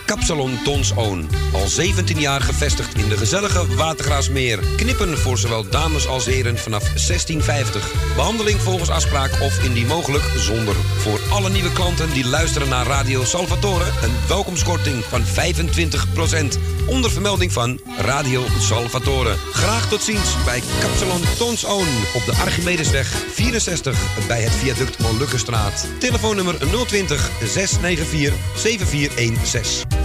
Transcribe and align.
Kapsalon 0.06 0.58
Tons 0.64 0.92
Own. 0.92 1.30
Al 1.54 1.68
17 1.68 2.20
jaar 2.20 2.42
gevestigd 2.42 2.98
in 2.98 3.10
de 3.10 3.18
gezellige 3.18 3.76
Watergraasmeer. 3.76 4.60
Knippen 4.76 5.18
voor 5.18 5.38
zowel 5.38 5.70
dames 5.70 6.08
als 6.08 6.26
heren 6.26 6.58
vanaf 6.58 6.84
1650. 6.84 7.92
Behandeling 8.16 8.62
volgens 8.62 8.90
afspraak 8.90 9.42
of 9.42 9.64
indien 9.64 9.88
mogelijk 9.88 10.24
zonder. 10.38 10.76
Voor 10.76 11.20
alle 11.30 11.50
nieuwe 11.50 11.72
klanten 11.72 12.14
die 12.14 12.28
luisteren 12.28 12.70
naar 12.70 12.86
Radio 12.86 13.24
Salvatore... 13.24 13.86
een 13.86 14.16
welkomstkorting 14.28 15.04
van 15.04 15.22
25%. 15.22 16.75
Onder 16.88 17.12
vermelding 17.12 17.52
van 17.52 17.80
Radio 17.98 18.44
Salvatore. 18.60 19.36
Graag 19.52 19.90
tot 19.90 20.02
ziens 20.02 20.44
bij 20.46 20.62
Kapsalon 20.80 21.22
Tons 21.38 21.64
Own. 21.64 21.88
Op 22.16 22.26
de 22.26 22.34
Archimedesweg 22.42 23.08
64 23.08 24.28
bij 24.28 24.42
het 24.42 24.54
viaduct 24.54 25.00
Molukkenstraat. 25.00 25.88
Telefoonnummer 26.00 26.58
020 26.86 27.30
694 27.44 28.34
7416. 28.56 30.05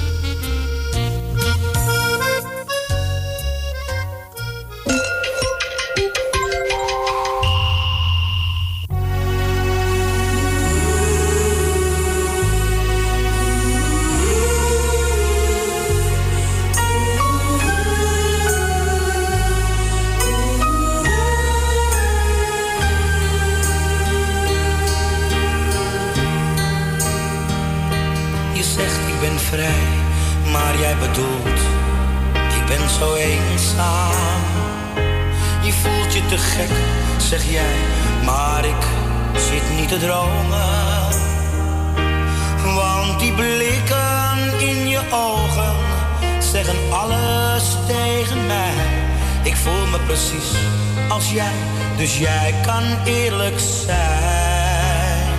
Dus 52.11 52.19
jij 52.19 52.53
kan 52.65 52.83
eerlijk 53.05 53.59
zijn. 53.59 55.29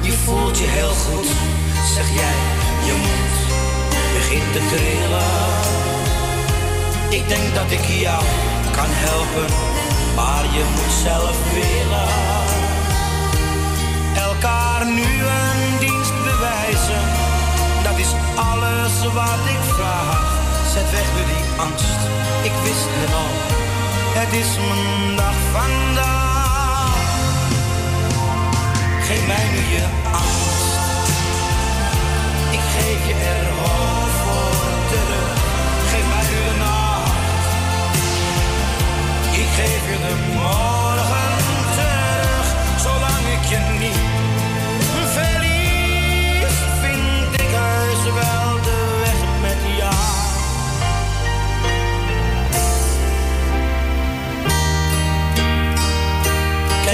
Je 0.00 0.12
voelt 0.12 0.58
je 0.58 0.64
heel 0.66 0.94
goed, 1.04 1.26
zeg 1.94 2.08
jij, 2.20 2.38
je 2.86 2.94
moed 3.04 3.38
begint 4.12 4.52
te 4.52 4.62
trillen. 4.70 5.36
Ik 7.18 7.28
denk 7.28 7.54
dat 7.54 7.70
ik 7.70 7.84
jou 8.06 8.24
kan 8.76 8.90
helpen, 9.06 9.48
maar 10.16 10.44
je 10.56 10.64
moet 10.74 10.94
zelf 11.08 11.36
willen. 11.60 12.10
Elkaar 14.28 14.86
nu 14.86 15.08
een 15.40 15.62
dienst 15.78 16.16
bewijzen, 16.28 17.04
dat 17.86 17.98
is 18.04 18.12
alles 18.50 18.94
wat 19.18 19.42
ik 19.54 19.62
vraag. 19.76 20.28
Zet 20.72 20.90
weg 20.90 21.08
nu 21.16 21.22
die 21.32 21.44
angst, 21.66 22.00
ik 22.48 22.54
wist 22.64 22.90
het 23.00 23.14
al, 23.22 23.32
het 24.12 24.32
is 24.32 24.56
mijn 24.68 25.16
dag 25.16 25.34
vandaag. 25.52 26.94
Geef 29.06 29.26
mij 29.26 29.46
nu 29.54 29.62
je 29.76 29.86
angst. 30.12 30.78
Ik 32.50 32.64
geef 32.74 33.00
je 33.08 33.14
er 33.14 33.46
hoop 33.60 34.12
voor 34.22 34.72
terug. 34.92 35.38
Geef 35.90 36.06
mij 36.12 36.24
nu 36.30 36.38
de 36.48 36.56
nacht. 36.58 37.46
Ik 39.40 39.48
geef 39.58 39.82
je 39.90 39.98
de 40.06 40.14
morgen 40.34 41.32
terug. 41.76 42.46
Zolang 42.84 43.24
ik 43.36 43.44
je 43.52 43.60
niet 43.78 44.09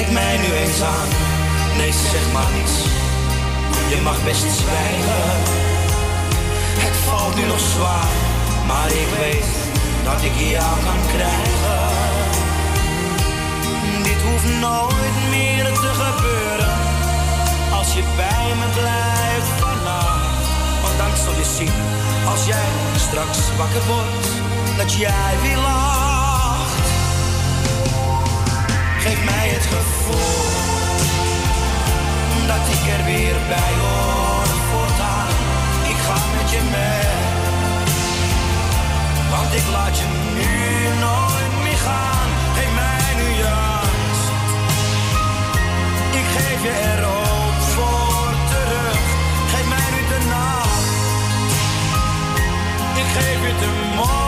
Kijk 0.06 0.19
mij 0.19 0.37
nu 0.37 0.55
eens 0.55 0.83
aan. 0.83 1.09
Nee, 1.77 1.93
zeg 1.93 2.33
maar 2.33 2.50
niets. 2.56 2.77
Je 3.89 4.00
mag 4.03 4.25
best 4.25 4.47
zwijgen. 4.61 5.25
Het 6.84 6.97
valt 7.06 7.34
nu 7.34 7.47
nog 7.47 7.61
zwaar, 7.61 8.15
maar 8.66 8.87
ik 8.87 9.09
weet 9.19 9.53
dat 10.05 10.22
ik 10.22 10.34
jou 10.55 10.75
kan 10.87 11.00
krijgen. 11.15 11.83
Dit 14.03 14.21
hoeft 14.27 14.50
nooit 14.61 15.16
meer 15.31 15.65
te 15.65 15.91
gebeuren. 16.03 16.77
Als 17.78 17.95
je 17.95 18.03
bij 18.16 18.49
me 18.61 18.69
blijft 18.81 19.50
vannacht. 19.61 20.47
Want 20.83 20.99
dan 20.99 21.12
zul 21.25 21.37
je 21.43 21.49
zien, 21.56 21.77
als 22.33 22.47
jij 22.47 22.69
straks 22.97 23.39
wakker 23.56 23.87
wordt, 23.87 24.28
dat 24.77 24.93
jij 24.93 25.33
weer 25.43 25.56
lacht. 25.56 26.16
Geef 29.06 29.25
mij 29.25 29.49
het 29.49 29.67
gevoel 29.67 30.44
dat 32.47 32.65
ik 32.75 32.83
er 32.99 33.05
weer 33.05 33.37
bij 33.49 33.72
hoor 33.83 34.47
voortaan. 34.71 35.34
Ik 35.93 35.99
ga 36.06 36.19
met 36.37 36.50
je 36.50 36.62
mee, 36.77 37.11
want 39.31 39.55
ik 39.61 39.66
laat 39.72 39.99
je 39.99 40.09
nu 40.39 40.53
nooit 41.05 41.55
meer 41.65 41.81
gaan. 41.87 42.28
Geef 42.56 42.72
mij 42.83 43.11
nu 43.21 43.31
angst, 43.75 44.27
ik 46.21 46.27
geef 46.36 46.63
je 46.63 46.75
er 46.95 47.04
ook 47.04 47.59
voor 47.75 48.33
terug. 48.53 49.03
Geef 49.53 49.66
mij 49.75 49.89
nu 49.95 50.01
de 50.13 50.21
nacht, 50.34 50.86
ik 53.03 53.09
geef 53.16 53.39
je 53.47 53.54
de 53.60 53.71
morgen 53.97 54.26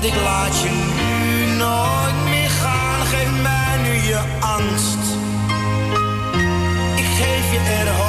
want 0.00 0.14
ik 0.14 0.20
laat 0.22 0.60
je 0.60 0.70
nu 0.70 1.56
nooit 1.56 2.24
meer 2.24 2.50
gaan. 2.50 3.06
Geef 3.06 3.42
mij 3.42 3.78
nu 3.82 3.94
je 4.08 4.20
angst. 4.40 5.04
Ik 6.96 7.04
geef 7.04 7.52
je 7.52 7.58
er 7.58 7.94
hoop 7.94 8.07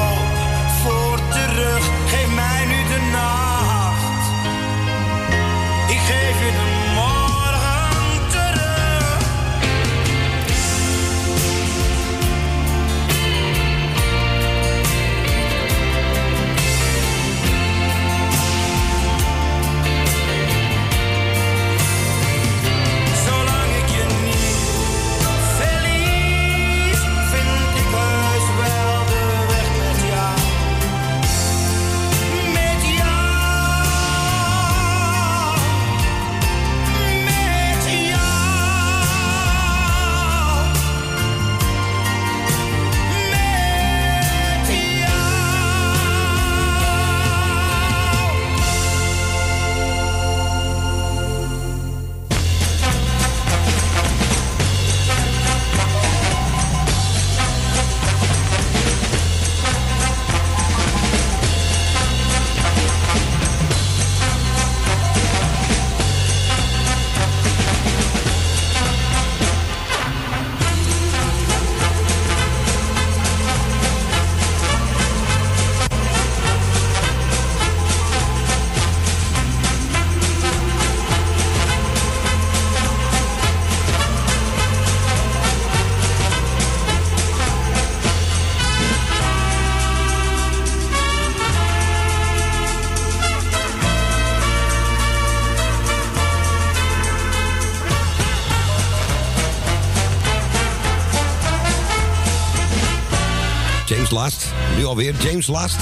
Last. 104.19 104.45
Nu 104.77 104.86
alweer. 104.86 105.16
James 105.19 105.48
Last. 105.48 105.75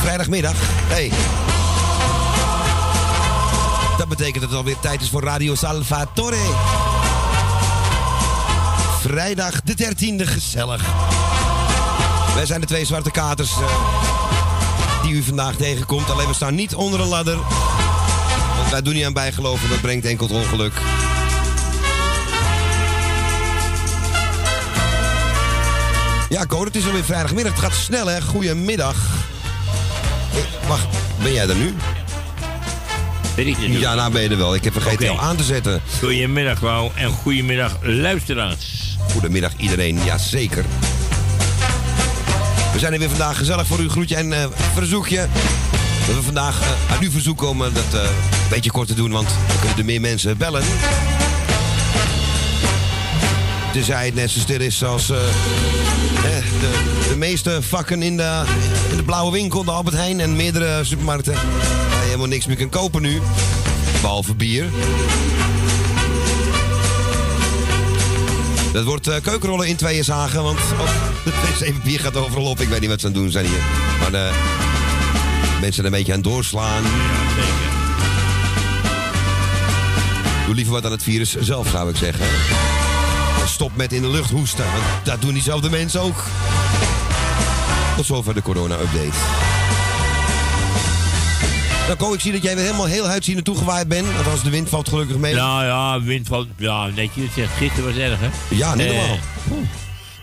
Vrijdagmiddag. 0.00 0.54
Hey. 0.60 1.10
Dat 3.98 4.08
betekent 4.08 4.40
dat 4.40 4.48
het 4.50 4.58
alweer 4.58 4.78
tijd 4.80 5.00
is 5.00 5.10
voor 5.10 5.22
Radio 5.22 5.54
Salvatore. 5.54 6.36
Vrijdag 9.00 9.60
de 9.62 9.74
13e. 9.74 10.22
Gezellig. 10.22 10.84
Wij 12.34 12.46
zijn 12.46 12.60
de 12.60 12.66
twee 12.66 12.84
zwarte 12.84 13.10
katers 13.10 13.50
eh, 13.50 15.02
die 15.02 15.12
u 15.12 15.22
vandaag 15.22 15.54
tegenkomt. 15.54 16.10
Alleen 16.10 16.28
we 16.28 16.34
staan 16.34 16.54
niet 16.54 16.74
onder 16.74 17.00
een 17.00 17.08
ladder. 17.08 17.38
Want 18.56 18.70
wij 18.70 18.82
doen 18.82 18.94
niet 18.94 19.04
aan 19.04 19.12
bijgeloven. 19.12 19.68
Dat 19.68 19.80
brengt 19.80 20.06
enkel 20.06 20.28
ongeluk. 20.28 20.72
Ja, 26.28 26.44
Ko, 26.44 26.64
het 26.64 26.76
is 26.76 26.86
alweer 26.86 27.04
vrijdagmiddag. 27.04 27.52
Het 27.52 27.62
gaat 27.62 27.74
snel, 27.74 28.06
hè? 28.06 28.22
Goedemiddag. 28.22 28.96
Wacht, 30.68 30.86
ben 31.22 31.32
jij 31.32 31.48
er 31.48 31.56
nu? 31.56 31.74
Ben 33.34 33.46
ik 33.46 33.56
er 33.56 33.68
nu? 33.68 33.78
Ja, 33.78 33.94
nou 33.94 34.12
ben 34.12 34.22
je 34.22 34.28
er 34.28 34.36
wel. 34.36 34.54
Ik 34.54 34.64
heb 34.64 34.72
vergeten 34.72 34.96
Oké. 34.96 35.04
jou 35.04 35.18
aan 35.20 35.36
te 35.36 35.44
zetten. 35.44 35.82
Goedemiddag, 35.98 36.60
Wouw. 36.60 36.92
En 36.94 37.10
goedemiddag, 37.10 37.76
luisteraars. 37.82 38.96
Goedemiddag 39.12 39.52
iedereen, 39.56 39.98
ja 40.04 40.18
zeker. 40.18 40.64
We 42.72 42.78
zijn 42.78 42.92
er 42.92 42.98
weer 42.98 43.08
vandaag 43.08 43.36
gezellig 43.36 43.66
voor 43.66 43.78
uw 43.78 43.88
groetje 43.88 44.16
en 44.16 44.32
eh, 44.32 44.46
verzoekje. 44.74 45.16
We 45.20 46.04
hebben 46.04 46.24
vandaag 46.24 46.60
eh, 46.60 46.94
aan 46.96 47.02
u 47.02 47.10
verzoek 47.10 47.42
om 47.42 47.64
eh, 47.64 47.74
dat 47.74 48.00
een 48.00 48.08
beetje 48.50 48.70
kort 48.70 48.88
te 48.88 48.94
doen, 48.94 49.10
want 49.10 49.28
dan 49.48 49.58
kunnen 49.58 49.78
er 49.78 49.84
meer 49.84 50.00
mensen 50.00 50.36
bellen. 50.36 50.62
Tenzij 53.76 54.04
het 54.04 54.14
net 54.14 54.30
zo 54.30 54.38
stil 54.38 54.60
is 54.60 54.84
als 54.84 55.10
eh, 55.10 55.16
eh, 55.18 55.24
de, 56.60 56.70
de 57.08 57.16
meeste 57.16 57.62
vakken 57.62 58.02
in 58.02 58.16
de, 58.16 58.42
in 58.90 58.96
de 58.96 59.02
blauwe 59.02 59.32
winkel, 59.32 59.64
de 59.64 59.70
Albert 59.70 59.96
Heijn 59.96 60.20
en 60.20 60.36
meerdere 60.36 60.84
supermarkten. 60.84 61.32
Waar 61.32 62.00
je 62.00 62.04
helemaal 62.04 62.26
niks 62.26 62.46
meer 62.46 62.56
kan 62.56 62.68
kopen 62.68 63.02
nu. 63.02 63.20
Behalve 64.00 64.34
bier. 64.34 64.64
Dat 68.72 68.84
wordt 68.84 69.08
eh, 69.08 69.20
keukenrollen 69.22 69.68
in 69.68 69.76
tweeën 69.76 70.04
zagen, 70.04 70.42
want 70.42 70.58
ook 70.58 71.24
de 71.24 71.30
wc-papier 71.30 72.00
gaat 72.00 72.16
overal 72.16 72.44
op. 72.44 72.60
Ik 72.60 72.68
weet 72.68 72.80
niet 72.80 72.90
wat 72.90 73.00
ze 73.00 73.06
aan 73.06 73.12
het 73.12 73.20
doen 73.20 73.30
zijn 73.30 73.46
hier. 73.46 73.62
Maar 74.00 74.10
de 74.10 74.30
mensen 75.52 75.74
zijn 75.74 75.86
een 75.86 75.92
beetje 75.92 76.12
aan 76.12 76.18
het 76.18 76.28
doorslaan. 76.28 76.82
Zeker. 76.82 77.74
Doe 80.46 80.54
liever 80.54 80.72
wat 80.72 80.84
aan 80.84 80.92
het 80.92 81.02
virus 81.02 81.36
zelf, 81.40 81.68
zou 81.68 81.90
ik 81.90 81.96
zeggen. 81.96 82.26
Stop 83.56 83.76
met 83.76 83.92
in 83.92 84.02
de 84.02 84.08
lucht 84.08 84.30
hoesten, 84.30 84.64
want 84.64 85.04
dat 85.04 85.20
doen 85.20 85.32
diezelfde 85.32 85.70
mensen 85.70 86.00
ook. 86.00 86.24
Tot 87.96 88.06
zover 88.06 88.34
de 88.34 88.42
corona-update. 88.42 89.16
Nou, 91.86 91.96
Ko, 91.98 92.12
ik 92.12 92.20
zie 92.20 92.32
dat 92.32 92.42
jij 92.42 92.54
weer 92.54 92.64
helemaal 92.64 92.86
heel 92.86 93.06
uitzien 93.06 93.34
naartoe 93.34 93.56
gewaaid 93.56 93.88
bent. 93.88 94.06
Althans, 94.16 94.42
de 94.42 94.50
wind 94.50 94.68
valt 94.68 94.88
gelukkig 94.88 95.16
mee. 95.16 95.34
Nou 95.34 95.64
ja, 95.64 96.02
wind 96.02 96.26
valt. 96.26 96.48
Ja, 96.56 96.86
netjes. 96.86 97.34
Het 97.34 97.48
gisteren 97.56 97.84
was 97.84 97.96
erg, 97.96 98.20
hè? 98.20 98.28
Ja, 98.50 98.74
niet 98.74 98.86
normaal. 98.86 99.18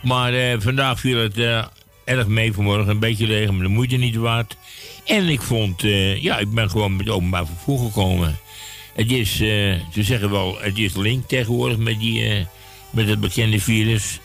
Maar 0.03 0.33
eh, 0.33 0.55
vandaag 0.59 0.99
viel 0.99 1.17
het 1.17 1.37
eh, 1.37 1.63
erg 2.05 2.27
mee 2.27 2.53
vanmorgen. 2.53 2.89
Een 2.89 2.99
beetje 2.99 3.25
regen, 3.25 3.53
maar 3.53 3.63
de 3.63 3.69
moeite 3.69 3.95
niet 3.95 4.15
waard. 4.15 4.57
En 5.05 5.29
ik 5.29 5.41
vond, 5.41 5.83
eh, 5.83 6.23
ja, 6.23 6.37
ik 6.37 6.53
ben 6.53 6.69
gewoon 6.69 6.95
met 6.95 7.09
openbaar 7.09 7.45
vervoer 7.45 7.79
gekomen. 7.79 8.39
Het 8.95 9.11
is, 9.11 9.35
ze 9.35 9.79
zeggen 9.93 10.31
wel, 10.31 10.57
het 10.59 10.77
is 10.77 10.95
link 10.95 11.27
tegenwoordig 11.27 11.77
met, 11.77 11.99
die, 11.99 12.47
met 12.93 13.07
het 13.07 13.19
bekende 13.19 13.59
virus. 13.59 14.19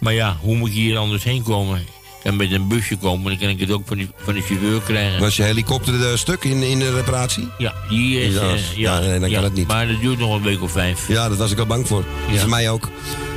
Maar 0.00 0.12
ja, 0.12 0.36
hoe 0.40 0.56
moet 0.56 0.74
je 0.74 0.80
hier 0.80 0.96
anders 0.96 1.24
heen 1.24 1.42
komen? 1.42 1.84
Kan 2.22 2.36
met 2.36 2.52
een 2.52 2.68
busje 2.68 2.96
komen, 2.96 3.24
dan 3.30 3.38
kan 3.38 3.48
ik 3.48 3.60
het 3.60 3.70
ook 3.70 3.82
van 3.86 3.98
de, 3.98 4.08
van 4.16 4.34
de 4.34 4.40
chauffeur 4.40 4.80
krijgen. 4.80 5.20
Was 5.20 5.36
je 5.36 5.42
helikopter 5.42 6.10
eh, 6.10 6.16
stuk 6.16 6.44
in, 6.44 6.62
in 6.62 6.78
de 6.78 6.94
reparatie? 6.94 7.48
Ja, 7.58 7.74
die 7.88 8.20
is... 8.22 8.34
Ja, 8.34 8.40
eh, 8.40 8.76
ja, 8.76 8.98
nee, 8.98 9.20
dan 9.20 9.30
kan 9.32 9.44
het 9.44 9.54
niet. 9.54 9.66
Maar 9.66 9.88
dat 9.88 10.00
duurt 10.00 10.18
nog 10.18 10.34
een 10.34 10.42
week 10.42 10.62
of 10.62 10.72
vijf. 10.72 11.08
Ja, 11.08 11.28
dat 11.28 11.38
was 11.38 11.50
ik 11.50 11.58
al 11.58 11.66
bang 11.66 11.86
voor. 11.86 12.04
Voor 12.34 12.48
mij 12.48 12.70
ook. 12.70 12.88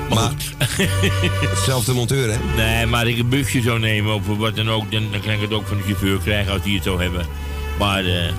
Maar 0.09 0.17
Maar 0.17 0.31
hetzelfde 1.55 1.93
monteur, 1.93 2.31
hè? 2.31 2.37
Nee, 2.55 2.85
maar 2.85 3.07
ik 3.07 3.17
een 3.17 3.29
busje 3.29 3.61
zou 3.61 3.79
nemen 3.79 4.13
of 4.13 4.25
wat 4.37 4.55
dan 4.55 4.69
ook, 4.69 4.91
dan, 4.91 5.07
dan 5.11 5.21
kan 5.21 5.31
ik 5.31 5.41
het 5.41 5.53
ook 5.53 5.67
van 5.67 5.77
de 5.77 5.83
chauffeur 5.83 6.17
krijgen 6.17 6.53
als 6.53 6.61
die 6.63 6.75
het 6.75 6.83
zou 6.83 7.01
hebben. 7.01 7.25
Maar 7.79 8.05
eh, 8.05 8.33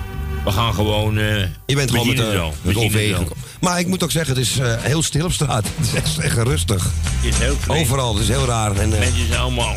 we 0.45 0.51
gaan 0.51 0.75
gewoon. 0.75 1.19
eh 1.19 1.41
Je 1.67 1.75
bent 1.75 1.91
gewoon 1.91 2.07
met 2.07 2.17
de 2.17 2.23
het 2.23 2.33
wel. 2.33 2.55
Met. 2.63 3.29
Maar 3.61 3.79
ik 3.79 3.87
moet 3.87 4.03
ook 4.03 4.11
zeggen, 4.11 4.35
het 4.35 4.45
is 4.45 4.59
eh, 4.59 4.75
heel 4.79 5.03
stil 5.03 5.25
op 5.25 5.33
straat. 5.33 5.65
Het 5.77 5.87
is 5.87 5.95
echt, 5.95 6.19
echt 6.19 6.37
rustig. 6.37 6.85
Het 6.85 7.33
is 7.35 7.39
heel 7.39 7.57
vreemd. 7.61 7.81
Overal, 7.81 8.13
het 8.15 8.23
is 8.23 8.29
heel 8.29 8.45
raar. 8.47 8.77
En, 8.77 8.93
eh, 8.93 8.99
Mensen 8.99 9.27
zijn 9.27 9.41
allemaal 9.41 9.77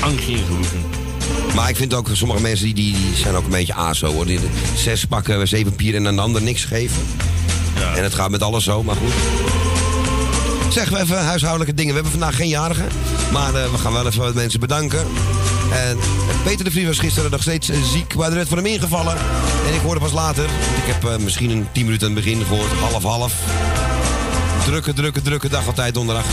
angst 0.00 0.28
ingeboezemd. 0.28 0.84
maar 1.54 1.68
ik 1.68 1.76
vind 1.76 1.94
ook, 1.94 2.08
sommige 2.12 2.40
mensen 2.40 2.64
die, 2.64 2.74
die, 2.74 2.92
die 2.92 3.16
zijn 3.16 3.34
ook 3.34 3.44
een 3.44 3.50
beetje 3.50 3.74
aso. 3.74 4.12
Hoor. 4.12 4.26
Die, 4.26 4.38
zes 4.76 5.04
pakken, 5.04 5.48
zeven 5.48 5.74
pier 5.74 5.94
en 5.94 6.02
de 6.16 6.20
ander 6.20 6.42
niks 6.42 6.64
geven. 6.64 7.02
Ja. 7.78 7.94
En 7.94 8.02
het 8.02 8.14
gaat 8.14 8.30
met 8.30 8.42
alles 8.42 8.64
zo, 8.64 8.82
maar 8.82 8.96
goed. 8.96 9.12
Zeggen 10.72 10.96
we 10.96 11.02
even 11.02 11.24
huishoudelijke 11.24 11.74
dingen. 11.74 11.94
We 11.94 12.00
hebben 12.00 12.20
vandaag 12.20 12.36
geen 12.36 12.48
jarigen. 12.48 12.86
Maar 13.32 13.54
eh, 13.54 13.70
we 13.70 13.78
gaan 13.78 13.92
wel 13.92 14.06
even 14.06 14.20
wat 14.22 14.34
mensen 14.34 14.60
bedanken. 14.60 15.06
En 15.72 15.98
Peter 16.44 16.64
de 16.64 16.70
Vries 16.70 16.86
was 16.86 16.98
gisteren 16.98 17.30
nog 17.30 17.42
steeds 17.42 17.68
eh, 17.68 17.82
ziek. 17.82 18.14
Maar 18.14 18.28
er 18.28 18.34
werd 18.34 18.48
voor 18.48 18.56
hem 18.56 18.66
ingevallen. 18.66 19.16
En 19.68 19.74
ik 19.74 19.80
hoorde 19.80 20.00
pas 20.00 20.12
later. 20.12 20.44
Ik 20.44 20.92
heb 20.92 21.04
eh, 21.04 21.16
misschien 21.16 21.50
een 21.50 21.66
10 21.72 21.84
minuten 21.84 22.08
aan 22.08 22.14
het 22.14 22.24
begin 22.24 22.44
gehoord. 22.44 22.70
Half 22.90 23.02
half. 23.02 23.32
Drukke, 24.64 24.92
drukke, 24.92 25.22
drukke 25.22 25.48
dag 25.48 25.66
altijd 25.66 25.94
donderdag. 25.94 26.24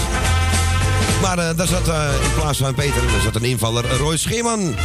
Maar 1.21 1.37
eh, 1.37 1.57
daar 1.57 1.67
zat 1.67 1.87
in 2.23 2.33
plaats 2.35 2.57
van 2.57 2.73
Peter, 2.73 3.01
daar 3.11 3.21
zat 3.23 3.35
een 3.35 3.43
invaller, 3.43 3.97
Roy 3.97 4.17
Scheerman. 4.17 4.75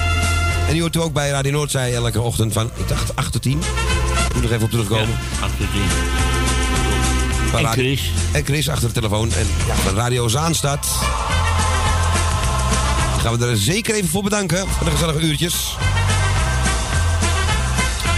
En 0.66 0.72
die 0.72 0.80
hoort 0.80 0.96
u 0.96 1.00
ook 1.00 1.12
bij 1.12 1.30
Radio 1.30 1.52
Noordzij 1.52 1.94
elke 1.94 2.20
ochtend 2.20 2.52
van, 2.52 2.70
ik 2.76 2.88
dacht 2.88 3.16
8 3.16 3.32
tot 3.32 3.42
10. 3.42 3.52
Ik 4.28 4.34
moet 4.34 4.42
nog 4.42 4.50
even 4.52 4.64
op 4.64 4.70
terugkomen. 4.70 5.08
Ja, 5.08 5.44
achter 5.46 5.66
die. 5.72 5.82
Waar 7.52 7.60
En 7.60 7.66
radio- 7.66 7.82
Chris? 7.82 8.10
En 8.32 8.44
Chris 8.44 8.68
achter 8.68 8.88
de 8.88 8.94
telefoon. 8.94 9.32
En 9.32 9.46
ja, 9.66 9.92
Radio 9.94 10.28
Zaan 10.28 10.54
staat. 10.54 10.86
Dan 13.22 13.26
gaan 13.26 13.38
we 13.38 13.46
er 13.46 13.56
zeker 13.56 13.94
even 13.94 14.08
voor 14.08 14.22
bedanken. 14.22 14.68
Voor 14.68 14.84
de 14.84 14.90
gezellige 14.90 15.20
uurtjes. 15.20 15.76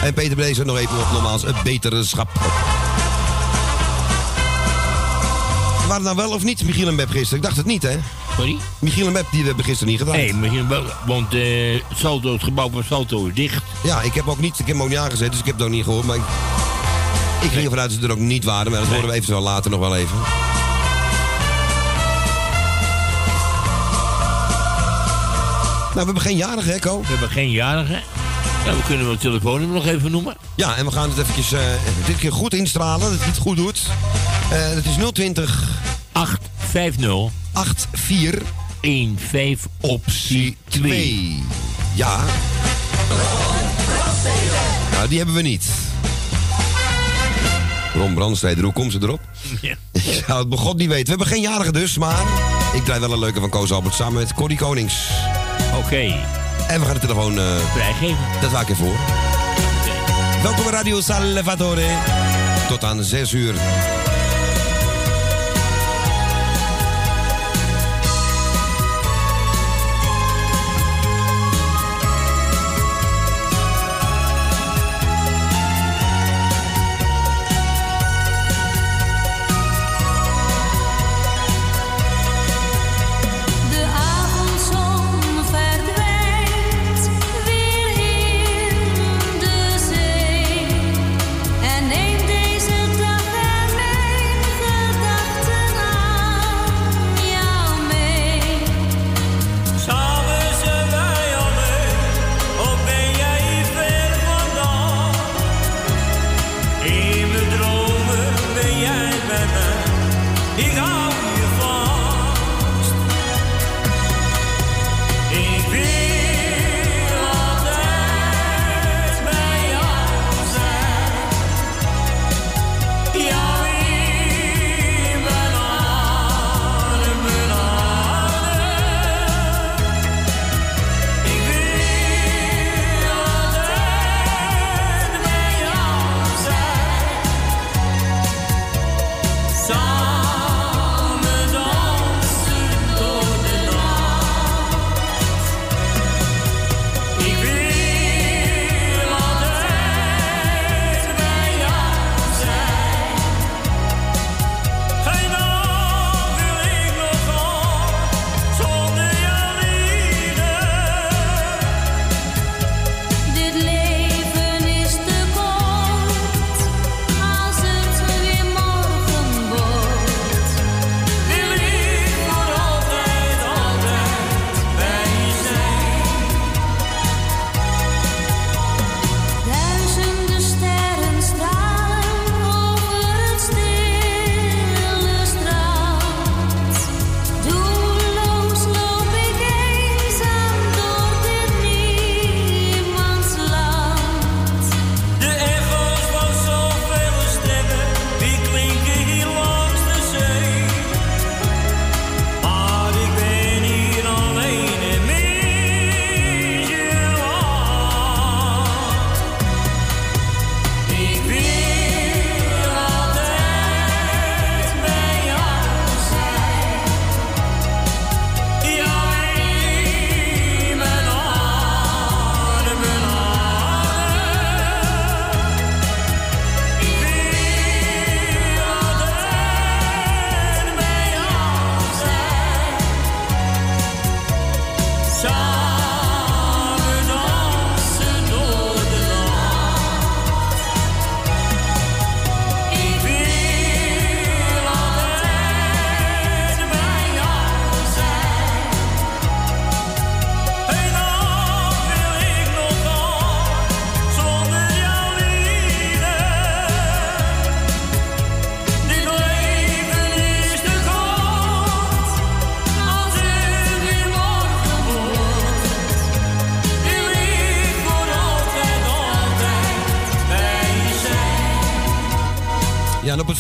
En 0.03 0.15
Peter 0.15 0.37
Brezer 0.37 0.67
nog 0.67 0.77
even 0.77 0.99
op 0.99 1.13
nogmaals 1.13 1.43
een 1.43 1.55
betere 1.65 2.05
schap. 2.05 2.29
Waren 5.89 5.95
het 5.95 6.03
nou 6.03 6.17
wel 6.17 6.37
of 6.37 6.45
niet, 6.45 6.65
Michiel 6.65 6.89
en 6.89 6.97
Beb 6.97 7.11
gisteren? 7.11 7.37
Ik 7.37 7.43
dacht 7.43 7.57
het 7.57 7.67
niet, 7.67 7.83
hè? 7.83 7.99
Sorry? 8.37 8.57
Michiel 8.79 9.07
en 9.07 9.13
Beb, 9.13 9.27
die 9.31 9.45
hebben 9.45 9.65
gisteren 9.65 9.89
niet 9.89 9.99
gedaan. 9.99 10.17
Nee, 10.17 10.35
misschien 10.35 10.69
wel. 10.69 10.85
Want 11.07 11.35
eh 11.35 11.83
Salto, 11.95 12.33
het 12.33 12.43
gebouw 12.43 12.71
van 12.71 12.85
Salto 12.85 13.27
is 13.27 13.35
dicht. 13.35 13.63
Ja, 13.83 14.01
ik 14.03 14.15
heb, 14.15 14.29
ook 14.29 14.41
niet, 14.41 14.59
ik 14.59 14.67
heb 14.67 14.77
hem 14.77 14.83
ook 14.83 14.89
niet 14.89 14.99
aangezet, 14.99 15.31
dus 15.31 15.41
ik 15.41 15.47
heb 15.47 15.55
het 15.55 15.65
ook 15.65 15.73
niet 15.73 15.85
gehoord. 15.85 16.07
Maar 16.07 16.17
ik, 16.17 16.23
ik 17.43 17.51
ging 17.51 17.65
ervan 17.65 17.79
uit 17.81 17.91
dat 17.91 18.01
ze 18.01 18.07
er 18.07 18.13
ook 18.13 18.19
niet 18.19 18.45
waren. 18.45 18.71
Maar 18.71 18.81
dat 18.81 18.89
horen 18.89 19.07
we 19.07 19.13
eventueel 19.13 19.41
later 19.41 19.71
nog 19.71 19.81
wel 19.81 19.97
even. 19.97 20.17
Nou, 25.95 26.07
we 26.07 26.13
hebben 26.13 26.23
geen 26.23 26.37
jarige, 26.37 26.71
hè, 26.71 26.79
Ko? 26.79 27.01
We 27.01 27.07
hebben 27.07 27.31
geen 27.31 27.51
jarige. 27.51 28.01
Ja, 28.65 28.77
we 28.77 28.83
kunnen 28.87 29.05
wel 29.05 29.13
het 29.13 29.23
telefoonnummer 29.23 29.77
nog 29.77 29.87
even 29.87 30.11
noemen. 30.11 30.37
Ja, 30.55 30.77
en 30.77 30.85
we 30.85 30.93
gaan 30.93 31.09
het 31.09 31.19
eventjes, 31.19 31.53
eh, 31.53 31.61
dit 32.07 32.17
keer 32.17 32.33
goed 32.33 32.55
instralen, 32.55 33.01
dat 33.01 33.11
het 33.11 33.25
het 33.25 33.39
goed 33.39 33.57
doet. 33.57 33.83
Eh 34.51 34.75
dat 34.75 34.85
is 34.85 34.97
020 35.13 35.69
850 36.13 37.31
84 37.93 38.47
15 39.31 39.59
optie 39.81 40.57
2. 40.69 41.43
Ja. 41.95 42.21
Nou, 44.93 45.09
die 45.09 45.17
hebben 45.19 45.35
we 45.37 45.43
niet. 45.43 45.65
Ron 47.95 48.15
Brandsteder, 48.15 48.65
hoe 48.65 48.73
komt 48.73 48.93
ze 48.93 48.99
erop? 49.03 49.21
Ja. 49.61 49.75
Ik 49.93 50.25
zou 50.27 50.39
het 50.39 50.49
begon 50.49 50.77
niet 50.77 50.89
weten. 50.89 51.05
We 51.05 51.11
hebben 51.11 51.27
geen 51.27 51.41
jarige 51.43 51.73
dus, 51.73 51.99
maar 51.99 52.23
ik 52.75 52.85
draai 52.85 53.01
wel 53.01 53.13
een 53.13 53.19
leuke 53.19 53.41
van 53.41 53.51
Koos 53.51 53.73
Albert 53.73 53.95
samen 53.95 54.15
met 54.15 54.35
Corrie 54.35 54.59
Konings. 54.59 54.95
Oké, 55.77 56.15
En 56.69 56.81
we 56.81 56.87
gaan 56.87 56.95
de 56.95 57.01
telefoon, 57.01 57.39
eh, 57.39 57.57
vrijgeven. 57.75 58.19
dat 58.41 58.51
waak 58.51 58.69
ik 58.69 58.77
voor. 58.77 58.95
Welkom 60.43 60.65
bij 60.65 60.73
Radio 60.73 61.01
Salvatore. 61.01 61.87
Tot 62.69 62.85
aan 62.85 63.03
6 63.03 63.33
uur. 63.33 63.55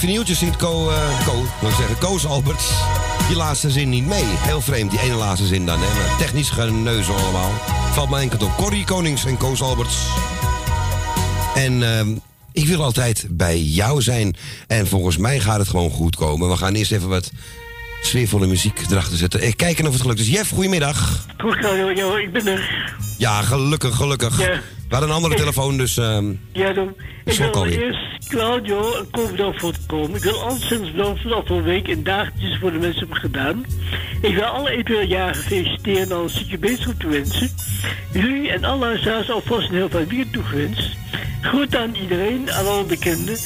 Vinyltje 0.00 0.34
zingt 0.34 0.56
Co, 0.56 0.90
Co, 1.24 1.46
wil 1.60 1.68
ik 1.68 1.76
zeggen, 1.76 1.98
Koos 1.98 2.26
Alberts 2.26 2.72
die 3.30 3.38
laatste 3.38 3.70
zin 3.70 3.88
niet 3.88 4.06
mee. 4.06 4.24
Heel 4.24 4.60
vreemd, 4.60 4.90
die 4.90 5.00
ene 5.00 5.14
laatste 5.14 5.46
zin 5.46 5.66
dan. 5.66 5.78
Hè? 5.82 6.18
Technisch 6.18 6.50
geneuzel 6.50 7.14
allemaal. 7.14 7.50
Valt 7.92 8.10
me 8.10 8.18
enkel 8.18 8.46
op 8.46 8.56
Corrie 8.56 8.84
Konings 8.84 9.24
en 9.24 9.36
Koos 9.36 9.62
Alberts. 9.62 9.96
En 11.54 11.82
ehm, 11.82 12.08
ik 12.52 12.66
wil 12.66 12.82
altijd 12.82 13.26
bij 13.30 13.60
jou 13.60 14.02
zijn. 14.02 14.36
En 14.66 14.86
volgens 14.86 15.16
mij 15.16 15.40
gaat 15.40 15.58
het 15.58 15.68
gewoon 15.68 15.90
goed 15.90 16.16
komen. 16.16 16.48
We 16.48 16.56
gaan 16.56 16.74
eerst 16.74 16.92
even 16.92 17.08
wat 17.08 17.30
sfeervolle 18.02 18.46
muziek 18.46 18.80
erachter 18.90 19.16
zetten. 19.16 19.40
Eh, 19.40 19.52
kijken 19.56 19.86
of 19.86 19.92
het 19.92 20.02
gelukt 20.02 20.20
is. 20.20 20.28
Jeff, 20.28 20.50
goedemiddag. 20.50 21.26
Goed, 21.38 21.56
ik 22.18 22.32
ben 22.32 22.46
er. 22.46 22.90
Ja, 23.16 23.42
gelukkig, 23.42 23.96
gelukkig. 23.96 24.38
Ja. 24.38 24.60
We 24.90 24.96
hadden 24.96 25.14
een 25.14 25.22
andere 25.22 25.40
telefoon, 25.40 25.76
dus... 25.76 25.96
ehm, 25.96 26.32
Ja, 26.52 26.72
dan. 26.72 26.94
Ik 27.24 27.36
wil 27.38 27.64
eerst 27.64 28.28
Claudio 28.28 28.94
een 28.94 29.10
te 29.72 29.86
komen. 29.86 30.16
Ik 30.16 30.22
wil 30.22 30.32
bedanken 30.32 30.68
voor 30.68 30.96
de 30.96 31.02
afgelopen 31.02 31.62
week 31.62 31.88
en 31.88 32.02
dagelijks 32.02 32.58
voor 32.60 32.72
de 32.72 32.78
mensen 32.78 32.98
hebben 32.98 33.16
gedaan. 33.16 33.64
Ik 34.20 34.34
wil 34.34 34.44
alle 34.44 34.70
evenjaren 34.70 35.34
feliciteren 35.42 36.02
en 36.02 36.12
al 36.12 36.22
een 36.22 36.30
stukje 36.30 36.58
beterschap 36.58 36.98
te 36.98 37.08
wensen. 37.08 37.50
Jullie 38.12 38.50
en 38.50 38.64
alle 38.64 38.78
luisteraars 38.78 39.30
alvast 39.30 39.68
een 39.68 39.74
heel 39.74 39.88
fijn 39.88 40.08
weekend 40.08 40.32
toegewenst. 40.32 40.90
Groet 41.40 41.76
aan 41.76 41.94
iedereen, 41.94 42.52
aan 42.52 42.66
alle 42.66 42.84
bekenden. 42.84 43.36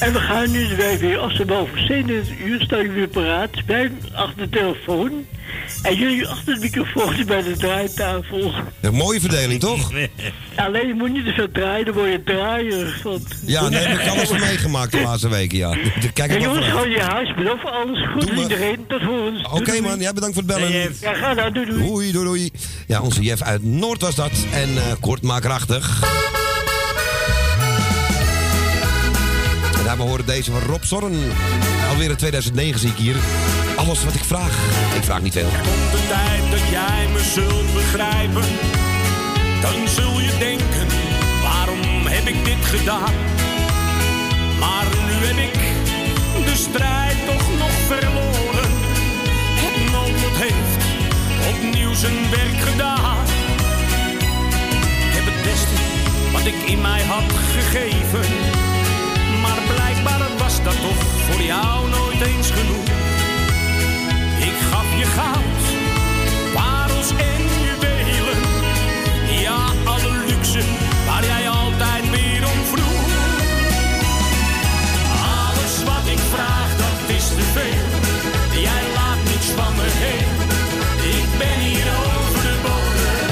En 0.00 0.12
we 0.12 0.18
gaan 0.18 0.50
nu 0.50 0.68
de 0.68 0.96
weer 1.00 1.18
afstemmen 1.18 1.56
over 1.56 1.78
27 1.78 2.38
uur. 2.38 2.60
Sta 2.60 2.76
ik 2.76 2.90
weer 2.90 3.08
paraat. 3.08 3.50
Wij 3.66 3.90
achter 4.14 4.50
de 4.50 4.58
telefoon. 4.58 5.26
En 5.82 5.96
jullie 5.96 6.28
achter 6.28 6.54
de 6.54 6.60
microfoon 6.60 7.24
bij 7.26 7.42
de 7.42 7.56
draaitafel. 7.56 8.52
een 8.80 8.94
mooie 8.94 9.20
verdeling, 9.20 9.60
toch? 9.60 9.90
Alleen 10.56 10.86
je 10.86 10.94
moet 10.94 11.12
niet 11.12 11.24
te 11.24 11.32
veel 11.32 11.50
draaien, 11.52 11.84
dan 11.84 11.94
word 11.94 12.10
je 12.10 12.22
draaier. 12.22 13.00
Want... 13.02 13.22
Ja, 13.46 13.68
nee, 13.68 13.80
heb 13.80 14.00
ik 14.00 14.08
alles 14.08 14.28
van 14.28 14.40
meegemaakt 14.40 14.92
de 14.92 15.00
laatste 15.00 15.28
weken, 15.28 15.58
ja. 15.58 15.76
Kijk 16.14 16.32
Ja, 16.32 16.38
jongens, 16.38 16.68
hou 16.68 16.88
je 16.88 17.00
huis, 17.00 17.34
bedankt 17.34 17.60
voor 17.60 17.70
alles. 17.70 18.08
Goed 18.12 18.20
Doe 18.20 18.34
voor 18.34 18.42
iedereen. 18.42 18.84
Tot 18.88 19.02
volgende. 19.02 19.48
Oké 19.52 19.80
man, 19.80 20.00
ja, 20.00 20.12
bedankt 20.12 20.34
voor 20.34 20.44
het 20.44 20.54
bellen. 20.54 20.94
Ja, 21.00 21.14
ga 21.14 21.34
dan. 21.34 21.52
Doei, 21.52 21.66
doei. 21.66 21.82
Doei, 21.82 22.12
doei, 22.12 22.24
doei. 22.24 22.50
Ja, 22.86 23.00
onze 23.00 23.22
Jeff 23.22 23.42
uit 23.42 23.64
Noord 23.64 24.00
was 24.00 24.14
dat. 24.14 24.32
En 24.52 24.76
eh, 24.76 24.82
kort 25.00 25.22
maar 25.22 25.40
krachtig. 25.40 26.00
En 29.82 29.88
daar 29.88 29.96
we 29.96 30.02
horen 30.02 30.26
deze 30.26 30.50
van 30.50 30.60
Rob 30.60 30.82
Zorn. 30.82 31.14
Alweer 31.90 32.10
in 32.10 32.16
2009 32.16 32.80
zie 32.80 32.90
ik 32.90 32.96
hier. 32.96 33.16
Alles 33.76 34.04
wat 34.04 34.14
ik 34.14 34.24
vraag. 34.24 34.56
Ik 34.96 35.04
vraag 35.04 35.22
niet 35.22 35.32
veel. 35.32 35.48
Komt 35.48 35.92
de 35.92 36.06
tijd 36.08 36.50
dat 36.50 36.68
jij 36.70 37.08
me 37.12 37.20
zult 37.34 37.74
begrijpen, 37.74 38.44
dan 39.60 39.88
zul 39.88 40.20
je 40.20 40.36
denken: 40.38 40.86
waarom 41.42 42.06
heb 42.06 42.26
ik 42.26 42.44
dit 42.44 42.64
gedaan? 42.64 43.14
Maar 44.60 44.86
nu 45.06 45.26
heb 45.26 45.38
ik 45.48 45.58
de 46.44 46.56
strijd 46.56 47.16
toch 47.26 47.48
nog 47.58 47.74
verloren. 47.90 48.70
Het 49.64 49.92
noodlot 49.92 50.36
heeft 50.46 50.82
opnieuw 51.54 51.94
zijn 51.94 52.30
werk 52.30 52.60
gedaan. 52.68 53.24
Ik 55.06 55.12
heb 55.18 55.24
het 55.24 55.42
beste 55.42 55.76
wat 56.32 56.46
ik 56.46 56.70
in 56.70 56.80
mij 56.80 57.02
had 57.02 57.32
gegeven. 57.32 58.51
Dat 60.64 60.80
toch 60.80 61.02
voor 61.26 61.42
jou 61.42 61.88
nooit 61.88 62.20
eens 62.20 62.50
genoeg. 62.50 62.86
Ik 64.38 64.56
gaf 64.70 64.98
je 64.98 65.04
goud, 65.04 65.62
parels 66.54 67.10
en 67.10 67.42
juwelen. 67.64 68.40
Ja, 69.40 69.58
alle 69.84 70.24
luxe 70.26 70.60
waar 71.06 71.24
jij 71.24 71.48
altijd 71.48 72.10
weer 72.10 72.42
om 72.52 72.64
vroeg. 72.72 73.02
Alles 75.40 75.74
wat 75.84 76.06
ik 76.14 76.22
vraag, 76.34 76.70
dat 76.76 77.16
is 77.16 77.26
te 77.28 77.46
veel. 77.56 77.86
Jij 78.60 78.82
laat 78.94 79.20
niets 79.30 79.48
van 79.56 79.74
me 79.74 79.88
heen. 80.04 80.30
Ik 81.18 81.38
ben 81.38 81.58
hier 81.66 81.86
over 82.04 82.42
de 82.42 82.56
bodem. 82.62 83.30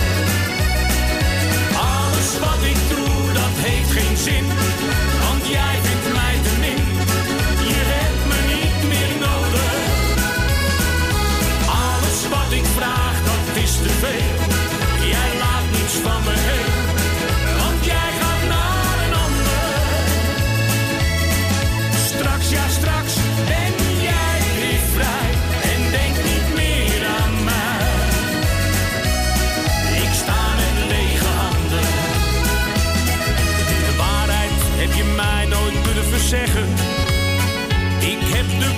Alles 1.94 2.30
wat 2.38 2.62
ik 2.72 2.78
doe, 2.88 3.32
dat 3.32 3.54
heeft 3.66 3.90
geen 3.90 4.16
zin. 4.16 4.69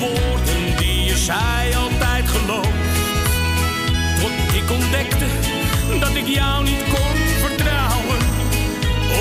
Woorden 0.03 0.77
die 0.77 1.05
je 1.05 1.17
zei 1.17 1.75
altijd 1.75 2.25
geloofd. 2.29 2.95
Tot 4.21 4.35
ik 4.61 4.71
ontdekte 4.71 5.27
dat 6.01 6.15
ik 6.15 6.27
jou 6.27 6.65
niet 6.65 6.85
kon 6.95 7.15
vertrouwen. 7.45 8.21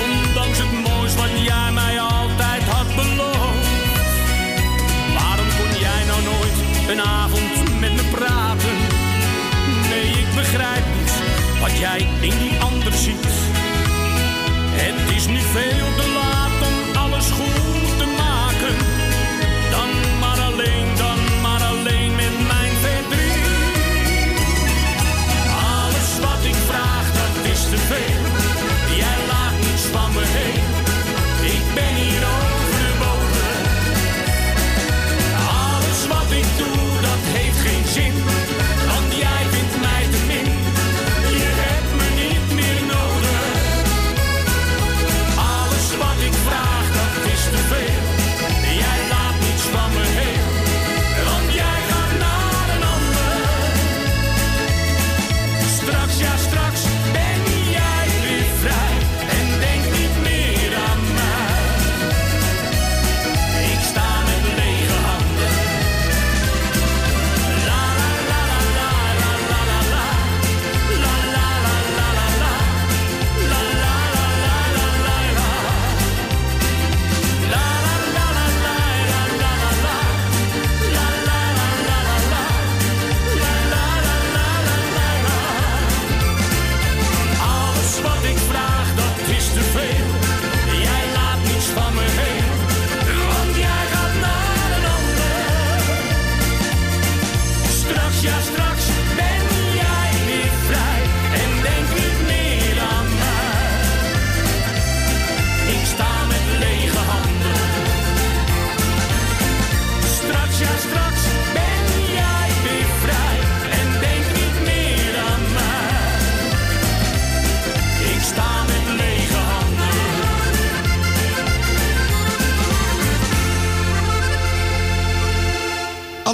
Ondanks 0.04 0.58
het 0.58 0.72
moois 0.86 1.14
wat 1.14 1.34
jij 1.48 1.70
mij 1.72 2.00
altijd 2.00 2.62
had 2.74 2.88
beloofd. 2.94 3.68
Waarom 5.18 5.48
kon 5.58 5.72
jij 5.86 6.02
nou 6.10 6.20
nooit 6.30 6.56
een 6.90 7.02
avond 7.20 7.80
met 7.80 7.92
me 7.98 8.04
praten? 8.16 8.76
Nee, 9.90 10.08
ik 10.24 10.30
begrijp 10.34 10.84
niet 10.98 11.12
wat 11.60 11.78
jij 11.78 12.00
in 12.20 12.38
die 12.38 12.58
ander 12.60 12.92
ziet. 12.92 13.28
Het 14.84 15.16
is 15.16 15.26
nu 15.26 15.40
veel 15.40 15.81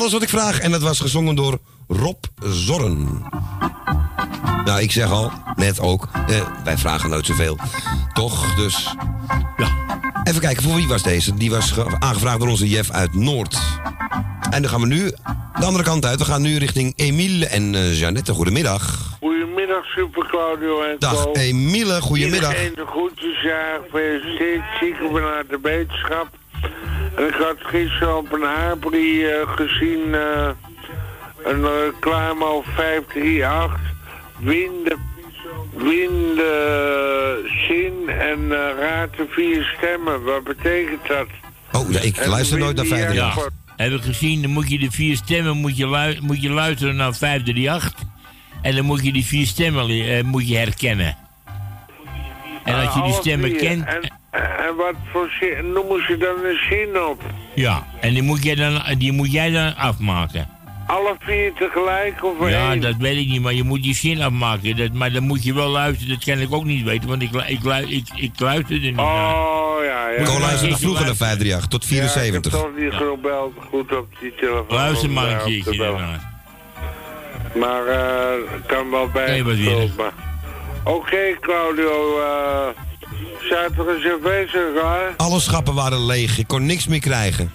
Alles 0.08 0.20
wat 0.20 0.28
ik 0.30 0.38
vraag. 0.40 0.58
En 0.58 0.70
dat 0.70 0.82
was 0.82 1.00
gezongen 1.00 1.34
door 1.34 1.58
Rob 1.88 2.24
Zorn. 2.44 3.24
Nou, 4.64 4.80
ik 4.80 4.92
zeg 4.92 5.10
al, 5.10 5.32
net 5.56 5.80
ook, 5.80 6.08
eh, 6.28 6.40
wij 6.64 6.78
vragen 6.78 7.10
nooit 7.10 7.26
zoveel. 7.26 7.58
Toch? 8.12 8.54
Dus. 8.54 8.94
Ja. 9.56 9.68
Even 10.24 10.40
kijken, 10.40 10.62
voor 10.62 10.74
wie 10.74 10.88
was 10.88 11.02
deze? 11.02 11.34
Die 11.34 11.50
was 11.50 11.70
ge- 11.70 11.96
aangevraagd 11.98 12.38
door 12.38 12.48
onze 12.48 12.68
Jeff 12.68 12.90
uit 12.90 13.14
Noord. 13.14 13.58
En 14.50 14.62
dan 14.62 14.70
gaan 14.70 14.80
we 14.80 14.86
nu 14.86 15.10
de 15.58 15.64
andere 15.64 15.84
kant 15.84 16.04
uit. 16.06 16.18
We 16.18 16.24
gaan 16.24 16.42
nu 16.42 16.56
richting 16.58 16.92
Emiele 16.96 17.46
en 17.46 17.74
eh 17.74 17.98
Jeannette. 17.98 18.32
Goedemiddag. 18.32 19.16
Goedemiddag, 19.20 19.84
Super 19.84 20.26
Claudio 20.26 20.82
en 20.82 20.96
Dag 20.98 21.22
Co. 21.24 21.32
Emiele, 21.32 22.00
goedemiddag. 22.00 22.50
Iedereen 22.50 22.74
de 22.74 22.86
groetjes, 22.86 23.40
ja, 23.42 23.78
gefeliciteerd. 23.84 24.62
Zieken 24.80 25.12
we 25.12 25.20
naar 25.20 25.44
de 25.48 25.58
wetenschap. 25.62 26.28
En 27.18 27.26
ik 27.26 27.34
had 27.34 27.56
gisteren 27.58 28.16
op 28.16 28.32
een 28.32 28.44
Abri 28.44 29.24
eh, 29.26 29.48
gezien 29.54 30.14
eh, 30.14 30.48
een 31.44 31.66
reclame 31.68 32.44
op 32.44 32.64
538. 32.64 33.80
Winden, 34.38 34.98
winden, 35.76 37.50
zin 37.68 38.08
en 38.08 38.52
eh, 38.52 38.78
raad 38.80 39.16
de 39.16 39.26
vier 39.30 39.74
stemmen. 39.76 40.22
Wat 40.24 40.44
betekent 40.44 41.06
dat? 41.08 41.26
Oh, 41.72 41.90
ja, 41.90 42.00
ik 42.00 42.16
En 42.16 42.28
luister 42.28 42.58
nooit 42.58 42.76
naar 42.76 42.84
Winnie, 42.84 43.12
ja, 43.14 43.32
538. 43.32 43.52
Heb 43.76 43.92
ik 43.92 44.02
gezien, 44.02 44.42
dan 44.42 44.50
moet 44.50 44.70
je 44.70 44.78
de 44.78 44.90
vier 44.90 45.16
stemmen 45.16 45.56
moet 45.56 45.76
je, 45.76 45.88
lu- 45.88 46.18
moet 46.20 46.42
je 46.42 46.50
luisteren 46.50 46.96
naar 46.96 47.14
538. 47.14 47.94
En 48.62 48.74
dan 48.74 48.84
moet 48.84 49.04
je 49.04 49.12
die 49.12 49.24
vier 49.24 49.46
stemmen 49.46 50.26
moet 50.26 50.48
je 50.48 50.56
herkennen. 50.56 51.16
En 52.64 52.74
als 52.74 52.94
je 52.94 53.02
die 53.02 53.12
stemmen 53.12 53.56
kent, 53.56 53.86
En, 53.86 54.12
en 54.42 54.76
wat 54.76 54.94
voor 55.12 55.30
zin, 55.40 55.72
noemen 55.72 56.04
ze 56.06 56.16
dan 56.16 56.44
een 56.44 56.58
zin 56.70 57.02
op? 57.02 57.22
ja, 57.54 57.86
en 58.00 58.12
die 58.14 58.22
moet, 58.22 58.42
jij 58.44 58.54
dan, 58.54 58.82
die 58.98 59.12
moet 59.12 59.32
jij 59.32 59.50
dan 59.50 59.76
afmaken. 59.76 60.48
Alle 60.86 61.16
vier 61.18 61.52
tegelijk 61.52 62.24
of 62.24 62.48
Ja, 62.50 62.70
één? 62.70 62.80
dat 62.80 62.96
weet 62.98 63.16
ik 63.18 63.26
niet, 63.28 63.40
maar 63.42 63.52
je 63.54 63.62
moet 63.64 63.82
die 63.82 63.94
zin 63.94 64.22
afmaken. 64.22 64.76
Dat, 64.76 64.92
maar 64.92 65.12
dan 65.12 65.22
moet 65.22 65.44
je 65.44 65.54
wel 65.54 65.68
luisteren, 65.68 66.14
dat 66.14 66.24
kan 66.24 66.38
ik 66.38 66.52
ook 66.52 66.64
niet 66.64 66.84
weten, 66.84 67.08
want 67.08 67.22
ik, 67.22 67.30
ik, 67.32 67.64
ik, 67.88 68.08
ik 68.14 68.30
luisterde 68.40 68.86
niet 68.86 68.96
naar. 68.96 69.34
Oh, 69.34 69.84
ja, 69.84 70.08
ja. 70.08 70.38
Luisterde 70.40 70.68
maar 70.70 70.78
vroeger 70.78 71.00
naar 71.00 71.08
eens 71.08 71.18
538 71.18 71.66
tot 71.68 71.84
74. 71.84 72.52
Ja, 72.52 72.58
ik 72.58 72.64
heb 72.64 72.72
toch 72.72 72.82
niet 72.84 72.92
gebeld 72.92 73.52
goed 73.70 73.96
op 73.96 74.06
die 74.20 74.34
telefoon. 74.34 74.64
Luister 74.68 75.10
maar 75.10 75.26
om 75.26 75.32
een 75.32 75.44
keertje 75.44 75.76
daarnaar. 75.78 76.36
Maar 77.54 77.86
eh 77.86 78.66
kan 78.66 78.90
wel 78.90 79.10
Nee, 79.14 79.44
wat 79.44 79.54
weer. 79.56 79.64
bijgevuld. 79.76 80.12
Oké, 80.84 81.36
Claudio. 81.40 82.18
eh 82.20 82.68
er 83.50 83.88
een 83.88 84.00
cerveza 84.00 84.58
klaar? 84.80 85.14
Alle 85.16 85.40
schappen 85.40 85.74
waren 85.74 86.06
leeg. 86.06 86.38
Ik 86.38 86.46
kon 86.46 86.66
niks 86.66 86.86
meer 86.86 87.00
krijgen. 87.00 87.52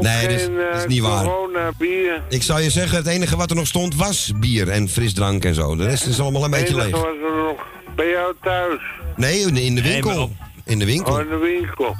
Nee, 0.00 0.22
dat 0.28 0.30
is- 0.30 0.46
dat 0.46 0.74
is 0.76 0.82
eh, 0.82 0.86
niet 0.86 1.00
waar. 1.00 1.24
corona 1.24 1.70
bier. 1.78 2.22
Ik 2.28 2.42
zou 2.42 2.60
je 2.60 2.70
zeggen, 2.70 2.96
het 2.96 3.06
enige 3.06 3.36
wat 3.36 3.50
er 3.50 3.56
nog 3.56 3.66
stond 3.66 3.94
was 3.96 4.32
bier 4.36 4.68
en 4.68 4.88
frisdrank 4.88 5.44
en 5.44 5.54
zo. 5.54 5.76
De 5.76 5.84
rest 5.84 6.06
is 6.06 6.20
allemaal 6.20 6.44
een 6.44 6.50
beetje 6.50 6.66
Enige 6.74 6.82
leeg. 6.84 6.96
was 6.96 7.04
er 7.04 7.36
nog 7.44 7.66
bij 7.96 8.08
jou 8.10 8.34
thuis. 8.42 8.80
Nee, 9.16 9.38
in 9.40 9.54
de- 9.54 9.62
in 9.64 9.74
de 9.74 9.80
Nee, 9.80 10.02
maar 10.02 10.14
winkel. 10.14 10.30
In 10.64 10.78
de 10.78 10.84
Oh, 10.84 10.90
winkel. 10.90 11.18
in 11.20 11.28
de 11.28 11.36
winkel. 11.36 11.96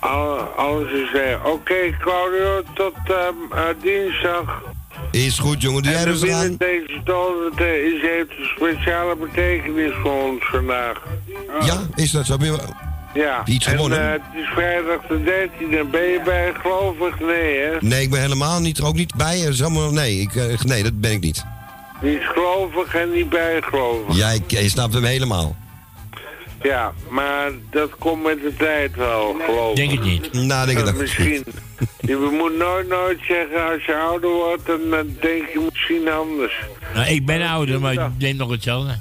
Al- 0.00 0.38
Alles 0.56 0.90
is 0.92 1.14
er. 1.20 1.44
Oké, 1.44 1.96
Claudio, 2.00 2.62
tot 2.74 2.94
ehm, 3.04 3.52
eh, 3.58 3.62
dinsdag. 3.82 4.62
Is 5.10 5.38
goed, 5.38 5.62
jongen. 5.62 5.82
Doe 5.82 5.92
jij 5.92 6.00
En 6.00 6.06
de 6.06 6.10
rustig 6.10 6.30
aan. 6.32 6.56
deze 6.58 7.00
toon 7.04 7.34
eh, 7.56 7.66
is, 7.84 8.00
heeft 8.00 8.30
een 8.38 8.50
speciale 8.56 9.16
betekenis 9.16 9.92
voor 10.02 10.22
ons 10.22 10.44
vandaag. 10.50 11.02
Ja, 11.64 11.80
is 11.94 12.10
dat 12.10 12.26
zo? 12.26 12.36
Ja. 13.14 13.42
Iets 13.44 13.66
en, 13.66 13.72
gewonnen? 13.72 13.98
eh, 14.06 14.10
het 14.12 14.20
is 14.42 14.46
vrijdag 14.54 15.00
de 15.08 15.18
13e. 15.18 15.90
Ben 15.90 16.02
je 16.02 16.20
bij 16.24 16.52
gelovig? 16.62 17.20
Nee, 17.20 17.58
hè? 17.58 17.70
Nee, 17.80 18.02
ik 18.02 18.10
ben 18.10 18.20
helemaal 18.20 18.60
niet, 18.60 18.80
ook 18.80 18.94
niet 18.94 19.14
bij. 19.14 19.42
Er 19.42 19.48
is 19.48 19.62
allemaal- 19.62 19.90
Nee, 19.92 20.20
ik, 20.20 20.34
eh, 20.34 20.60
nee, 20.62 20.82
dat 20.82 21.00
ben 21.00 21.10
ik 21.12 21.20
niet. 21.20 21.44
Niet 22.02 22.22
gelovig 22.22 22.94
en 22.94 23.10
niet 23.12 23.28
bijgelovig. 23.28 24.16
Jij, 24.16 24.40
je 24.46 24.68
snapt 24.68 24.94
hem 24.94 25.04
helemaal. 25.04 25.56
Ja, 26.62 26.92
maar 27.08 27.50
dat 27.70 27.90
komt 27.98 28.22
met 28.22 28.40
de 28.42 28.54
tijd 28.58 28.96
wel, 28.96 29.36
geloof 29.46 29.70
ik. 29.70 29.76
Denk 29.76 29.90
het 29.90 30.02
niet. 30.04 30.32
Nou, 30.32 30.66
denk 30.66 30.78
ik 30.78 30.84
dat. 30.84 30.94
Misschien. 30.94 31.44
Je 32.00 32.28
moet 32.38 32.56
nooit, 32.58 32.88
nooit 32.88 33.18
zeggen 33.28 33.72
als 33.72 33.84
je 33.84 33.94
ouder 33.96 34.30
wordt, 34.30 34.66
dan 34.66 34.80
denk 35.20 35.48
je 35.52 35.66
misschien 35.72 36.08
anders. 36.10 36.54
Nou, 36.94 37.06
ik 37.08 37.26
ben 37.26 37.42
ouder, 37.42 37.80
maar 37.80 37.92
ik 37.92 38.00
denk 38.20 38.36
nog 38.36 38.50
hetzelfde. 38.50 38.98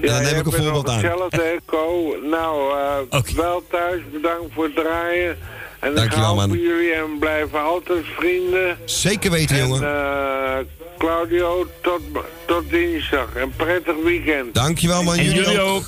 Ja, 0.00 0.12
dan 0.12 0.22
neem 0.22 0.36
ik 0.40 0.46
een 0.46 0.52
voorbeeld 0.52 0.88
aan. 0.88 0.94
Hetzelfde, 0.94 1.60
Co. 1.66 2.16
Nou, 2.30 2.72
eh, 3.10 3.22
wel 3.36 3.62
thuis, 3.70 4.00
bedankt 4.12 4.54
voor 4.54 4.64
het 4.64 4.74
draaien. 4.74 5.38
En 5.80 5.90
dan 5.90 5.94
Dankjewel, 5.94 6.26
gaan 6.26 6.36
man. 6.36 6.48
voor 6.48 6.56
jullie 6.58 6.92
en 6.92 7.18
blijven 7.18 7.60
altijd 7.62 8.04
vrienden. 8.16 8.78
Zeker 8.84 9.30
weten, 9.30 9.56
En 9.56 9.62
jongen. 9.68 9.82
eh, 9.82 10.56
Claudio, 10.98 11.66
tot, 11.82 12.00
tot 12.46 12.70
dinsdag. 12.70 13.28
Een 13.36 13.52
prettig 13.56 13.94
weekend. 14.04 14.54
Dankjewel, 14.54 15.02
man. 15.02 15.16
En 15.16 15.24
Jullie 15.24 15.40
jullie 15.42 15.60
ook. 15.60 15.68
ook. 15.76 15.84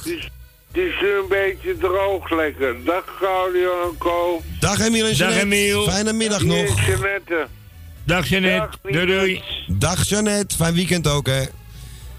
Het 0.76 0.84
is, 0.84 1.00
een 1.00 1.28
beetje 1.28 1.76
droog 1.78 2.30
lekker. 2.30 2.74
Dag 2.84 3.04
Claudio 3.18 3.82
en 3.82 3.98
Co. 3.98 4.42
Dag, 4.60 4.80
Emiel 4.80 5.04
en 5.04 5.08
Dag, 5.08 5.18
Jeanette. 5.18 5.40
Emiel. 5.40 5.82
Fijne 5.90 6.12
middag 6.12 6.40
Hier 6.40 6.64
nog. 6.64 6.86
Jeanette. 6.86 7.46
Dag 8.04 8.28
Jeanette, 8.28 8.78
Dag, 8.82 8.92
doei 8.92 9.06
doei. 9.06 9.42
Dag, 9.66 10.08
Jeannette. 10.08 10.56
Fijn 10.56 10.74
weekend 10.74 11.08
ook, 11.08 11.26
hè. 11.26 11.42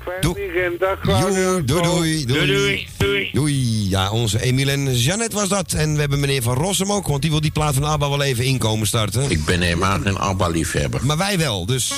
Fijn 0.04 0.22
Doe- 0.22 0.34
weekend. 0.34 0.80
Dag 0.80 1.00
Claudio. 1.00 1.64
Doei, 1.64 1.82
doei, 1.82 2.26
Doei 2.26 2.26
doei. 2.26 2.48
doei. 2.48 2.88
doei. 2.98 3.30
Doei. 3.34 3.90
Ja, 3.90 4.12
onze 4.12 4.42
Emiel 4.42 4.68
en 4.68 4.96
Jeannette 4.96 5.36
was 5.36 5.50
dat. 5.50 5.74
En 5.74 5.94
we 5.94 6.00
hebben 6.00 6.20
meneer 6.20 6.42
Van 6.42 6.56
Rossum 6.56 6.92
ook, 6.92 7.08
want 7.08 7.22
die 7.22 7.32
wil 7.32 7.42
die 7.42 7.52
plaat 7.52 7.74
van 7.74 7.84
ABBA 7.84 8.10
wel 8.10 8.22
even 8.22 8.44
inkomen 8.44 8.88
starten. 8.88 9.32
Ik 9.32 9.46
ben 9.46 9.62
helemaal 9.62 10.00
geen 10.00 10.18
ABBA-liefhebber. 10.18 11.06
Maar 11.06 11.18
wij 11.18 11.38
wel, 11.38 11.66
dus. 11.66 11.94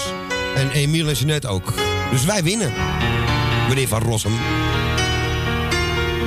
En 0.56 0.72
Emiel 0.72 1.08
en 1.08 1.14
Jeannette 1.14 1.48
ook. 1.48 1.74
Dus 2.12 2.26
wij 2.26 2.44
winnen. 2.44 2.74
Meneer 3.70 3.88
Van 3.88 4.02
Rossum. 4.02 4.34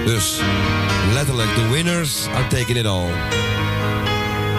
Dus, 0.04 0.40
letterlijk, 1.12 1.54
the 1.54 1.68
winners 1.68 2.26
are 2.34 2.46
taking 2.46 2.78
it 2.78 2.86
all. 2.86 3.10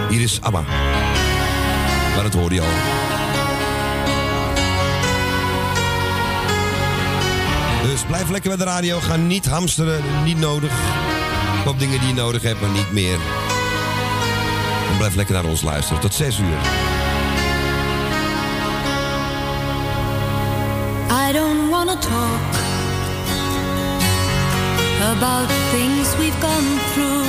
Hier 0.10 0.21
is 0.21 0.41
ABBA. 0.41 0.62
Maar 2.15 2.23
dat 2.23 2.34
hoorde 2.34 2.56
je 2.56 2.62
al. 2.62 2.67
Dus 7.89 8.01
blijf 8.01 8.29
lekker 8.29 8.49
bij 8.49 8.65
de 8.65 8.71
radio. 8.71 8.99
Ga 8.99 9.15
niet 9.15 9.45
hamsteren, 9.45 10.01
niet 10.23 10.39
nodig. 10.39 10.71
Op 11.67 11.79
dingen 11.79 11.99
die 11.99 12.08
je 12.08 12.13
nodig 12.13 12.41
hebt, 12.41 12.62
maar 12.62 12.69
niet 12.69 12.91
meer. 12.91 13.17
En 14.91 14.97
blijf 14.97 15.15
lekker 15.15 15.34
naar 15.34 15.45
ons 15.45 15.62
luisteren. 15.62 16.01
Tot 16.01 16.13
6 16.13 16.38
uur. 16.39 16.58
I 21.29 21.32
don't 21.34 21.69
wanna 21.69 21.97
talk 21.97 22.62
about 25.12 25.50
things 25.72 26.16
we've 26.18 26.39
gone 26.39 26.70
through, 26.92 27.28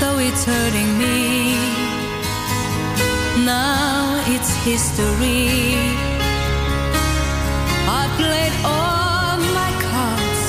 though 0.00 0.18
it's 0.18 0.44
hurting 0.44 0.90
me. 0.98 1.54
Now 3.44 4.22
it's 4.34 4.50
history. 4.64 5.76
I've 7.98 8.14
played 8.16 8.54
all 8.64 9.36
my 9.60 9.72
cards, 9.84 10.44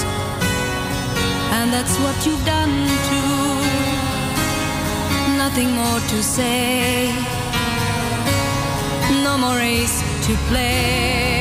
and 1.58 1.74
that's 1.74 1.96
what 2.04 2.16
you've 2.26 2.46
done 2.46 2.76
too. 3.10 3.40
Nothing 5.44 5.72
more 5.72 6.00
to 6.12 6.24
say 6.24 7.12
no 9.24 9.38
more 9.38 9.58
race 9.58 9.98
to 10.26 10.36
play. 10.48 11.39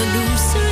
The 0.00 0.06
loser 0.06 0.69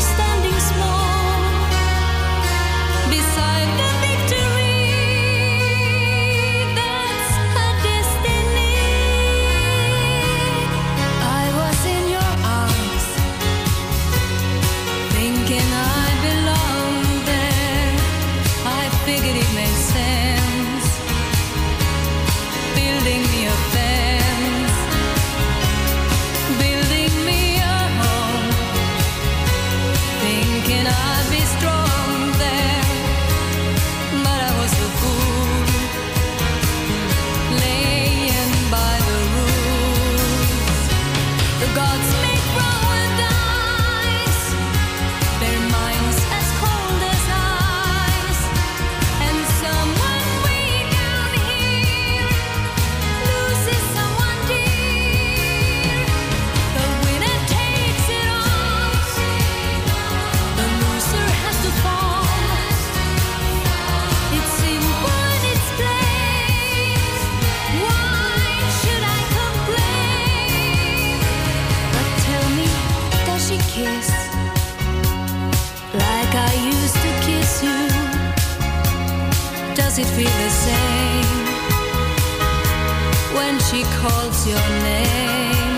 she 83.71 83.83
calls 83.83 84.47
your 84.47 84.69
name? 84.83 85.78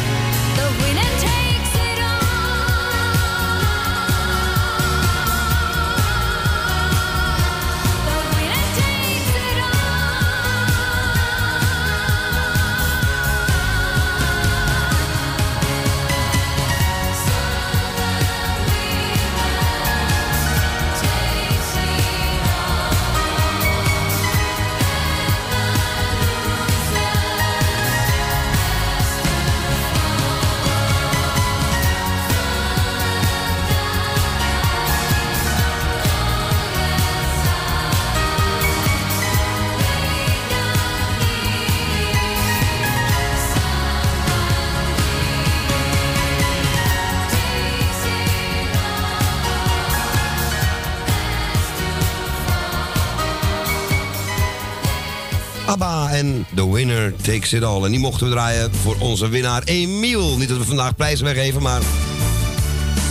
Takes 57.21 57.53
It 57.53 57.63
All. 57.63 57.83
En 57.83 57.91
die 57.91 57.99
mochten 57.99 58.27
we 58.27 58.33
draaien 58.33 58.71
voor 58.81 58.95
onze 58.99 59.29
winnaar 59.29 59.63
Emiel. 59.63 60.37
Niet 60.37 60.49
dat 60.49 60.57
we 60.57 60.63
vandaag 60.63 60.95
prijzen 60.95 61.25
weggeven, 61.25 61.61
maar... 61.61 61.81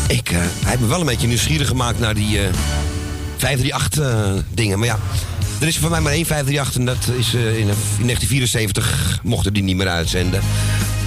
Ik, 0.08 0.30
eh, 0.30 0.38
hij 0.38 0.48
heeft 0.70 0.80
me 0.80 0.86
wel 0.86 1.00
een 1.00 1.06
beetje 1.06 1.26
nieuwsgierig 1.26 1.68
gemaakt 1.68 1.98
naar 1.98 2.14
die 2.14 2.38
eh 2.38 2.54
538-dingen. 3.40 4.78
maar 4.78 4.88
ja, 4.88 4.98
er 5.60 5.66
is 5.66 5.78
voor 5.78 5.90
mij 5.90 6.00
maar 6.00 6.12
één 6.12 6.26
538 6.26 6.74
en 6.74 6.84
dat 6.84 7.18
is 7.18 7.34
eh, 7.34 7.40
in, 7.40 7.68
in 7.98 8.06
1974 8.06 9.20
mochten 9.22 9.52
die 9.52 9.62
niet 9.62 9.76
meer 9.76 9.88
uitzenden. 9.88 10.40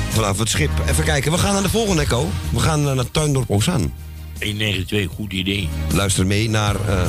Vanaf 0.09 0.39
het 0.39 0.49
schip. 0.49 0.71
Even 0.89 1.03
kijken, 1.03 1.31
we 1.31 1.37
gaan 1.37 1.53
naar 1.53 1.63
de 1.63 1.69
volgende, 1.69 2.01
Echo. 2.01 2.29
We 2.51 2.59
gaan 2.59 2.89
eh, 2.89 2.95
naar 2.95 3.11
Tuindorp 3.11 3.49
Ozaan. 3.49 3.93
192, 4.39 5.15
goed 5.15 5.33
idee. 5.33 5.69
Luister 5.93 6.25
mee 6.25 6.49
naar 6.49 6.75
eh 6.75 7.05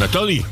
Nathalie. 0.00 0.44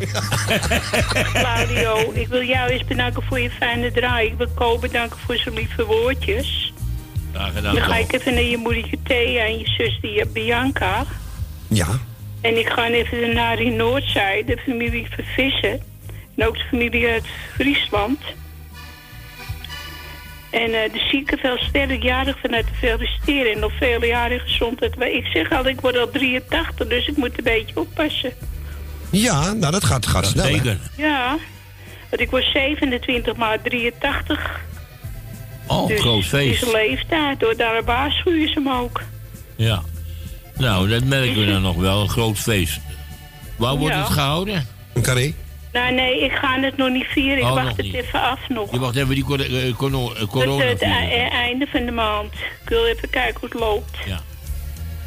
Claudio, 1.32 2.12
ik 2.12 2.28
wil 2.28 2.42
jou 2.42 2.70
eens 2.70 2.84
bedanken 2.84 3.22
voor 3.22 3.40
je 3.40 3.50
fijne 3.50 3.92
draai. 3.92 4.26
Ik 4.26 4.34
wil 4.36 4.48
Ko 4.54 4.78
bedanken 4.78 5.18
voor 5.18 5.36
zijn 5.36 5.54
lieve 5.54 5.84
woordjes. 5.84 6.72
Graag 7.32 7.54
gedaan. 7.54 7.74
Dan 7.74 7.84
ga 7.84 7.96
ik 7.96 8.12
even 8.12 8.34
naar 8.34 8.42
je 8.42 8.56
moedertje 8.56 8.98
Thea 9.02 9.44
en 9.44 9.58
je 9.58 9.66
zus 9.66 9.98
die 10.00 10.26
Bianca. 10.26 11.04
Ja. 11.68 11.86
En 12.40 12.58
ik 12.58 12.68
ga 12.68 12.88
even 12.88 13.34
naar 13.34 13.56
die 13.56 13.70
Noordzij, 13.70 14.42
de 14.46 14.56
familie 14.56 15.06
Vervissen. 15.10 15.80
En 16.36 16.46
ook 16.46 16.54
de 16.54 16.64
familie 16.64 17.08
uit 17.08 17.26
Friesland. 17.54 18.20
En 20.50 20.82
eh, 20.82 20.92
de 20.92 21.06
zieken 21.10 21.38
veel 21.38 21.58
sterk 21.58 22.02
jarig 22.02 22.38
vanuit 22.38 22.66
te 22.66 22.74
feliciteren. 22.74 23.52
En 23.52 23.58
nog 23.58 23.72
vele 23.78 24.06
jaren 24.06 24.40
gezondheid. 24.40 24.96
Maar 24.96 25.10
ik 25.10 25.26
zeg 25.26 25.52
al, 25.52 25.66
ik 25.66 25.80
word 25.80 25.98
al 25.98 26.10
83, 26.10 26.86
dus 26.86 27.06
ik 27.06 27.16
moet 27.16 27.38
een 27.38 27.44
beetje 27.44 27.80
oppassen. 27.80 28.32
Ja, 29.10 29.52
nou 29.52 29.72
dat 29.72 29.84
gaat, 29.84 30.06
gaat 30.06 30.26
snel. 30.26 30.44
hè? 30.44 30.50
Zeker. 30.52 30.78
Ja, 30.96 31.36
want 32.10 32.22
ik 32.22 32.30
word 32.30 32.44
27 32.52 33.36
maar 33.36 33.62
83. 33.62 34.60
Oh, 35.66 35.86
dus 35.88 36.00
groot 36.00 36.16
het 36.18 36.26
feest. 36.26 36.62
is 36.62 36.68
een 36.68 36.72
leeftijd, 36.74 37.40
hoor. 37.40 37.56
Daar 37.56 37.84
waarschuwen 37.84 38.48
ze 38.48 38.54
hem 38.54 38.68
ook. 38.70 39.00
Ja. 39.56 39.82
Nou, 40.56 40.88
dat 40.88 41.04
merken 41.04 41.38
we 41.40 41.46
dan 41.52 41.62
nog 41.62 41.76
wel. 41.76 42.00
Een 42.00 42.08
groot 42.08 42.38
feest. 42.38 42.80
Waar 43.56 43.76
wordt 43.76 43.94
Ja. 43.94 44.00
het 44.02 44.10
gehouden? 44.12 44.66
Een 44.94 45.02
carré? 45.02 45.34
Nou, 45.72 45.92
nee, 45.94 46.24
ik 46.24 46.32
ga 46.32 46.60
het 46.60 46.76
nog 46.76 46.90
niet 46.90 47.04
vieren. 47.06 47.38
Ik 47.38 47.44
Oh, 47.44 47.54
wacht 47.54 47.76
het 47.76 47.86
niet. 47.86 47.94
even 47.94 48.22
af 48.22 48.38
nog. 48.48 48.72
Je 48.72 48.78
wacht 48.78 48.96
even 48.96 49.14
die 49.14 49.24
cor- 49.24 49.40
eh, 49.40 49.74
corona, 49.76 50.14
eh, 50.14 50.20
Het, 50.20 50.28
corona 50.28 50.64
het 50.64 50.78
vieren. 50.78 51.02
e- 51.02 51.28
einde 51.28 51.66
van 51.72 51.84
de 51.84 51.90
maand. 51.92 52.32
Ik 52.32 52.68
wil 52.68 52.86
even 52.86 53.10
kijken 53.10 53.40
hoe 53.40 53.48
het 53.48 53.58
loopt. 53.58 53.96
Ja. 54.06 54.20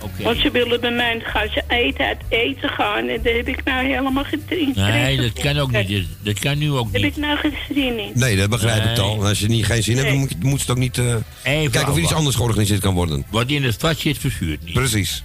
Oké. 0.02 0.24
Want 0.24 0.38
ze 0.38 0.52
willen 0.52 0.82
bij 0.82 0.92
mij, 0.92 1.20
gaan 1.24 1.48
ze 1.50 1.64
eten, 1.68 2.06
uit 2.06 2.22
eten 2.30 2.70
gaan. 2.70 3.08
En 3.08 3.20
daar 3.24 3.34
heb 3.34 3.48
ik 3.48 3.64
nou 3.64 3.86
helemaal 3.86 4.24
geen 4.24 4.44
Nee, 4.76 5.18
dat 5.18 5.32
voor. 5.34 5.42
kan 5.44 5.58
ook 5.58 5.72
niet. 5.72 5.90
Dat- 5.90 6.06
Dat 6.24 6.40
kan 6.40 6.58
nu 6.58 6.72
ook 6.72 6.84
Daar 6.92 6.94
heb 6.94 7.02
niet. 7.02 7.18
ik 7.18 7.24
nou 7.24 7.38
geen 7.38 7.54
zin 7.74 8.00
in. 8.00 8.12
Nee, 8.14 8.36
dat 8.38 8.50
begrijp 8.50 8.84
ik 8.84 8.98
al. 8.98 9.26
Als 9.26 9.40
je 9.40 9.48
niet, 9.48 9.66
geen 9.66 9.84
zin 9.84 9.96
hebt, 9.98 10.08
dan 10.10 10.18
moet, 10.18 10.30
je, 10.30 10.36
moet 10.42 10.60
het 10.62 10.70
ook 10.70 10.78
niet... 10.78 10.98
eh, 10.98 11.06
Even 11.44 11.72
kijken 11.72 11.90
of 11.92 11.96
er 11.98 12.04
iets 12.04 12.14
anders 12.14 12.36
georganiseerd 12.36 12.80
kan 12.82 12.94
worden. 12.94 13.26
Wat 13.30 13.50
in 13.50 13.64
het 13.64 13.76
vat 13.80 13.98
zit, 14.00 14.18
verzuurt 14.18 14.64
niet. 14.66 14.74
Precies. 14.74 15.24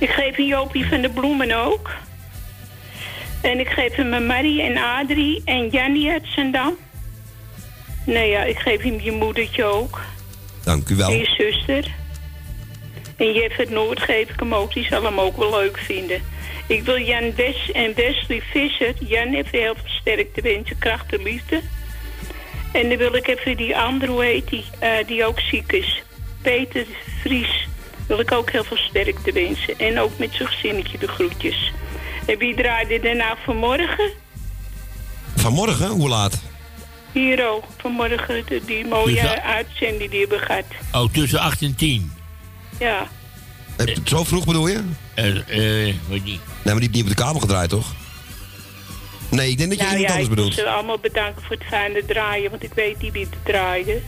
Ik 0.00 0.08
geef 0.10 0.38
een 0.38 0.46
Jopie 0.46 0.86
van 0.86 1.00
de 1.00 1.10
Bloemen 1.10 1.64
ook. 1.66 1.90
En 3.40 3.60
ik 3.60 3.68
geef 3.68 3.94
hem 3.94 4.12
een 4.12 4.26
Marie 4.26 4.62
en 4.62 4.76
Adrie 4.76 5.42
en 5.44 5.68
Jannie 5.68 6.10
uit 6.10 6.22
Zandam. 6.36 6.74
Nou 8.06 8.26
ja, 8.26 8.42
ik 8.42 8.58
geef 8.58 8.82
hem 8.82 9.00
je 9.00 9.12
moedertje 9.12 9.64
ook. 9.64 10.00
Dank 10.64 10.88
u 10.88 10.96
wel. 10.96 11.10
En 11.10 11.18
je 11.18 11.34
zuster. 11.38 11.90
En 13.20 13.32
Jeff 13.32 13.56
het 13.56 13.70
Noord 13.70 14.00
geef 14.00 14.28
ik 14.28 14.40
hem 14.40 14.54
ook. 14.54 14.72
Die 14.74 14.84
zal 14.84 15.02
hem 15.04 15.20
ook 15.20 15.36
wel 15.36 15.50
leuk 15.50 15.78
vinden. 15.78 16.22
Ik 16.66 16.82
wil 16.84 16.98
Jan 17.00 17.34
Wes 17.34 17.70
en 17.72 17.94
Wesley 17.94 18.42
Visser. 18.52 18.94
Jan 18.98 19.34
even 19.34 19.58
heel 19.58 19.74
veel 19.74 19.90
sterkte 20.00 20.40
wensen, 20.40 20.78
kracht 20.78 21.12
en 21.12 21.22
liefde. 21.22 21.60
En 22.72 22.88
dan 22.88 22.98
wil 22.98 23.14
ik 23.14 23.26
even 23.28 23.56
die 23.56 23.76
andere, 23.78 24.12
hoe 24.12 24.24
heet 24.24 24.48
die, 24.48 24.64
eh, 24.78 24.90
die 25.06 25.24
ook 25.24 25.40
ziek 25.40 25.72
is. 25.72 26.02
Peter 26.42 26.86
Vries. 27.22 27.68
Wil 28.06 28.20
ik 28.20 28.32
ook 28.32 28.50
heel 28.50 28.64
veel 28.64 28.76
sterkte 28.76 29.32
wensen. 29.32 29.78
En 29.78 30.00
ook 30.00 30.18
met 30.18 30.32
zijn 30.32 30.48
gezinnetje 30.48 30.98
de 30.98 31.08
groetjes. 31.08 31.72
En 32.26 32.38
wie 32.38 32.54
draaide 32.54 33.00
er 33.08 33.16
nou 33.16 33.36
vanmorgen? 33.44 34.10
Vanmorgen, 35.36 35.88
hoe 35.88 36.08
laat? 36.08 36.42
Hero, 37.12 37.62
vanmorgen 37.78 38.42
de- 38.46 38.64
die 38.66 38.86
mooie 38.86 39.14
Dus 39.20 39.30
uitzending 39.40 40.10
die 40.10 40.26
we 40.26 40.38
gehad. 40.38 40.64
Oh, 40.92 41.12
tussen 41.12 41.38
8 41.40 41.62
en 41.62 41.76
10. 41.76 42.12
Ja. 42.80 43.08
Heb 43.76 43.88
je 43.88 43.94
het 43.94 44.08
zo 44.08 44.24
vroeg 44.24 44.44
bedoel 44.44 44.66
je? 44.68 44.82
Eh, 45.14 45.88
eh, 45.88 45.94
wat 46.08 46.24
niet. 46.24 46.24
Nee, 46.24 46.40
maar 46.64 46.74
die 46.74 46.80
heeft 46.80 46.92
niet 46.92 47.02
op 47.02 47.08
de 47.08 47.14
kabel 47.14 47.40
gedraaid, 47.40 47.68
toch? 47.70 47.94
Nee, 49.30 49.50
ik 49.50 49.58
denk 49.58 49.70
dat 49.70 49.78
je 49.78 49.84
nou 49.84 49.96
iemand 49.96 50.12
ja, 50.14 50.20
anders 50.20 50.28
ik 50.28 50.34
wil 50.34 50.44
bedoelt. 50.44 50.54
ze 50.54 50.68
allemaal 50.68 50.98
bedanken 50.98 51.42
voor 51.42 51.56
het 51.56 51.64
fijne 51.68 52.04
draaien, 52.06 52.50
want 52.50 52.62
ik 52.62 52.74
weet 52.74 53.02
niet 53.02 53.12
wie 53.12 53.22
het 53.30 53.34
draaide. 53.44 54.00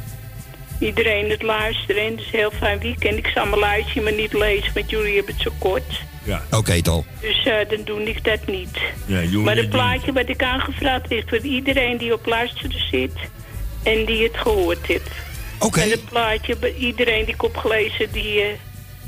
iedereen 0.81 1.31
het 1.31 1.43
luisteren. 1.43 2.03
En 2.03 2.11
het 2.11 2.21
is 2.21 2.27
een 2.33 2.39
heel 2.39 2.51
fijn 2.59 2.79
weekend. 2.79 3.17
Ik 3.19 3.27
zal 3.27 3.47
mijn 3.47 3.61
lijstje 3.61 4.01
maar 4.01 4.13
niet 4.15 4.33
lezen, 4.33 4.71
want 4.75 4.91
jullie 4.91 5.15
hebben 5.17 5.35
het 5.35 5.43
zo 5.43 5.51
kort. 5.59 6.01
Ja. 6.25 6.43
Oké, 6.51 6.83
Tal. 6.83 7.05
Dus 7.21 7.45
eh, 7.45 7.69
dan 7.69 7.81
doe 7.85 8.03
ik 8.03 8.25
dat 8.25 8.47
niet. 8.47 8.79
Ja, 9.07 9.39
maar 9.39 9.57
het 9.57 9.71
plaatje 9.71 10.13
wat 10.13 10.29
ik 10.29 10.43
aangevraagd 10.43 11.11
is 11.11 11.23
voor 11.27 11.39
iedereen 11.39 11.97
die 11.99 12.13
op 12.13 12.27
luisteren 12.27 12.89
zit 12.91 13.13
en 13.83 14.05
die 14.05 14.23
het 14.23 14.37
gehoord 14.37 14.87
heeft. 14.87 15.11
Oké. 15.63 15.81
En 15.81 15.91
het 15.91 16.05
plaatje 16.05 16.57
bij 16.57 16.75
iedereen 16.75 17.25
die 17.25 17.35
ik 17.35 17.43
opgelezen 17.43 18.13
die 18.13 18.41
eh 18.41 18.47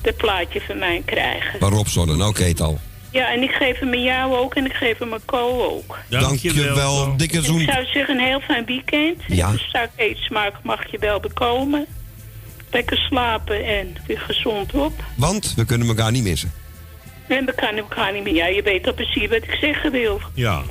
het 0.03 0.17
plaatje 0.17 0.61
van 0.61 0.79
mij 0.79 1.03
krijgen. 1.05 1.59
Maar 1.61 1.71
Rob 1.71 1.87
Zonnen, 1.87 2.23
oké, 2.23 2.55
Tal. 2.55 2.81
Ja, 3.11 3.33
en 3.33 3.43
ik 3.43 3.51
geef 3.51 3.79
hem 3.79 3.93
aan 3.93 4.03
jou 4.03 4.37
ook 4.37 4.55
en 4.55 4.65
ik 4.65 4.73
geef 4.73 4.99
hem 4.99 5.13
aan 5.13 5.25
Co 5.25 5.63
ook. 5.63 5.99
Dankjewel, 6.09 7.17
dikke 7.17 7.43
zoen. 7.43 7.61
Ik 7.61 7.71
zou 7.71 7.85
zeggen 7.85 8.19
een 8.19 8.25
heel 8.25 8.41
fijn 8.41 8.65
weekend. 8.65 9.23
Ja. 9.27 9.51
Dus 9.51 9.63
straks 9.63 9.93
eetsmaak 9.97 10.55
mag 10.63 10.91
je 10.91 10.99
wel 10.99 11.21
bekomen. 11.21 11.87
Lekker 12.71 12.97
slapen 12.97 13.65
en 13.65 13.97
weer 14.07 14.21
gezond 14.21 14.73
op. 14.73 14.93
Want 15.17 15.55
we 15.57 15.65
kunnen 15.65 15.89
elkaar 15.89 16.11
niet 16.11 16.23
missen. 16.23 16.53
En 17.29 17.45
we 17.45 17.55
kan 17.55 17.77
elkaar 17.77 18.13
niet 18.13 18.25
meer. 18.25 18.35
Ja, 18.35 18.47
je 18.47 18.63
weet 18.63 18.87
al 18.87 18.95
precies 18.95 19.29
wat 19.29 19.43
ik 19.43 19.57
zeggen 19.61 19.93
wil. 19.93 20.21
Ja. 20.35 20.63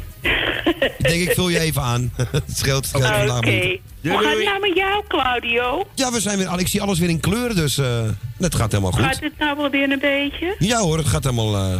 Ik 0.97 1.09
denk, 1.09 1.21
ik 1.21 1.31
vul 1.31 1.49
je 1.49 1.59
even 1.59 1.81
aan. 1.81 2.13
het 2.31 2.43
scheelt, 2.57 2.89
Oké. 2.93 3.05
vandaag 3.05 3.41
niet. 3.41 3.79
Hoe 4.01 4.11
gaat 4.23 4.35
het 4.35 4.43
nou 4.45 4.59
met 4.59 4.71
jou, 4.75 5.03
Claudio? 5.07 5.87
Ja, 5.95 6.11
we 6.11 6.19
zijn 6.19 6.37
weer, 6.37 6.59
ik 6.59 6.67
zie 6.67 6.81
alles 6.81 6.99
weer 6.99 7.09
in 7.09 7.19
kleur, 7.19 7.55
dus 7.55 7.77
eh 7.77 8.01
het 8.39 8.55
gaat 8.55 8.71
helemaal 8.71 8.91
Gaat 8.91 9.13
goed. 9.13 9.23
het 9.23 9.37
nou 9.37 9.57
wel 9.57 9.69
weer 9.69 9.91
een 9.91 9.99
beetje? 9.99 10.55
Ja 10.59 10.79
hoor, 10.79 10.97
het 10.97 11.07
gaat 11.07 11.23
helemaal... 11.23 11.55
eh, 11.55 11.75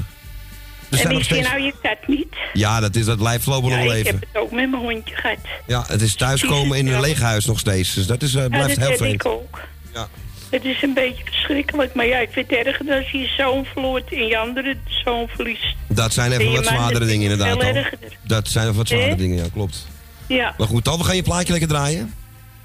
we 0.90 1.02
en 1.02 1.18
je 1.18 1.24
steeds... 1.24 1.48
nou 1.50 1.62
je 1.62 1.74
kat 1.82 1.98
niet? 2.08 2.28
Ja, 2.54 2.80
dat, 2.80 2.96
is, 2.96 3.06
dat 3.06 3.18
blijft 3.18 3.46
lopen 3.46 3.70
Ja, 3.70 3.76
nog 3.76 3.86
ik 3.86 3.92
leven. 3.92 4.12
heb 4.12 4.20
het 4.34 4.42
ook 4.42 4.52
met 4.52 4.70
mijn 4.70 4.82
hondje 4.84 5.16
gehad. 5.16 5.38
Ja, 5.68 5.84
het 5.88 6.02
is 6.02 6.16
thuiskomen 6.16 6.78
in 6.78 6.88
een 6.88 7.02
leeg 7.02 7.20
huis 7.22 7.46
nog 7.46 7.60
steeds. 7.60 7.94
Dus 7.94 8.06
dat 8.08 8.22
is, 8.22 8.36
eh, 8.36 8.42
Ja, 8.42 8.48
blijft 8.48 8.80
dat 8.80 8.88
heel 8.88 8.98
vreemd. 8.98 9.14
ik 9.14 9.26
ook. 9.26 9.60
Ja. 9.94 10.08
Het 10.54 10.66
is 10.66 10.82
een 10.82 10.94
beetje 10.94 11.24
verschrikkelijk, 11.26 11.94
maar 11.94 12.06
ja, 12.06 12.18
ik 12.18 12.30
vind 12.32 12.50
het 12.50 12.66
erger 12.66 12.94
als 12.96 13.10
je 13.12 13.18
je 13.18 13.28
zoon 13.38 13.66
verloort 13.66 14.12
en 14.14 14.26
je 14.28 14.38
andere 14.38 14.76
zoon 15.04 15.28
verliest. 15.28 15.76
Dat 15.88 16.14
zijn 16.14 16.32
En 16.32 16.40
even 16.40 16.54
wat 16.54 16.66
zwaardere 16.66 17.06
dingen 17.06 17.32
inderdaad. 17.32 17.86
Dat 18.24 18.48
zijn 18.48 18.64
even 18.66 18.78
wat 18.78 18.88
zwaardere 18.88 19.16
dingen, 19.16 19.38
ja, 19.38 19.44
klopt. 19.54 19.88
Ja, 20.28 20.54
Maar 20.58 20.68
goed, 20.68 20.84
Tal, 20.84 20.98
we 20.98 21.04
gaan 21.04 21.16
je 21.16 21.24
plaatje 21.24 21.52
lekker 21.52 21.70
draaien. 21.70 22.14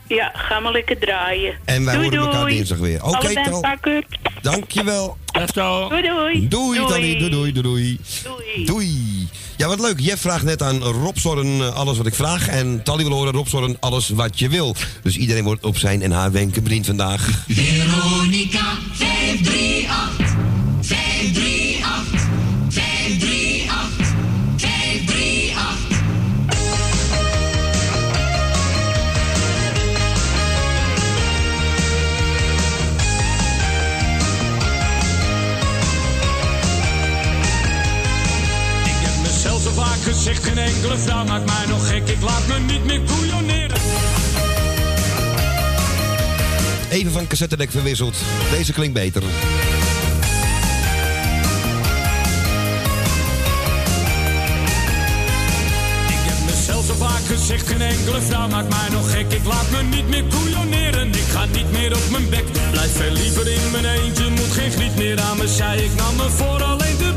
ja, 0.06 0.30
ga 0.34 0.60
maar 0.60 0.72
lekker 0.72 0.98
draaien. 0.98 1.54
En 1.64 1.84
wij 1.84 1.94
doei, 1.94 2.06
horen 2.06 2.20
elkaar 2.24 2.40
doei. 2.40 2.54
dinsdag 2.54 2.78
weer. 2.78 3.04
Oké, 3.04 3.32
Tal. 3.44 3.60
pakker. 3.60 4.04
Dankjewel. 4.42 5.16
Dag 5.26 5.50
Tal. 5.50 5.88
Doei, 5.88 6.02
doei. 6.02 6.48
Doei. 6.48 6.78
Doei, 6.78 7.18
doei, 7.18 7.28
doei, 7.30 7.52
doei. 7.52 7.98
Doei. 8.24 8.64
Doei. 8.64 9.28
Ja, 9.58 9.68
wat 9.68 9.80
leuk. 9.80 10.00
Jeff 10.00 10.20
vraagt 10.20 10.44
net 10.44 10.62
aan 10.62 10.82
Rob 10.82 11.16
Zorren 11.16 11.60
eh, 11.60 11.74
alles 11.74 11.96
wat 11.96 12.06
ik 12.06 12.14
vraag. 12.14 12.48
En 12.48 12.82
Tally 12.82 13.04
wil 13.04 13.12
horen 13.12 13.32
Rob 13.32 13.46
Zorren 13.46 13.76
alles 13.80 14.08
wat 14.08 14.38
je 14.38 14.48
wil. 14.48 14.74
Dus 15.02 15.16
iedereen 15.16 15.44
wordt 15.44 15.64
op 15.64 15.78
zijn 15.78 16.02
en 16.02 16.10
haar 16.10 16.32
wenken 16.32 16.62
bediend 16.62 16.86
vandaag. 16.86 17.44
Veronica 17.48 18.78
538 18.92 20.36
538 20.80 21.57
gezegd, 40.28 40.44
geen 40.44 40.58
enkele 40.58 40.98
vrouw 40.98 41.24
maakt 41.24 41.46
mij 41.46 41.66
nog 41.68 41.88
gek. 41.88 42.08
Ik 42.08 42.20
laat 42.20 42.46
me 42.46 42.58
niet 42.58 42.84
meer 42.84 43.00
koeioneren. 43.00 43.78
Even 46.90 47.12
van 47.12 47.26
cassettedek 47.26 47.70
verwisseld. 47.70 48.16
Deze 48.50 48.72
klinkt 48.72 48.94
beter. 48.94 49.22
Ik 49.22 49.28
heb 56.24 56.46
mezelf 56.46 56.86
zo 56.86 56.94
vaak 56.94 57.24
gezegd, 57.26 57.68
geen 57.68 57.82
enkele 57.82 58.20
vrouw 58.20 58.48
maakt 58.48 58.68
mij 58.68 58.88
nog 58.92 59.10
gek. 59.10 59.32
Ik 59.32 59.44
laat 59.44 59.70
me 59.70 59.82
niet 59.82 60.08
meer 60.08 60.24
koeioneren, 60.24 61.08
ik 61.08 61.28
ga 61.30 61.44
niet 61.44 61.72
meer 61.72 61.96
op 61.96 62.10
mijn 62.10 62.28
bek. 62.28 62.44
Blijf 62.70 62.92
veel 62.92 63.12
liever 63.12 63.52
in 63.52 63.70
mijn 63.72 63.84
eentje, 63.84 64.30
moet 64.30 64.52
geen 64.52 64.70
griet 64.70 64.96
meer 64.96 65.20
aan 65.20 65.36
me 65.36 65.48
zij. 65.48 65.78
Ik 65.78 65.94
nam 65.96 66.16
me 66.16 66.28
voor 66.30 66.62
alleen 66.62 66.96
te 66.96 67.07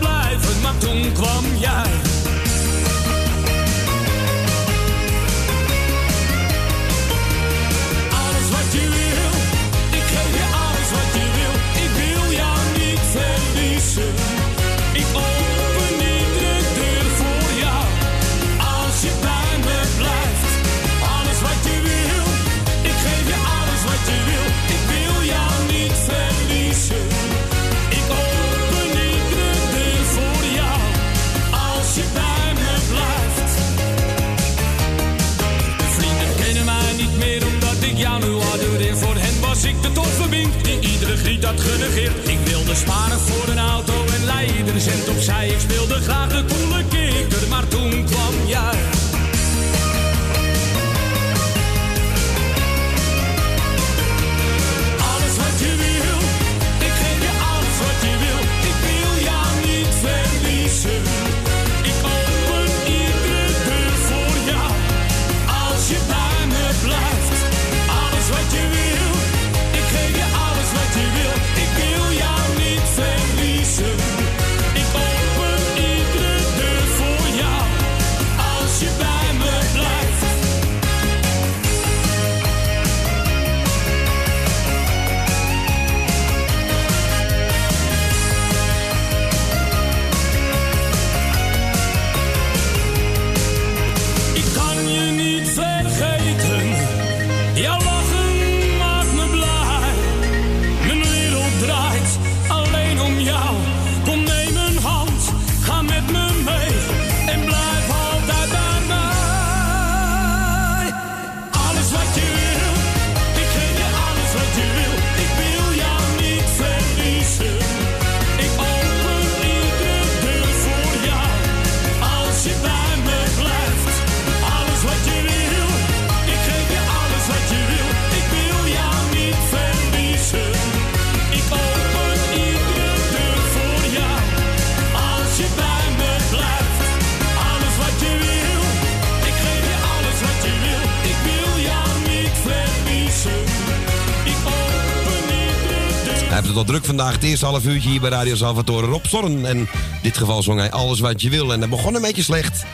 Het 147.21 147.29
eerste 147.29 147.45
half 147.45 147.65
uurtje 147.65 147.89
hier 147.89 148.01
bij 148.01 148.09
Radio 148.09 148.35
Salvatore. 148.35 148.87
Rob 148.87 149.05
Zorn. 149.05 149.45
En 149.45 149.57
in 149.57 149.67
dit 150.01 150.17
geval 150.17 150.43
zong 150.43 150.59
hij 150.59 150.71
alles 150.71 150.99
wat 150.99 151.21
je 151.21 151.29
wil. 151.29 151.53
En 151.53 151.59
dat 151.59 151.69
begon 151.69 151.95
een 151.95 152.01
beetje 152.01 152.23
slecht. 152.23 152.65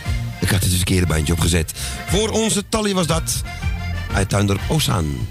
Ik 0.42 0.50
had 0.50 0.60
het 0.60 0.70
dus 0.70 0.76
verkeerde 0.76 1.06
bandje 1.06 1.34
opgezet. 1.34 1.74
Voor 2.08 2.30
onze 2.30 2.70
Tally 2.70 2.94
was 2.94 3.08
dat. 3.08 3.42
Uit 4.14 4.36
Ozaan. 4.70 5.28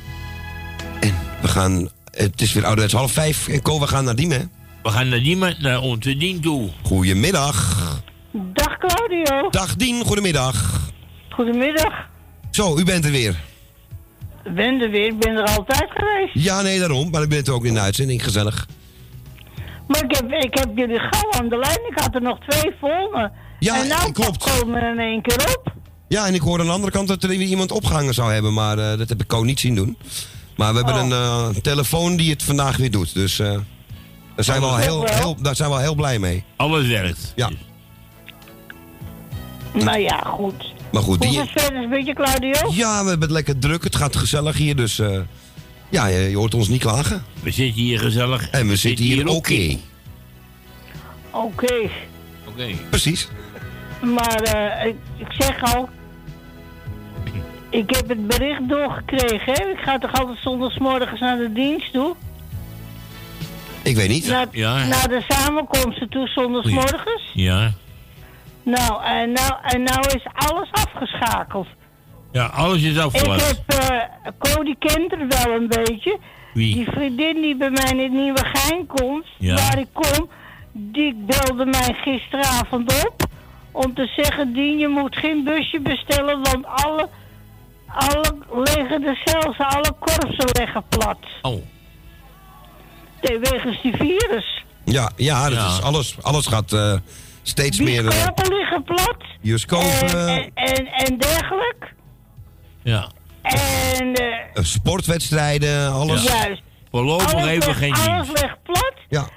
En 1.00 1.14
gaan... 1.42 1.88
Het 2.10 2.40
is 2.40 2.52
weer 2.52 2.64
ouderwets 2.64 2.94
half 2.94 3.12
vijf. 3.12 3.48
En 3.48 3.62
Ko, 3.62 3.80
we 3.80 3.86
gaan 3.86 4.04
naar 4.04 4.14
Diemen. 4.14 4.50
We 4.82 4.90
gaan 4.90 5.08
naar 5.08 5.22
Diemen, 5.22 5.56
naar 5.58 5.80
onze 5.80 6.16
dien 6.16 6.40
toe. 6.40 6.70
Goedemiddag. 6.82 7.76
Dag 8.32 8.78
Claudio. 8.78 9.50
Dag 9.50 9.76
Dien, 9.76 10.04
goedemiddag. 10.04 10.80
Goedemiddag. 11.30 12.08
Zo, 12.50 12.78
u 12.78 12.84
bent 12.84 13.04
er 13.04 13.10
weer. 13.10 13.40
Ik 14.44 14.54
ben 14.54 14.80
er 14.80 14.90
weer, 14.90 15.06
ik 15.06 15.18
ben 15.18 15.36
er 15.36 15.46
altijd 15.56 15.90
geweest. 15.94 16.46
Ja, 16.46 16.62
nee, 16.62 16.78
daarom. 16.78 17.10
Maar 17.10 17.22
ik 17.22 17.28
ben 17.28 17.44
er 17.44 17.52
ook 17.52 17.64
in 17.64 17.74
de 17.74 17.80
uitzending. 17.80 18.24
Gezellig. 18.24 18.66
Ik 20.38 20.54
heb, 20.58 20.68
jullie 20.74 20.98
gauw 20.98 21.30
aan 21.30 21.48
de 21.48 21.56
lijn. 21.58 21.80
Ik 21.90 21.98
had 21.98 22.14
er 22.14 22.22
nog 22.22 22.38
twee 22.48 22.72
voor 22.80 23.08
me. 23.12 23.30
Ja, 23.58 23.80
en 23.80 23.88
nou 23.88 24.12
klopt. 24.12 24.50
komen 24.50 24.82
er 24.82 24.92
in 24.92 24.98
één 24.98 25.22
keer 25.22 25.56
op. 25.56 25.72
Ja, 26.08 26.26
en 26.26 26.34
ik 26.34 26.40
hoor 26.40 26.60
aan 26.60 26.66
de 26.66 26.72
andere 26.72 26.92
kant 26.92 27.08
dat 27.08 27.22
er 27.22 27.28
weer 27.28 27.40
iemand 27.40 27.72
opgehangen 27.72 28.14
zou 28.14 28.32
hebben. 28.32 28.54
Maar 28.54 28.78
eh, 28.78 28.98
dat 28.98 29.08
heb 29.08 29.20
ik 29.20 29.26
Ko 29.26 29.42
niet 29.42 29.60
zien 29.60 29.74
doen. 29.74 29.96
Maar 30.56 30.74
we 30.74 30.76
hebben 30.76 30.96
een 31.04 31.12
eh, 31.12 31.48
telefoon 31.62 32.16
die 32.16 32.30
het 32.30 32.42
vandaag 32.42 32.76
weer 32.76 32.90
doet. 32.90 33.14
Dus 33.14 33.38
eh, 33.38 33.50
daar, 34.34 34.44
zijn 34.44 34.60
we 34.60 34.66
al 34.66 34.72
Oh, 34.72 34.78
heel, 34.78 35.00
toch 35.00 35.08
wel? 35.08 35.18
heel, 35.18 35.36
daar 35.42 35.56
zijn 35.56 35.68
we 35.68 35.74
al 35.74 35.80
heel 35.80 35.94
blij 35.94 36.18
mee. 36.18 36.44
Alles 36.56 36.86
werkt. 36.86 37.32
Ja. 37.36 37.50
Maar 39.84 40.00
ja, 40.00 40.18
goed. 40.26 40.74
Maar 40.92 41.02
goed, 41.02 41.24
Hoe 41.24 41.32
die... 41.32 41.42
is 41.42 41.50
het 41.52 41.62
verder 41.62 41.82
een 41.82 41.90
beetje, 41.90 42.14
Claudio? 42.14 42.70
Ja, 42.72 43.02
we 43.02 43.08
hebben 43.08 43.20
het 43.20 43.30
lekker 43.30 43.58
druk. 43.58 43.84
Het 43.84 43.96
gaat 43.96 44.16
gezellig 44.16 44.56
hier. 44.56 44.76
Dus 44.76 44.98
eh, 44.98 45.18
ja, 45.88 46.06
je, 46.06 46.18
je 46.18 46.36
hoort 46.36 46.54
ons 46.54 46.68
niet 46.68 46.80
klagen. 46.80 47.24
We 47.42 47.50
zitten 47.50 47.82
hier 47.82 47.98
gezellig. 47.98 48.50
En 48.50 48.68
we 48.68 48.76
zitten 48.76 49.04
hier 49.04 49.28
oké. 49.28 49.76
Oké. 51.44 51.88
Oké. 52.48 52.66
Precies. 52.90 53.28
Maar 54.02 54.40
eh, 54.42 54.86
ik, 54.86 54.96
ik 55.16 55.26
zeg 55.28 55.74
al... 55.74 55.88
Ik 57.70 57.90
heb 57.96 58.08
het 58.08 58.26
bericht 58.26 58.68
doorgekregen, 58.68 59.52
hè? 59.52 59.64
Ik 59.70 59.78
ga 59.78 59.98
toch 59.98 60.12
altijd 60.12 60.38
zondagsmorgens 60.38 61.20
naar 61.20 61.36
de 61.36 61.52
dienst 61.52 61.92
toe? 61.92 62.14
Ik 63.82 63.96
weet 63.96 64.08
niet. 64.08 64.26
Naar, 64.28 64.46
Ja. 64.50 64.86
naar 64.86 65.08
de 65.08 65.24
samenkomsten 65.28 66.08
toe 66.08 66.28
zondagsmorgens? 66.28 67.30
Ja. 67.32 67.72
Nou, 68.62 69.04
en 69.04 69.32
nou, 69.32 69.52
en 69.62 69.82
nou 69.82 70.00
is 70.06 70.26
alles 70.34 70.68
afgeschakeld. 70.72 71.66
Ja, 72.32 72.44
alles 72.46 72.82
is 72.82 72.96
Ik 72.96 73.02
afgelast. 73.02 73.62
heb, 73.66 73.80
eh 73.80 74.32
Cody 74.38 74.74
kent 74.78 75.12
er 75.12 75.26
wel 75.28 75.54
een 75.54 75.68
beetje. 75.68 76.18
Wie? 76.54 76.74
Die 76.74 76.86
vriendin 76.90 77.34
die 77.40 77.56
bij 77.56 77.70
mij 77.70 77.90
in 77.90 77.98
het 77.98 78.12
Nieuwe 78.12 78.44
Gein 78.52 78.86
komt, 78.86 79.26
Ja. 79.38 79.54
waar 79.54 79.78
ik 79.78 79.88
kom, 79.92 80.28
die 80.78 81.14
belde 81.26 81.64
mij 81.64 81.96
gisteravond 82.04 83.04
op 83.06 83.26
om 83.72 83.94
te 83.94 84.12
zeggen, 84.16 84.52
Dien, 84.52 84.78
je 84.78 84.88
moet 84.88 85.16
geen 85.16 85.44
busje 85.44 85.80
bestellen, 85.80 86.42
want 86.42 86.66
alle, 86.66 87.08
alle 87.86 88.34
liggen 88.64 89.00
de 89.00 89.20
cells, 89.24 89.58
alle 89.58 89.92
korpsen 89.98 90.48
liggen 90.60 90.82
plat. 90.88 91.18
Oh. 91.42 91.62
Wegens 93.20 93.82
die 93.82 93.96
virus. 93.96 94.64
Ja, 94.84 95.10
ja, 95.16 95.48
dat 95.48 95.58
Ja. 95.58 95.66
Is 95.66 95.82
alles, 95.82 96.16
alles 96.22 96.46
gaat 96.46 96.72
eh, 96.72 96.92
steeds 97.42 97.78
meer... 97.80 98.04
eh, 98.06 98.10
Bioscopen 98.10 98.54
liggen 98.56 98.82
plat. 98.84 99.16
bioscopen, 99.42 100.28
En, 100.28 100.50
en, 100.54 100.86
en 100.86 101.18
dergelijk. 101.18 101.94
Ja. 102.82 103.08
En, 103.42 104.14
eh, 104.14 104.26
eh, 104.54 104.64
sportwedstrijden, 104.64 105.92
alles. 105.92 106.22
juist. 106.22 106.62
Voorlopig 106.90 107.34
Alles 107.34 107.46
even 107.46 107.66
ligt- 107.66 107.78
geen 107.78 107.94
Alles 108.12 108.28
ligt 108.28 108.62
plat. 108.62 108.92
Ja. 109.08 109.28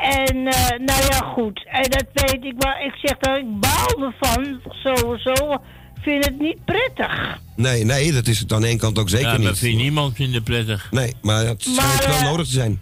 En, 0.00 0.46
eh, 0.46 0.68
nou 0.70 1.02
ja, 1.10 1.18
goed. 1.18 1.66
En 1.66 1.90
dat 1.90 2.04
weet 2.12 2.44
ik, 2.44 2.54
maar 2.58 2.84
ik 2.84 2.94
zeg 3.02 3.18
dat 3.18 3.36
ik 3.36 3.60
baal 3.60 4.04
ervan, 4.04 4.60
sowieso. 4.68 5.52
Ik 5.94 6.02
vind 6.02 6.24
het 6.24 6.38
niet 6.40 6.64
prettig. 6.64 7.38
Nee, 7.56 7.84
nee, 7.84 8.12
dat 8.12 8.26
is 8.26 8.38
het 8.38 8.52
aan 8.52 8.60
de 8.60 8.66
ene 8.66 8.78
kant 8.78 8.98
ook 8.98 9.08
zeker 9.08 9.28
ja, 9.28 9.36
niet. 9.36 9.46
dat 9.46 9.58
vindt 9.58 9.76
niemand 9.82 10.16
vinden 10.16 10.42
prettig. 10.42 10.88
Nee, 10.90 11.14
maar 11.22 11.44
het 11.46 11.62
schijnt 11.62 11.98
Maar, 11.98 12.08
wel 12.08 12.16
eh, 12.18 12.24
nodig 12.30 12.46
te 12.46 12.52
zijn. 12.52 12.80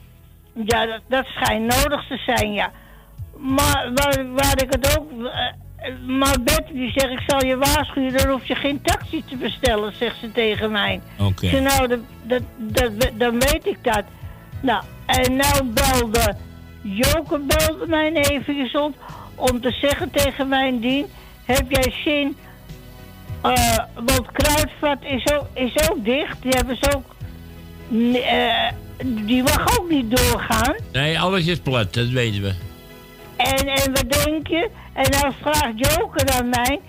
Ja, 0.64 0.86
dat, 0.86 1.00
dat 1.08 1.24
schijnt 1.26 1.66
nodig 1.82 2.06
te 2.06 2.16
zijn, 2.26 2.52
ja. 2.52 2.72
Maar 3.38 3.90
waar, 3.94 4.32
waar 4.32 4.62
ik 4.62 4.72
het 4.72 4.98
ook... 4.98 5.10
eh, 5.24 5.52
maar 6.06 6.36
Bette 6.44 6.72
die 6.72 6.92
zegt, 6.94 7.12
ik 7.12 7.22
zal 7.26 7.44
je 7.44 7.56
waarschuwen, 7.56 8.16
dan 8.16 8.28
hoef 8.30 8.46
je 8.46 8.54
geen 8.54 8.82
taxi 8.82 9.24
te 9.28 9.36
bestellen, 9.36 9.92
zegt 9.98 10.16
ze 10.20 10.32
tegen 10.32 10.70
mij. 10.70 11.00
Oké. 11.18 11.48
Zeg, 11.48 11.60
nou, 11.60 11.88
dat, 11.88 12.00
dat, 12.22 12.42
dat, 12.58 13.10
dan 13.18 13.32
weet 13.32 13.66
ik 13.66 13.78
dat. 13.82 14.04
Nou, 14.60 14.82
en 15.06 15.36
nou 15.36 15.64
belde 15.64 16.36
Joke 16.86 17.38
belde 17.38 17.86
mij 17.86 18.12
even 18.12 18.82
op 18.82 18.94
om 19.34 19.60
te 19.60 19.70
zeggen 19.70 20.10
tegen 20.10 20.48
mijn 20.48 20.80
dien, 20.80 21.06
heb 21.44 21.64
jij 21.70 21.92
zin, 22.04 22.36
eh, 23.42 23.78
want 23.94 24.32
Kruidvat 24.32 24.98
is 25.02 25.32
ook, 25.32 25.46
is 25.54 25.90
ook 25.90 26.04
dicht, 26.04 26.42
die 26.42 26.50
hebben 26.56 26.76
ze 26.80 26.94
ook, 26.96 27.04
n- 27.92 28.14
eh, 28.14 28.72
die 29.26 29.42
mag 29.42 29.78
ook 29.78 29.90
niet 29.90 30.16
doorgaan. 30.16 30.74
Nee, 30.92 31.20
alles 31.20 31.46
is 31.46 31.58
plat, 31.58 31.94
dat 31.94 32.08
weten 32.08 32.42
we. 32.42 32.54
En, 33.36 33.66
en 33.66 33.92
wat 33.92 34.24
denk 34.24 34.46
je? 34.46 34.70
En 34.92 35.10
dan 35.10 35.32
vraagt 35.40 35.72
Joker 35.76 36.28
aan 36.38 36.48
mij 36.48 36.80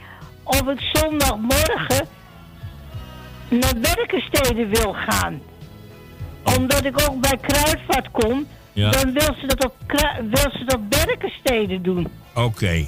of 0.44 0.62
ik 0.68 0.90
zondagmorgen 0.94 2.08
naar 3.50 3.74
Berkenstede 3.82 4.66
wil 4.68 4.94
gaan. 4.94 5.42
Omdat 6.58 6.86
ik 6.86 7.02
ook 7.10 7.20
bij 7.22 7.38
Kruidvat 7.42 8.12
kom, 8.12 8.48
Ja. 8.76 8.90
dan 8.92 9.14
wil 9.14 9.36
ze 9.42 9.48
dat 9.48 9.66
op, 9.66 9.76
wil 10.32 10.52
ze 10.52 10.64
dat 10.66 10.90
Berkenstede 10.90 11.82
doen. 11.82 12.08
Oké. 12.34 12.86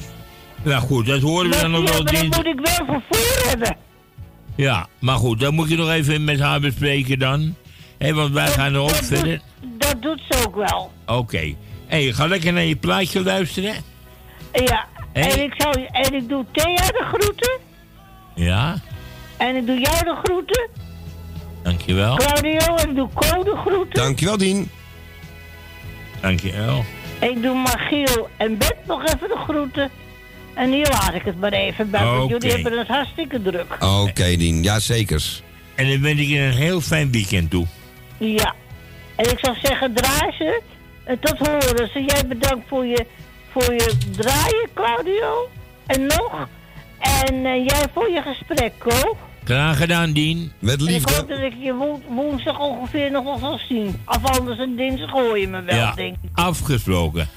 Nou 0.64 0.82
goed, 0.82 1.06
dat 1.06 1.22
horen 1.22 1.50
we 1.50 1.58
dan 1.62 1.72
nog 1.72 1.82
ja, 1.84 1.86
wel 1.92 2.04
maar 2.04 2.12
dan 2.12 2.22
dinsdag. 2.22 2.44
moet 2.44 2.54
ik 2.54 2.60
wel 2.78 2.86
vervoer 2.86 3.48
hebben. 3.50 3.78
Ja, 4.56 4.88
maar 5.00 5.16
goed, 5.18 5.40
dan 5.40 5.54
moet 5.54 5.70
je 5.70 5.76
nog 5.78 5.90
even 5.90 6.24
met 6.24 6.40
haar 6.40 6.60
bespreken 6.60 7.20
dan. 7.20 7.56
Hé, 7.98 8.14
want 8.14 8.34
wij 8.34 8.48
gaan 8.48 8.74
er 8.74 8.80
ook 8.80 8.90
dat 8.90 9.06
verder. 9.06 9.42
Doet, 9.62 9.82
dat 9.82 10.02
doet 10.02 10.22
ze 10.30 10.46
ook 10.48 10.56
wel. 10.56 10.92
Oké. 11.06 11.54
Hé, 11.88 12.14
ga 12.14 12.26
lekker 12.28 12.54
naar 12.54 12.64
je 12.64 12.76
plaatje 12.76 13.24
luisteren. 13.24 13.74
Ja, 14.54 14.86
Hey. 15.14 15.32
en, 15.32 15.44
ik 15.44 15.54
zal, 15.58 15.72
en 15.92 16.14
ik 16.14 16.30
doe 16.30 16.46
Thea 16.52 16.76
de 16.76 17.06
groeten. 17.14 17.58
Ja, 18.36 18.80
En 19.38 19.56
ik 19.56 19.66
doe 19.66 19.80
jou 19.80 20.04
de 20.04 20.16
groeten. 20.24 20.70
dankjewel. 21.64 22.16
Claudio, 22.16 22.76
en 22.76 22.90
ik 22.90 22.96
doe 22.96 23.10
Co 23.14 23.44
de 23.44 23.56
groeten. 23.66 23.94
Dankjewel, 24.04 24.38
Dien. 24.38 24.70
Dankjewel. 26.22 26.84
Ik 27.20 27.42
doe 27.42 27.56
Magiel 27.56 28.30
en 28.38 28.58
Bert 28.58 28.86
nog 28.86 29.06
even 29.06 29.28
de 29.28 29.38
groeten. 29.48 29.90
En 30.54 30.72
hier 30.72 30.88
laat 30.90 31.14
ik 31.14 31.22
het 31.22 31.40
maar 31.40 31.52
even 31.54 31.90
bij, 31.90 32.04
want 32.06 32.24
Oké. 32.24 32.34
jullie 32.34 32.52
hebben 32.52 32.78
het 32.78 32.88
hartstikke 32.88 33.42
druk. 33.42 33.78
Oké, 33.84 34.36
Dien. 34.36 34.64
Ja, 34.64 34.80
zekers. 34.80 35.42
En 35.76 35.90
dan 35.90 36.02
wens 36.02 36.20
ik 36.20 36.28
je 36.28 36.40
een 36.40 36.52
heel 36.54 36.82
fijn 36.82 37.12
weekend 37.12 37.50
toe. 37.50 37.66
Ja. 38.18 38.54
En 39.16 39.32
ik 39.32 39.40
zou 39.40 39.56
zeggen, 39.64 39.94
draai 39.94 40.32
ze. 40.38 40.62
En 41.04 41.20
tot 41.20 41.38
horen 41.38 41.90
ze. 41.94 42.04
Jij 42.08 42.28
bedankt 42.28 42.68
voor 42.68 42.86
je, 42.86 43.06
voor 43.52 43.74
je 43.74 43.98
draaien, 44.12 44.70
Claudio. 44.74 45.50
En 45.86 46.06
nog. 46.06 46.48
En 47.00 47.46
eh, 47.46 47.66
jij 47.66 47.84
voor 47.94 48.10
je 48.12 48.22
gesprek, 48.22 48.74
Ko. 48.78 49.18
Graag 49.48 49.78
gedaan, 49.78 50.12
Dien. 50.14 50.52
Met 50.60 50.80
En 50.82 50.88
ik 50.88 51.10
hoop 51.10 51.30
dat 51.30 51.40
ik 51.40 51.54
je 51.62 51.74
wo- 51.74 52.02
woensdag 52.10 52.60
ongeveer 52.60 53.12
nog 53.12 53.24
wel 53.24 53.38
zal 53.40 53.60
zien. 53.70 54.02
Of 54.06 54.24
anders 54.40 54.60
een 54.60 54.76
dinsdag 54.76 55.12
hoor 55.12 55.40
je 55.40 55.48
me 55.48 55.62
wel, 55.62 55.76
Ja, 55.76 55.92
denk 55.94 56.16
ik. 56.22 56.30
afgesproken. 56.34 57.28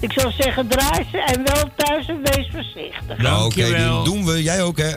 Ik 0.00 0.12
zou 0.12 0.32
zeggen, 0.38 0.66
draai 0.68 1.06
ze 1.10 1.18
en 1.18 1.44
wel 1.44 1.64
thuis 1.76 2.06
en 2.08 2.20
wees 2.22 2.48
voorzichtig. 2.52 3.18
Nou, 3.18 3.44
Oké, 3.44 3.60
Dankjewel. 3.60 4.02
Dien. 4.04 4.12
Doen 4.14 4.24
we. 4.26 4.42
Jij 4.42 4.62
ook, 4.62 4.78
hè? 4.78 4.90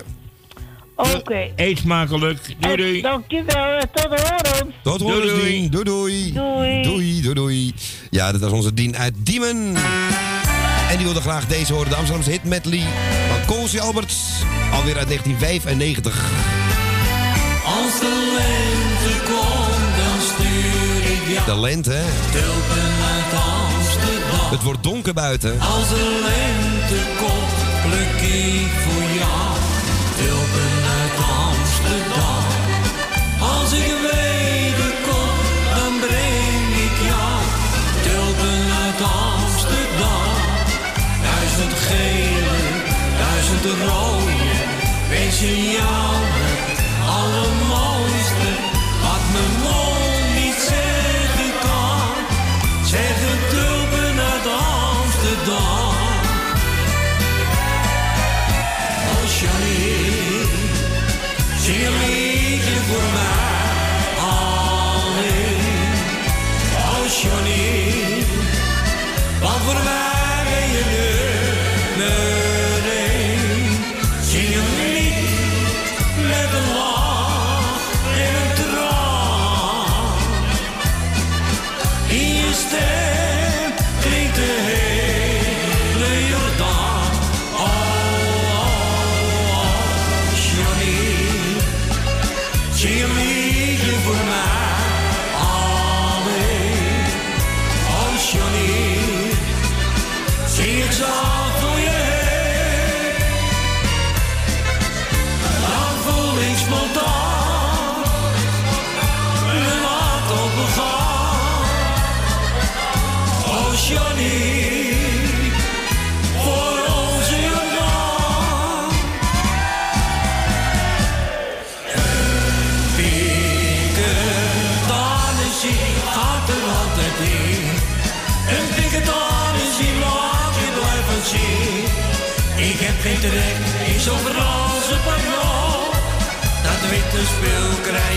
Oké. 0.96 1.52
Eet 1.56 1.78
smakelijk. 1.78 2.40
Doei, 2.60 2.72
En 2.74 2.78
doei. 2.78 3.02
Dankjewel, 3.02 3.78
en 3.78 3.90
tot 3.94 4.06
horen. 4.06 4.74
Tot 4.84 5.02
horen, 5.02 5.28
Doei. 5.28 5.70
Doei, 5.70 5.84
doei. 5.84 6.32
Doei. 6.34 6.82
Doei, 6.84 7.22
doei, 7.22 7.34
doei. 7.34 7.74
Ja, 8.10 8.32
dat 8.32 8.42
was 8.42 8.52
onze 8.52 8.74
Dien 8.74 8.98
uit 8.98 9.14
Diemen. 9.18 9.74
En 10.94 11.00
die 11.00 11.08
wilde 11.08 11.22
graag 11.22 11.48
deze 11.48 11.74
horen. 11.74 11.90
De 11.90 11.96
Amsterdamse 11.96 12.32
hit 12.32 12.44
medley 12.44 12.84
van 13.30 13.56
Koolsje 13.56 13.82
Alberts. 13.82 14.16
Alweer 14.72 14.98
uit 14.98 15.08
1995. 15.08 16.26
Als 17.66 18.00
de 18.00 18.34
lente 18.38 19.32
komt, 19.32 19.96
dan 19.98 20.22
stuur 20.22 21.12
ik 21.12 21.34
jou 21.34 21.46
De 21.46 21.60
lente, 21.60 21.92
hè? 21.92 22.04
uit 22.04 23.34
Amsterdam. 23.34 24.50
Het 24.50 24.64
wordt 24.64 24.84
donker 24.84 25.14
buiten. 25.14 25.60
Als 25.60 25.90
de 25.90 26.20
lente 26.24 27.02
komt, 27.18 27.92
pluk 27.92 28.30
ik 28.30 28.72
voor 28.86 29.02
jou 29.02 29.13
Duizend 42.04 42.20
gele, 42.20 42.84
duizend 43.18 43.66
rode, 43.66 44.32
wees 45.10 45.40
je 45.40 45.72
jou 45.72 46.14
het 47.06 48.23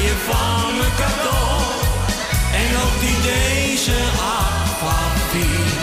je 0.07 0.15
van 0.29 0.67
me 0.79 0.89
cadeau. 1.01 1.63
En 2.61 2.69
ook 2.83 2.97
die 3.05 3.19
deze 3.33 3.99
aquavit, 4.39 5.79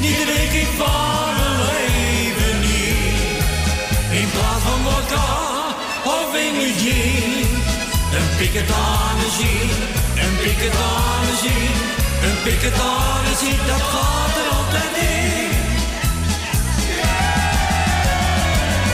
die 0.00 0.16
drink 0.24 0.52
ik 0.64 0.70
van 0.80 1.28
mijn 1.38 1.56
leven 1.68 2.56
niet. 2.60 3.42
In 4.20 4.28
plaats 4.34 4.64
van 4.66 4.80
vodka 4.86 5.28
of 6.16 6.28
in 6.44 6.52
mijn 6.56 6.74
gin. 6.82 7.48
Een 8.18 8.30
piketanesie, 8.38 9.62
een 10.24 10.34
piketanesie, 10.42 11.68
een 12.26 12.38
piketanesie, 12.44 13.56
dat 13.66 13.82
gaat 13.92 14.34
er 14.40 14.48
altijd 14.58 14.94
in. 14.96 15.50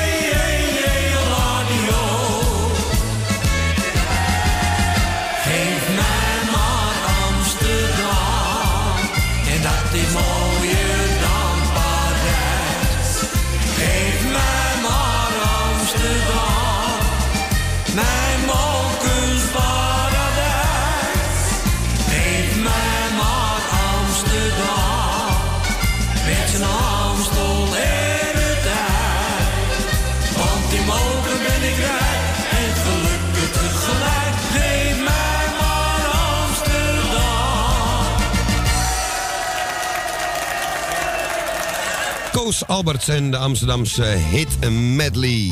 Koos 42.51 42.67
Alberts 42.67 43.07
en 43.07 43.31
de 43.31 43.37
Amsterdamse 43.37 44.03
hit 44.03 44.71
medley. 44.71 45.51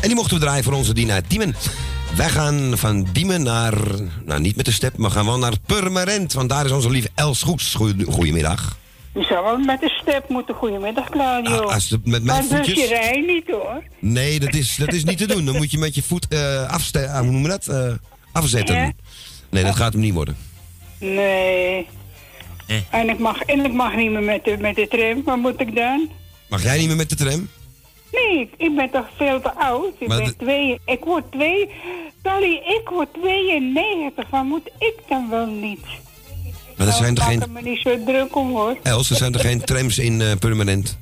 En 0.00 0.06
die 0.06 0.14
mochten 0.14 0.38
we 0.38 0.42
draaien 0.42 0.64
voor 0.64 0.72
onze 0.72 0.94
Dina 0.94 1.20
Diemen. 1.28 1.54
Wij 2.16 2.28
gaan 2.28 2.78
van 2.78 3.06
Diemen 3.12 3.42
naar, 3.42 3.74
nou 4.24 4.40
niet 4.40 4.56
met 4.56 4.64
de 4.64 4.72
step, 4.72 4.96
maar 4.96 5.10
gaan 5.10 5.26
wel 5.26 5.38
naar 5.38 5.52
Purmerend. 5.66 6.32
Want 6.32 6.48
daar 6.48 6.64
is 6.64 6.70
onze 6.70 6.90
lieve 6.90 7.08
Els 7.14 7.42
Goeds. 7.42 7.74
Goedemiddag. 8.08 8.78
Je 9.14 9.22
zou 9.22 9.44
wel 9.44 9.58
met 9.58 9.80
de 9.80 9.88
step 9.88 10.28
moeten. 10.28 10.54
Goedemiddag, 10.54 11.10
Claudio. 11.10 11.56
Ah, 11.58 11.72
als 11.74 11.90
het 11.90 12.06
met 12.06 12.22
mijn 12.24 12.46
maar 12.48 12.58
voetjes- 12.58 12.88
je 12.88 13.22
niet, 13.26 13.50
hoor. 13.50 13.82
Nee, 13.98 14.40
dat 14.40 14.54
is, 14.54 14.76
dat 14.76 14.92
is 14.92 15.04
niet 15.04 15.18
te 15.18 15.26
doen. 15.26 15.44
Dan 15.44 15.56
moet 15.56 15.70
je 15.70 15.78
met 15.78 15.94
je 15.94 16.02
voet 16.02 16.26
afste- 16.68 17.08
ah, 17.08 17.18
hoe 17.20 17.30
noemen 17.30 17.42
we 17.42 17.48
dat? 17.48 17.66
Eh, 17.66 17.92
afzetten. 18.32 18.94
Nee, 19.50 19.64
dat 19.64 19.76
gaat 19.76 19.92
hem 19.92 20.02
niet 20.02 20.14
worden. 20.14 20.36
Nee. 20.98 21.88
Eh. 22.66 22.76
En, 22.90 23.08
ik 23.08 23.18
mag, 23.18 23.40
en 23.42 23.64
ik 23.64 23.72
mag 23.72 23.94
niet 23.96 24.10
meer 24.10 24.22
met 24.22 24.44
de, 24.44 24.56
met 24.60 24.74
de 24.76 24.88
tram. 24.88 25.22
Wat 25.24 25.36
moet 25.36 25.60
ik 25.60 25.74
dan? 25.74 26.08
Mag 26.48 26.62
jij 26.62 26.78
niet 26.78 26.86
meer 26.86 26.96
met 26.96 27.08
de 27.10 27.16
tram? 27.16 27.48
Nee, 28.12 28.40
ik, 28.40 28.50
ik 28.56 28.76
ben 28.76 28.90
toch 28.90 29.08
veel 29.16 29.40
te 29.40 29.54
oud. 29.54 29.94
Ik 29.98 30.08
Maar 30.08 30.16
ben 30.18 30.26
de- 30.26 30.36
twee... 30.36 30.80
Ik 30.86 31.04
word 31.04 31.32
twee... 31.32 31.68
Dolly, 32.22 32.54
ik 32.54 32.88
word 32.90 33.08
92. 33.12 34.30
Wat 34.30 34.44
moet 34.44 34.66
ik 34.78 34.94
dan 35.08 35.30
wel 35.30 35.46
niet? 35.46 35.80
Maar 36.76 36.86
er 36.86 36.92
zijn 36.92 37.08
er 37.16 37.20
Nou, 37.20 37.30
geen... 37.30 37.40
er 37.42 37.50
me 37.50 37.62
niet 37.62 37.80
zo 37.80 38.04
druk 38.04 38.36
om, 38.36 38.50
hoor. 38.50 38.76
Els, 38.82 39.10
er 39.10 39.16
zijn 39.16 39.34
er 39.34 39.40
geen 39.40 39.60
trams 39.64 39.98
in 39.98 40.20
eh, 40.20 40.36
Purmerend. 40.38 40.98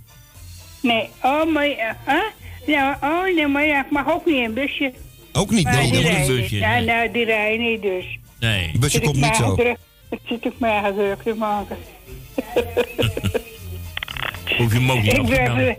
Nee, 0.82 1.08
oh, 1.22 1.52
maar... 1.52 1.68
ja, 1.68 1.96
Huh? 2.06 2.22
Ja, 2.66 2.98
oh, 3.02 3.24
nee, 3.34 3.46
maar 3.46 3.66
ja, 3.66 3.84
ik 3.84 3.90
mag 3.90 4.08
ook 4.12 4.26
niet 4.26 4.34
in 4.36 4.44
een 4.44 4.54
busje. 4.54 4.92
Ook 5.32 5.50
niet, 5.50 5.64
Maar 5.64 5.72
nee. 5.74 5.90
die 5.90 6.02
dat- 6.02 6.10
rijden. 6.10 6.46
Ja, 6.58 6.74
nee. 6.74 6.84
nou, 6.84 7.10
die 7.10 7.24
rijden 7.24 7.66
niet, 7.66 7.82
dus. 7.82 8.04
Nee. 8.40 8.72
De 8.72 8.78
busje 8.78 8.96
ik 8.98 9.04
komt 9.04 9.16
niet 9.16 9.36
zo. 9.36 9.54
druk- 9.54 9.78
Het 10.10 10.20
zit 10.24 10.44
ik 10.44 10.58
mij 10.58 10.70
eigen 10.70 10.94
druk 10.94 11.22
te 11.22 11.34
maken. 11.34 11.76
Hoef 14.58 14.72
je 14.72 14.90
ook 14.90 15.02
niet 15.02 15.16
Ik 15.16 15.26
ben... 15.26 15.76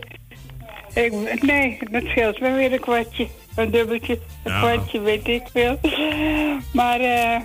Ik, 0.94 1.42
nee, 1.42 1.78
dat 1.90 2.02
scheelt 2.04 2.40
me 2.40 2.52
weer 2.52 2.72
een 2.72 2.80
kwartje. 2.80 3.26
Een 3.54 3.70
dubbeltje. 3.70 4.18
Een 4.44 4.52
Ja. 4.52 4.58
kwartje, 4.60 5.00
weet 5.00 5.28
ik 5.28 5.42
veel. 5.52 5.78
Maar, 6.72 7.00
eh... 7.00 7.40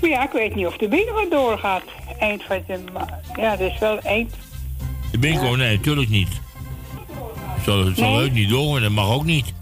ja, 0.00 0.22
ik 0.24 0.30
weet 0.32 0.54
niet 0.54 0.66
of 0.66 0.76
de 0.76 0.88
bingo 0.88 1.28
doorgaat. 1.30 1.82
Eind 2.18 2.42
van 2.44 2.62
de 2.66 2.78
maand. 2.92 3.10
Ja, 3.36 3.56
dat 3.56 3.70
is 3.72 3.78
wel 3.78 3.98
eind. 4.00 4.34
De 5.12 5.18
bingo, 5.18 5.54
nee, 5.54 5.76
natuurlijk 5.76 6.08
niet. 6.08 6.40
Zal, 7.64 7.84
het 7.86 7.96
zal 7.96 8.08
Nee? 8.10 8.16
leuk 8.18 8.32
niet 8.32 8.48
door, 8.48 8.72
maar 8.72 8.80
dat 8.80 8.90
mag 8.90 9.10
ook 9.12 9.24
niet. 9.24 9.52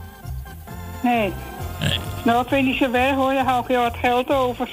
Nee. 1.03 1.32
Nee. 1.80 1.99
Nou, 2.24 2.42
ik 2.42 2.49
vind 2.49 2.66
niet 2.66 2.76
zo 2.76 2.90
weg 2.90 3.14
hoor. 3.14 3.32
Dan 3.34 3.47
hou 3.47 3.62
ik 3.62 3.68
heel 3.68 3.82
wat 3.82 3.97
geld 3.97 4.30
over. 4.30 4.68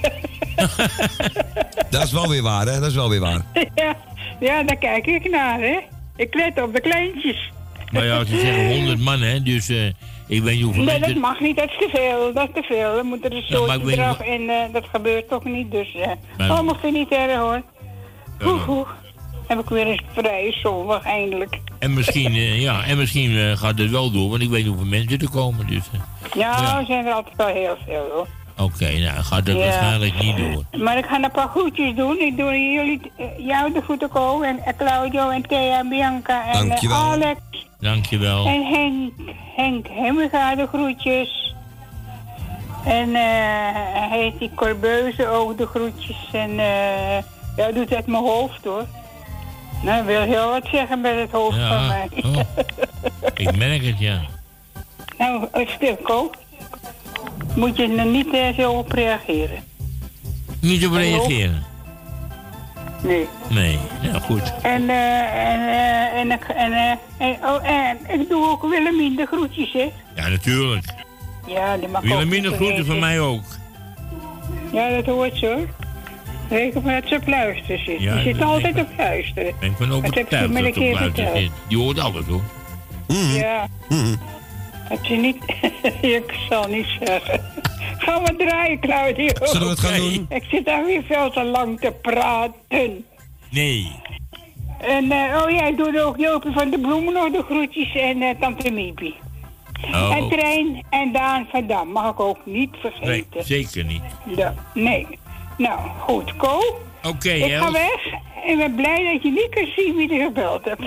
Dat 1.90 2.02
is 2.02 2.12
wel 2.12 2.28
weer 2.28 2.42
waar, 2.42 2.66
hè? 2.66 2.80
Dat 2.80 2.88
is 2.88 2.94
wel 2.94 3.08
weer 3.08 3.20
waar. 3.20 3.42
ja, 3.74 3.96
ja, 4.40 4.62
daar 4.62 4.76
kijk 4.76 5.06
ik 5.06 5.30
naar, 5.30 5.60
hè. 5.60 5.78
Ik 6.16 6.34
let 6.34 6.62
op 6.62 6.74
de 6.74 6.80
kleintjes. 6.80 7.50
Maar 7.92 8.04
ja, 8.04 8.24
ze 8.24 8.38
zeggen 8.38 8.68
100 8.76 9.00
man, 9.00 9.20
hè, 9.20 9.42
dus 9.42 9.68
eh, 9.68 9.86
ik 10.26 10.42
weet 10.42 10.54
niet 10.54 10.62
hoeveel 10.64 10.82
Nee, 10.84 11.00
dat 11.00 11.14
mag 11.14 11.40
niet. 11.40 11.56
Dat 11.56 11.68
is 11.70 11.76
te 11.78 11.88
veel. 11.92 12.32
Dat 12.32 12.48
is 12.48 12.54
te 12.54 12.62
veel. 12.62 12.94
Dan 12.94 13.06
moet 13.06 13.24
er 13.24 13.32
een 13.36 13.42
soort 13.42 13.82
weet 13.82 13.96
eraf 13.96 14.18
niet 14.18 14.28
en 14.28 14.48
eh, 14.48 14.72
dat 14.72 14.84
gebeurt 14.92 15.28
toch 15.28 15.44
niet. 15.44 15.70
Dus, 15.70 15.94
eh 15.94 16.08
Maar- 16.48 16.60
oh, 16.60 16.70
ik 16.82 16.92
niet 16.92 17.10
erg 17.10 17.38
hoor. 17.38 17.62
Oeh, 18.44 18.68
oeh. 18.68 18.88
Heb 19.46 19.58
ik 19.58 19.68
weer 19.68 19.86
een 19.86 20.00
vrije 20.14 20.52
zondag 20.52 21.04
eindelijk. 21.04 21.58
En 21.78 21.92
misschien, 21.94 22.32
eh, 22.34 22.60
ja, 22.60 22.84
en 22.84 22.96
misschien 22.96 23.36
eh, 23.36 23.56
gaat 23.56 23.78
het 23.78 23.90
wel 23.90 24.10
door, 24.10 24.30
want 24.30 24.42
ik 24.42 24.48
weet 24.48 24.58
niet 24.64 24.68
hoeveel 24.68 24.86
mensen 24.90 25.18
er 25.18 25.30
komen. 25.30 25.66
Dus, 25.66 25.84
Ja, 26.34 26.60
Ja. 26.62 26.78
er 26.78 26.86
zijn 26.86 27.06
er 27.06 27.12
altijd 27.12 27.36
wel 27.36 27.46
heel 27.46 27.76
veel 27.86 28.08
hoor. 28.12 28.26
Oké, 28.62 28.98
nou 28.98 29.18
gaat 29.22 29.46
dat 29.46 29.56
Ja. 29.56 29.62
waarschijnlijk 29.64 30.22
niet 30.22 30.36
door. 30.36 30.80
Maar 30.82 30.98
ik 30.98 31.06
ga 31.06 31.22
een 31.22 31.30
paar 31.30 31.48
groetjes 31.48 31.94
doen. 31.94 32.18
Ik 32.20 32.36
doe 32.36 32.72
jullie, 32.72 33.00
eh, 33.16 33.24
jou 33.46 33.72
de 33.72 33.80
groeten 33.80 34.08
Ko 34.08 34.42
en 34.42 34.58
Claudio 34.78 35.28
en 35.28 35.42
Thea 35.46 35.78
en 35.78 35.88
Bianca 35.88 36.44
en 36.44 36.52
eh, 36.52 36.58
Dankjewel. 36.68 36.96
Alex. 36.96 37.40
Dankjewel. 37.80 38.46
En 38.46 38.64
Henk, 38.66 39.12
Henk 39.56 39.86
Hemmega 39.90 40.54
de 40.54 40.66
groetjes. 40.66 41.54
En 42.84 43.14
eh 43.14 44.10
heet 44.10 44.38
die 44.38 44.50
Corbeuze 44.54 45.28
ook 45.28 45.58
de 45.58 45.66
groetjes. 45.66 46.28
En 46.32 46.50
eh 46.58 47.16
ja, 47.56 47.72
doet 47.74 47.94
uit 47.94 48.06
mijn 48.06 48.22
hoofd 48.22 48.64
hoor. 48.64 48.86
Nou, 49.82 50.04
wil 50.04 50.20
heel 50.22 50.50
wat 50.50 50.66
zeggen 50.72 51.00
met 51.00 51.18
het 51.18 51.30
hoofd 51.30 51.56
Ja, 51.56 51.68
van 51.68 51.86
mij. 51.86 52.08
oh. 52.24 52.40
Ik 53.34 53.56
merk 53.56 53.84
het, 53.84 53.98
ja. 53.98 54.20
nou, 55.18 55.46
eh, 55.52 55.68
stil 55.68 55.96
Ko. 55.96 56.30
Moet 57.54 57.76
je 57.76 57.94
er 57.96 58.06
niet 58.06 58.30
eh, 58.32 58.48
zo 58.58 58.72
op 58.72 58.92
reageren. 58.92 59.64
Niet 60.60 60.86
op 60.86 60.92
reageren. 60.92 61.64
Nee. 63.02 63.26
Nee, 63.48 63.78
ja 64.02 64.18
goed. 64.18 64.52
En, 64.62 64.88
eh 64.90 65.52
en, 65.52 65.68
eh 65.68 66.20
en, 66.20 66.30
ik- 66.30 66.48
en, 66.56 66.72
eh, 66.72 66.90
en, 67.18 67.36
oh, 67.44 67.68
en 67.70 68.20
ik 68.20 68.28
doe 68.28 68.48
ook 68.48 68.62
Willemien 68.68 69.16
de 69.16 69.26
groetjes, 69.26 69.72
hè. 69.72 69.90
Ja, 70.14 70.28
natuurlijk. 70.28 70.84
Ja, 71.46 71.76
die 71.76 71.88
mag 71.88 72.02
ook 72.02 72.08
Willemine 72.08 72.46
groeten 72.48 72.76
van 72.76 72.84
vergeten. 72.84 72.98
mij 73.00 73.20
ook. 73.20 73.42
Ja, 74.72 74.88
dat 74.88 75.06
hoort 75.06 75.36
zo. 75.38 75.66
Reken 76.48 76.82
maar 76.82 77.00
dat 77.00 77.08
ze 77.10 77.16
op 77.16 77.26
luisteren 77.28 77.84
zit. 77.84 78.00
Ja, 78.00 78.14
die 78.14 78.22
zit 78.22 78.38
dat 78.38 78.48
altijd 78.48 78.78
op 78.80 78.88
luisteren. 78.96 79.54
Ben 79.60 79.70
ik 79.70 79.78
Dat 79.78 79.88
heb 79.88 79.96
overtuigd 79.96 80.48
me 80.52 80.58
een 80.58 80.64
dat 80.64 80.64
het 80.64 80.74
keer 80.74 80.92
op 80.92 80.98
buiten 80.98 81.24
verteld. 81.24 81.38
zit. 81.44 81.50
Die 81.68 81.78
hoort 81.78 81.98
alles 81.98 82.24
hoor. 82.26 82.42
Ja. 83.36 83.66
Dat 84.90 85.06
je 85.06 85.16
niet... 85.16 85.36
ik 86.18 86.34
zal 86.48 86.68
niet 86.68 86.86
zeggen. 87.00 87.40
Gaan 88.04 88.22
we 88.24 88.36
draaien, 88.36 88.80
Claudio. 88.80 89.28
Zullen 89.42 89.62
we 89.66 89.70
het 89.72 89.80
gaan 89.80 89.96
doen? 89.96 90.26
Ik 90.28 90.44
zit 90.50 90.64
daar 90.64 90.84
weer 90.84 91.02
veel 91.02 91.30
te 91.30 91.44
lang 91.44 91.80
te 91.80 91.92
praten. 92.02 93.04
Nee. 93.50 93.92
En, 94.80 95.10
eh, 95.12 95.42
oh 95.42 95.50
ja, 95.50 95.66
ik 95.66 95.76
doe 95.76 96.02
ook 96.02 96.16
Jopie 96.18 96.52
van 96.52 96.70
de 96.70 96.78
Bloemen 96.78 97.12
nog 97.12 97.30
de 97.30 97.42
groetjes 97.42 97.94
en 97.94 98.22
eh, 98.22 98.40
Tante 98.40 98.70
Miepie. 98.70 99.14
Oh. 99.82 100.16
En 100.16 100.28
Trein 100.28 100.84
en 100.90 101.12
Daan 101.12 101.46
van 101.50 101.66
Dam 101.66 101.88
mag 101.88 102.10
ik 102.10 102.20
ook 102.20 102.38
niet 102.44 102.70
Nee, 102.82 102.92
vergeten. 102.92 103.44
zeker 103.44 103.84
niet. 103.84 104.02
Ja, 104.36 104.54
nee. 104.74 105.06
Nou, 105.56 105.78
goed. 105.98 106.36
Ko, 106.36 106.78
Oké, 107.02 107.30
ik 107.30 107.52
ga 107.52 107.72
weg 107.72 108.06
en 108.46 108.58
ben 108.58 108.74
blij 108.74 109.12
dat 109.12 109.22
je 109.22 109.30
niet 109.30 109.48
kan 109.50 109.66
zien 109.76 109.96
wie 109.96 110.14
er 110.18 110.24
gebeld 110.24 110.64
hebt. 110.64 110.82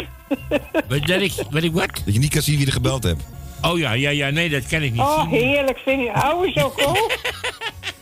Wat, 0.89 1.05
dat 1.07 1.21
ik, 1.21 1.33
wat 1.49 1.63
ik 1.63 1.71
wat? 1.73 2.01
Dat 2.05 2.13
je 2.13 2.19
niet 2.19 2.33
kan 2.33 2.41
zien 2.41 2.57
wie 2.57 2.65
er 2.65 2.71
gebeld 2.71 3.03
hebt. 3.03 3.23
Oh 3.71 3.77
ja, 3.79 3.91
ja, 3.93 4.09
ja, 4.09 4.29
nee, 4.29 4.49
dat 4.49 4.67
kan 4.67 4.81
ik 4.81 4.91
niet 4.91 5.01
Oh, 5.01 5.27
heerlijk 5.29 5.77
vind. 5.85 6.09
Hou 6.09 6.51
zo 6.51 6.73
cool. 6.77 6.97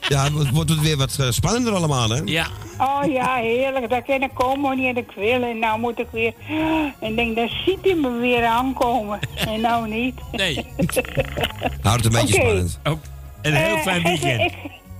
Ja, 0.09 0.23
het 0.23 0.49
wordt 0.49 0.69
het 0.69 0.81
weer 0.81 0.97
wat 0.97 1.17
eh, 1.19 1.27
spannender 1.29 1.73
allemaal, 1.73 2.09
hè? 2.09 2.21
Ja. 2.25 2.47
Oh 2.77 3.11
ja, 3.11 3.35
heerlijk. 3.35 3.89
Dat 3.89 4.03
kan 4.05 4.21
ik 4.21 4.29
komen 4.33 4.77
niet 4.77 4.95
en 4.95 4.97
ik 4.97 5.11
wil. 5.15 5.43
En 5.43 5.59
nou 5.59 5.79
moet 5.79 5.99
ik 5.99 6.07
weer... 6.11 6.33
En 7.01 7.15
denk, 7.15 7.35
dan 7.35 7.49
ziet 7.65 7.77
hij 7.81 7.95
me 7.95 8.09
weer 8.19 8.45
aankomen. 8.45 9.19
En 9.47 9.61
nou 9.61 9.87
niet. 9.89 10.15
Nee. 10.31 10.55
Houdt 11.81 12.03
het 12.03 12.13
een 12.13 12.21
beetje 12.21 12.33
spannend. 12.33 12.79
Ook 12.83 12.99
een 13.41 13.53
heel 13.53 13.75
Eh, 13.75 13.81
fijn 13.81 14.03
weekend. 14.03 14.41
Ik, 14.41 14.53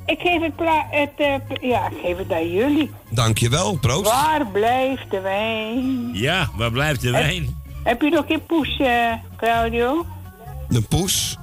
ik 0.06 0.20
geef 0.20 0.42
het, 0.42 0.56
pla- 0.56 0.88
het 0.90 1.12
eh, 1.18 1.34
ja, 1.70 1.86
ik 1.88 1.98
geef 2.04 2.18
het 2.18 2.32
aan 2.32 2.52
jullie. 2.52 2.92
Dankjewel, 3.10 3.78
proost. 3.78 4.12
Waar 4.12 4.48
blijft 4.48 5.12
de 5.12 5.20
wijn? 5.20 6.10
Ja, 6.14 6.50
waar 6.56 6.72
blijft 6.72 7.02
de 7.02 7.12
wijn? 7.12 7.62
Heb 7.84 8.02
je 8.02 8.10
nog 8.10 8.26
geen 8.28 8.46
poes, 8.46 8.80
eh, 8.80 9.14
Claudio? 9.38 10.06
Een 10.72 10.88
poes? 10.88 11.38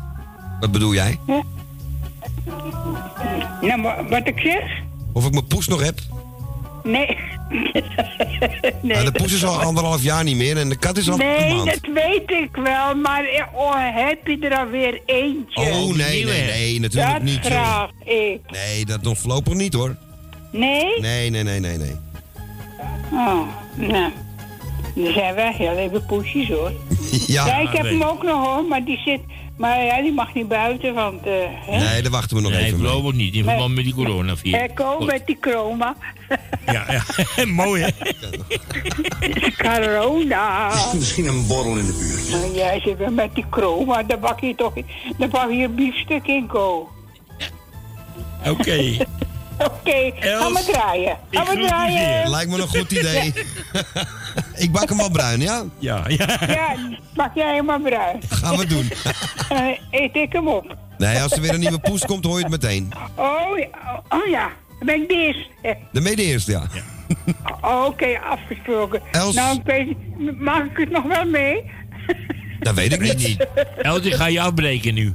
Wat 0.61 0.73
bedoel 0.73 0.95
jij? 0.95 1.19
Nou, 3.61 3.83
wa- 3.83 4.05
wat 4.09 4.27
ik 4.29 4.39
zeg? 4.39 4.63
Of 5.13 5.27
ik 5.27 5.33
mijn 5.33 5.47
poes 5.47 5.69
nog 5.69 5.85
heb? 5.85 5.99
Nee. 6.83 7.07
nee. 8.83 8.93
Nou, 8.95 9.05
de 9.05 9.13
poes 9.13 9.33
is 9.33 9.45
al 9.45 9.61
anderhalf 9.63 10.03
jaar 10.03 10.25
niet 10.25 10.37
meer 10.37 10.57
en 10.59 10.69
de 10.69 10.77
kat 10.77 10.97
is 10.97 11.09
al 11.11 11.21
een 11.21 11.27
Nee, 11.27 11.65
dat 11.65 11.81
weet 11.95 12.31
ik 12.31 12.57
wel, 12.57 12.95
maar 12.95 13.25
eh, 13.25 13.45
oh, 13.53 13.75
heb 13.79 14.27
je 14.27 14.39
er 14.39 14.59
alweer 14.59 15.01
eentje? 15.07 15.61
Oh, 15.61 15.95
nee, 15.95 16.25
nee, 16.25 16.45
nee, 16.45 16.81
natuurlijk 16.81 17.13
dat 17.13 17.23
niet. 17.23 17.41
graag 17.41 17.91
ik. 18.05 18.41
Nee, 18.51 18.85
dat 18.87 19.03
nog 19.03 19.19
voorlopig 19.19 19.55
niet 19.55 19.73
hoor. 19.75 19.97
Nee? 20.53 21.01
Nee, 21.01 21.31
nee, 21.31 21.43
nee, 21.43 21.61
nee, 21.61 21.77
nee. 21.79 21.97
Oh, 23.13 23.41
nou. 23.77 24.13
Er 24.97 25.13
zijn 25.13 25.35
wel 25.35 25.53
heel 25.53 25.77
even 25.77 26.07
poesjes 26.07 26.49
hoor. 26.49 26.73
Ja. 27.27 27.59
ik 27.59 27.69
heb 27.69 27.85
hem 27.87 28.03
ook 28.03 28.23
nog 28.23 28.47
hoor, 28.47 28.65
maar 28.65 28.85
die 28.85 28.99
zit... 29.05 29.21
Maar 29.57 29.85
ja, 29.85 30.03
die 30.03 30.13
mag 30.13 30.35
niet 30.35 30.49
buiten, 30.49 30.95
want... 30.95 31.27
eh 31.27 31.33
hè? 31.51 31.79
Nee, 31.79 32.03
daar 32.03 32.11
wachten 32.11 32.37
we 32.37 32.43
nog 32.43 32.53
Nee, 32.53 32.65
even 32.65 32.81
mee. 32.81 32.89
voorlopig 32.89 33.15
niet, 33.17 33.35
in 33.35 33.45
verband 33.45 33.75
met 33.75 33.85
die 33.85 33.95
coronavirus. 33.95 34.61
Echo 34.61 34.99
met 35.01 35.27
die 35.27 35.37
chroma. 35.41 35.97
Ja, 36.73 36.85
ja. 36.89 37.03
mooi 37.47 37.83
hè? 37.83 37.91
Corona. 39.57 40.71
Misschien 40.95 41.27
een 41.27 41.47
borrel 41.47 41.77
in 41.77 41.87
de 41.87 41.93
buurt. 41.99 42.31
Nou, 42.43 42.55
jij 42.55 42.81
zit 42.81 42.99
weer 42.99 43.13
met 43.13 43.35
die 43.35 43.45
chroma, 43.51 44.03
daar 44.03 44.19
bak 44.19 44.41
je 44.41 44.55
toch... 44.55 44.73
Daar 45.19 45.29
bak 45.29 45.51
je 45.51 45.57
een 45.65 45.75
biefstuk 45.75 46.27
in, 46.27 46.47
Ko. 46.47 46.89
Oké. 48.47 48.97
Oké, 49.59 50.13
ga 50.21 50.27
Els, 50.29 50.53
maar 50.53 50.65
draaien. 50.65 51.17
Ga 51.31 51.43
maar 51.45 51.57
draaien. 51.67 52.31
Lijkt 52.31 52.51
me 52.51 52.57
een 52.63 52.69
goed 52.69 52.91
idee. 52.93 53.33
ik 54.65 54.73
bak 54.73 54.89
hem 54.89 55.01
al 55.01 55.11
bruin, 55.11 55.41
ja? 55.41 55.65
Ja, 55.79 56.05
ja. 56.19 56.39
Ja, 56.47 56.77
bak 57.15 57.35
jij 57.35 57.55
hem 57.55 57.65
maar 57.65 57.81
bruin. 57.81 58.21
Gaan 58.29 58.57
we 58.57 58.67
doen. 58.67 58.91
Eh, 59.49 59.79
eet 59.91 60.17
ik 60.17 60.33
hem 60.33 60.49
op. 60.49 60.77
Nee, 60.99 61.21
als 61.23 61.33
er 61.33 61.41
weer 61.41 61.55
een 61.55 61.61
nieuwe 61.61 61.79
poes 61.79 62.05
komt, 62.05 62.25
hoor 62.25 62.37
je 62.37 62.43
het 62.43 62.51
meteen. 62.51 62.93
Oh, 63.15 63.59
ja. 63.59 64.03
oh 64.09 64.27
ja, 64.27 64.51
dan 64.79 64.87
ben 64.87 65.03
ik 65.03 65.09
de 65.09 65.15
eerste. 65.15 65.77
Dan 65.93 66.03
ben 66.03 66.11
je 66.11 66.17
de 66.17 66.23
eerste, 66.23 66.51
ja. 66.51 66.63
Oh, 67.61 67.85
Oké, 67.85 68.19
afgesproken. 68.19 69.03
Els. 69.13 69.35
Nou, 69.35 69.57
ik 69.57 69.63
weet, 69.65 69.97
mag 70.39 70.65
ik 70.65 70.77
het 70.77 70.91
nog 70.91 71.03
wel 71.03 71.25
mee? 71.25 71.71
Dat 72.61 72.75
weet 72.75 72.93
ik 72.93 73.01
niet. 73.01 73.47
Els, 73.77 74.01
ik 74.01 74.15
ga 74.15 74.27
je 74.27 74.41
afbreken 74.41 74.95
nu. 74.95 75.15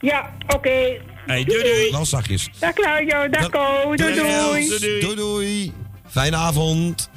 Ja, 0.00 0.30
oké. 0.46 0.96
Hey, 1.26 1.44
doei 1.44 1.62
doei. 1.62 1.90
Wel 1.90 2.06
zachtjes. 2.06 2.50
Dag 2.58 2.72
Claudio, 2.72 3.28
dag 3.28 3.50
Ko, 3.50 3.96
doei 3.96 4.14
doei. 4.14 4.68
Doei, 4.68 5.00
doei. 5.00 5.14
doei. 5.16 5.72
Fijne 6.06 6.36
avond. 6.36 7.10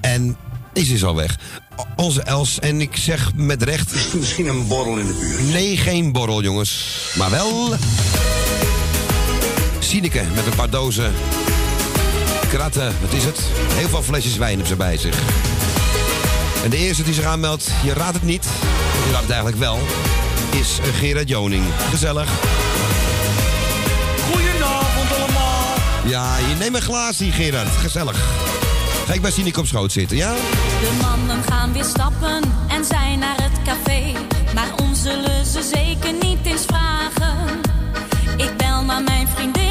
En 0.00 0.36
deze 0.76 0.94
is 0.94 1.04
al 1.04 1.14
weg. 1.14 1.36
Onze 1.96 2.22
Els, 2.22 2.58
en 2.58 2.80
ik 2.80 2.96
zeg 2.96 3.30
met 3.34 3.62
recht... 3.62 4.14
Misschien 4.14 4.46
een 4.46 4.66
borrel 4.66 4.96
in 4.96 5.06
de 5.06 5.12
buurt. 5.12 5.52
Nee, 5.52 5.76
geen 5.76 6.12
borrel, 6.12 6.42
jongens. 6.42 6.84
Maar 7.14 7.30
wel... 7.30 7.74
Sineke 9.78 10.22
met 10.34 10.46
een 10.46 10.54
paar 10.54 10.70
dozen 10.70 11.12
kratten. 12.48 12.94
Wat 13.00 13.12
is 13.12 13.24
het? 13.24 13.40
Heel 13.72 13.88
veel 13.88 14.02
flesjes 14.02 14.36
wijn 14.36 14.50
hebben 14.50 14.68
ze 14.68 14.76
bij 14.76 14.96
zich. 14.96 15.18
En 16.64 16.70
de 16.70 16.76
eerste 16.76 17.02
die 17.02 17.14
zich 17.14 17.24
aanmeldt, 17.24 17.70
je 17.84 17.92
raadt 17.92 18.14
het 18.14 18.24
niet. 18.24 18.44
Je 19.06 19.10
raadt 19.10 19.22
het 19.22 19.30
eigenlijk 19.30 19.58
wel. 19.58 19.78
Is 20.60 20.78
Gerard 20.98 21.28
Joning. 21.28 21.64
Gezellig. 21.90 22.28
Goedenavond 24.32 25.12
allemaal. 25.18 25.74
Ja, 26.04 26.36
je 26.36 26.54
neemt 26.58 26.74
een 26.74 26.82
glaas 26.82 27.18
hier, 27.18 27.32
Gerard. 27.32 27.68
Gezellig. 27.68 28.55
Ga 29.06 29.12
ik 29.12 29.20
bij 29.20 29.30
Sineke 29.30 29.60
op 29.60 29.66
schoot 29.66 29.92
zitten, 29.92 30.16
ja? 30.16 30.34
De 30.80 30.98
mannen 31.02 31.42
gaan 31.42 31.72
weer 31.72 31.84
stappen 31.84 32.42
en 32.68 32.84
zijn 32.84 33.18
naar 33.18 33.42
het 33.42 33.62
café. 33.64 34.12
Maar 34.54 34.74
ons 34.82 35.02
zullen 35.02 35.46
ze 35.46 35.70
zeker 35.74 36.12
niet 36.12 36.38
eens 36.46 36.64
vragen. 36.64 37.60
Ik 38.36 38.56
bel 38.56 38.82
naar 38.84 39.02
mijn 39.02 39.28
vriendinnen 39.28 39.65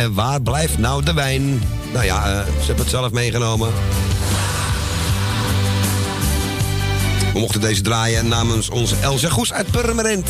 En, 0.00 0.14
waar 0.14 0.42
blijft 0.42 0.78
nou 0.78 1.04
de 1.04 1.12
wijn? 1.12 1.62
Nou 1.92 2.04
ja, 2.04 2.24
eh, 2.24 2.46
ze 2.46 2.66
hebben 2.66 2.84
het 2.84 2.88
zelf 2.88 3.12
meegenomen. 3.12 3.68
We 7.32 7.38
mochten 7.38 7.60
deze 7.60 7.82
draaien 7.82 8.28
namens 8.28 8.68
onze 8.70 8.96
Elze 9.02 9.30
Goes 9.30 9.52
uit 9.52 9.70
Purmerend. 9.70 10.28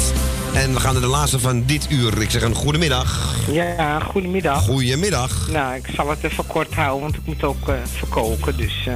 En 0.54 0.72
we 0.74 0.80
gaan 0.80 0.92
naar 0.92 1.02
de 1.02 1.08
laatste 1.08 1.38
van 1.38 1.64
dit 1.66 1.86
uur. 1.90 2.22
Ik 2.22 2.30
zeg 2.30 2.42
een 2.42 2.54
goedemiddag. 2.54 3.34
Ja, 3.50 4.00
goedemiddag. 4.00 4.64
Goedemiddag. 4.64 5.48
Nou, 5.48 5.74
ik 5.74 5.86
zal 5.94 6.10
het 6.10 6.24
even 6.24 6.46
kort 6.46 6.74
houden, 6.74 7.00
want 7.00 7.14
ik 7.14 7.26
moet 7.26 7.44
ook 7.44 7.68
eh, 7.68 7.74
verkoken, 7.98 8.56
dus... 8.56 8.86
eh. 8.86 8.94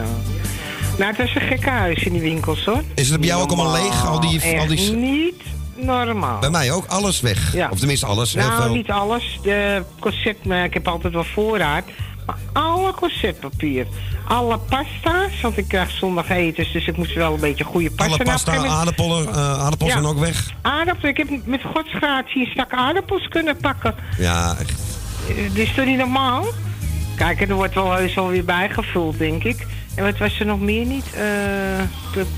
Nou, 0.99 1.17
het 1.17 1.29
is 1.29 1.35
een 1.35 1.49
gekke 1.49 1.71
huis 1.71 2.03
in 2.03 2.13
die 2.13 2.21
winkels, 2.21 2.65
hoor. 2.65 2.83
Is 2.95 3.11
het 3.11 3.21
bij 3.21 3.29
jou 3.29 3.43
ook 3.43 3.53
allemaal 3.53 3.73
leeg? 3.73 4.07
Al 4.07 4.21
die, 4.21 4.59
al 4.59 4.67
die... 4.67 4.93
Niet 4.93 5.44
normaal. 5.85 6.39
Bij 6.41 6.51
mij 6.51 6.73
ook, 6.73 6.87
alles 6.87 7.21
weg. 7.21 7.53
Ja. 7.53 7.69
Of 7.71 7.79
tenminste 7.79 8.07
alles. 8.07 8.35
heel 8.35 8.49
Nou, 8.49 8.63
veel. 8.63 8.75
niet 8.75 8.91
alles. 8.91 9.39
De 9.43 9.83
corset, 10.01 10.37
ik 10.65 10.75
heb 10.75 10.89
altijd 10.89 11.13
wel 11.13 11.25
voorraad. 11.25 11.85
Maar 12.27 12.37
alle 12.53 12.93
corsetpapier. 12.93 13.87
Alle 14.29 14.59
pasta's, 14.59 15.41
want 15.43 15.57
ik 15.59 15.69
krijg 15.69 15.91
zondag 15.91 16.29
eten, 16.31 16.67
dus 16.73 16.87
ik 16.87 16.97
moest 16.97 17.15
wel 17.15 17.35
een 17.35 17.41
beetje 17.41 17.65
goede 17.65 17.91
pasta. 17.91 18.05
Alle 18.05 18.17
Nou, 18.25 18.31
pasta, 18.31 18.55
moment- 18.55 18.73
aardappelen, 18.73 19.29
eh, 19.29 19.61
aardappels 19.63 19.89
Ja. 19.91 19.95
zijn 19.97 20.07
ook 20.11 20.19
weg. 20.19 20.51
Aardappelen, 20.63 21.11
ik 21.11 21.17
heb 21.17 21.47
met 21.47 21.61
godsgratie 21.75 22.41
een 22.45 22.51
stak 22.51 22.73
aardappels 22.73 23.29
kunnen 23.29 23.57
pakken. 23.57 23.95
Ja, 24.19 24.57
echt. 24.61 24.83
Eh, 25.29 25.35
Dit 25.37 25.69
is 25.69 25.75
toch 25.75 25.85
niet 25.85 25.99
normaal? 25.99 26.45
Kijk, 27.17 27.41
er 27.41 27.55
wordt 27.55 27.75
wel 27.75 27.93
heus 27.93 28.15
wel 28.15 28.29
weer 28.29 28.45
bijgevuld, 28.45 29.19
denk 29.19 29.45
ik. 29.45 29.67
En 29.97 30.05
wat 30.05 30.19
was 30.19 30.41
er 30.41 30.47
nog 30.47 30.61
meer 30.61 30.87
niet? 30.87 31.13
Eh, 31.15 31.81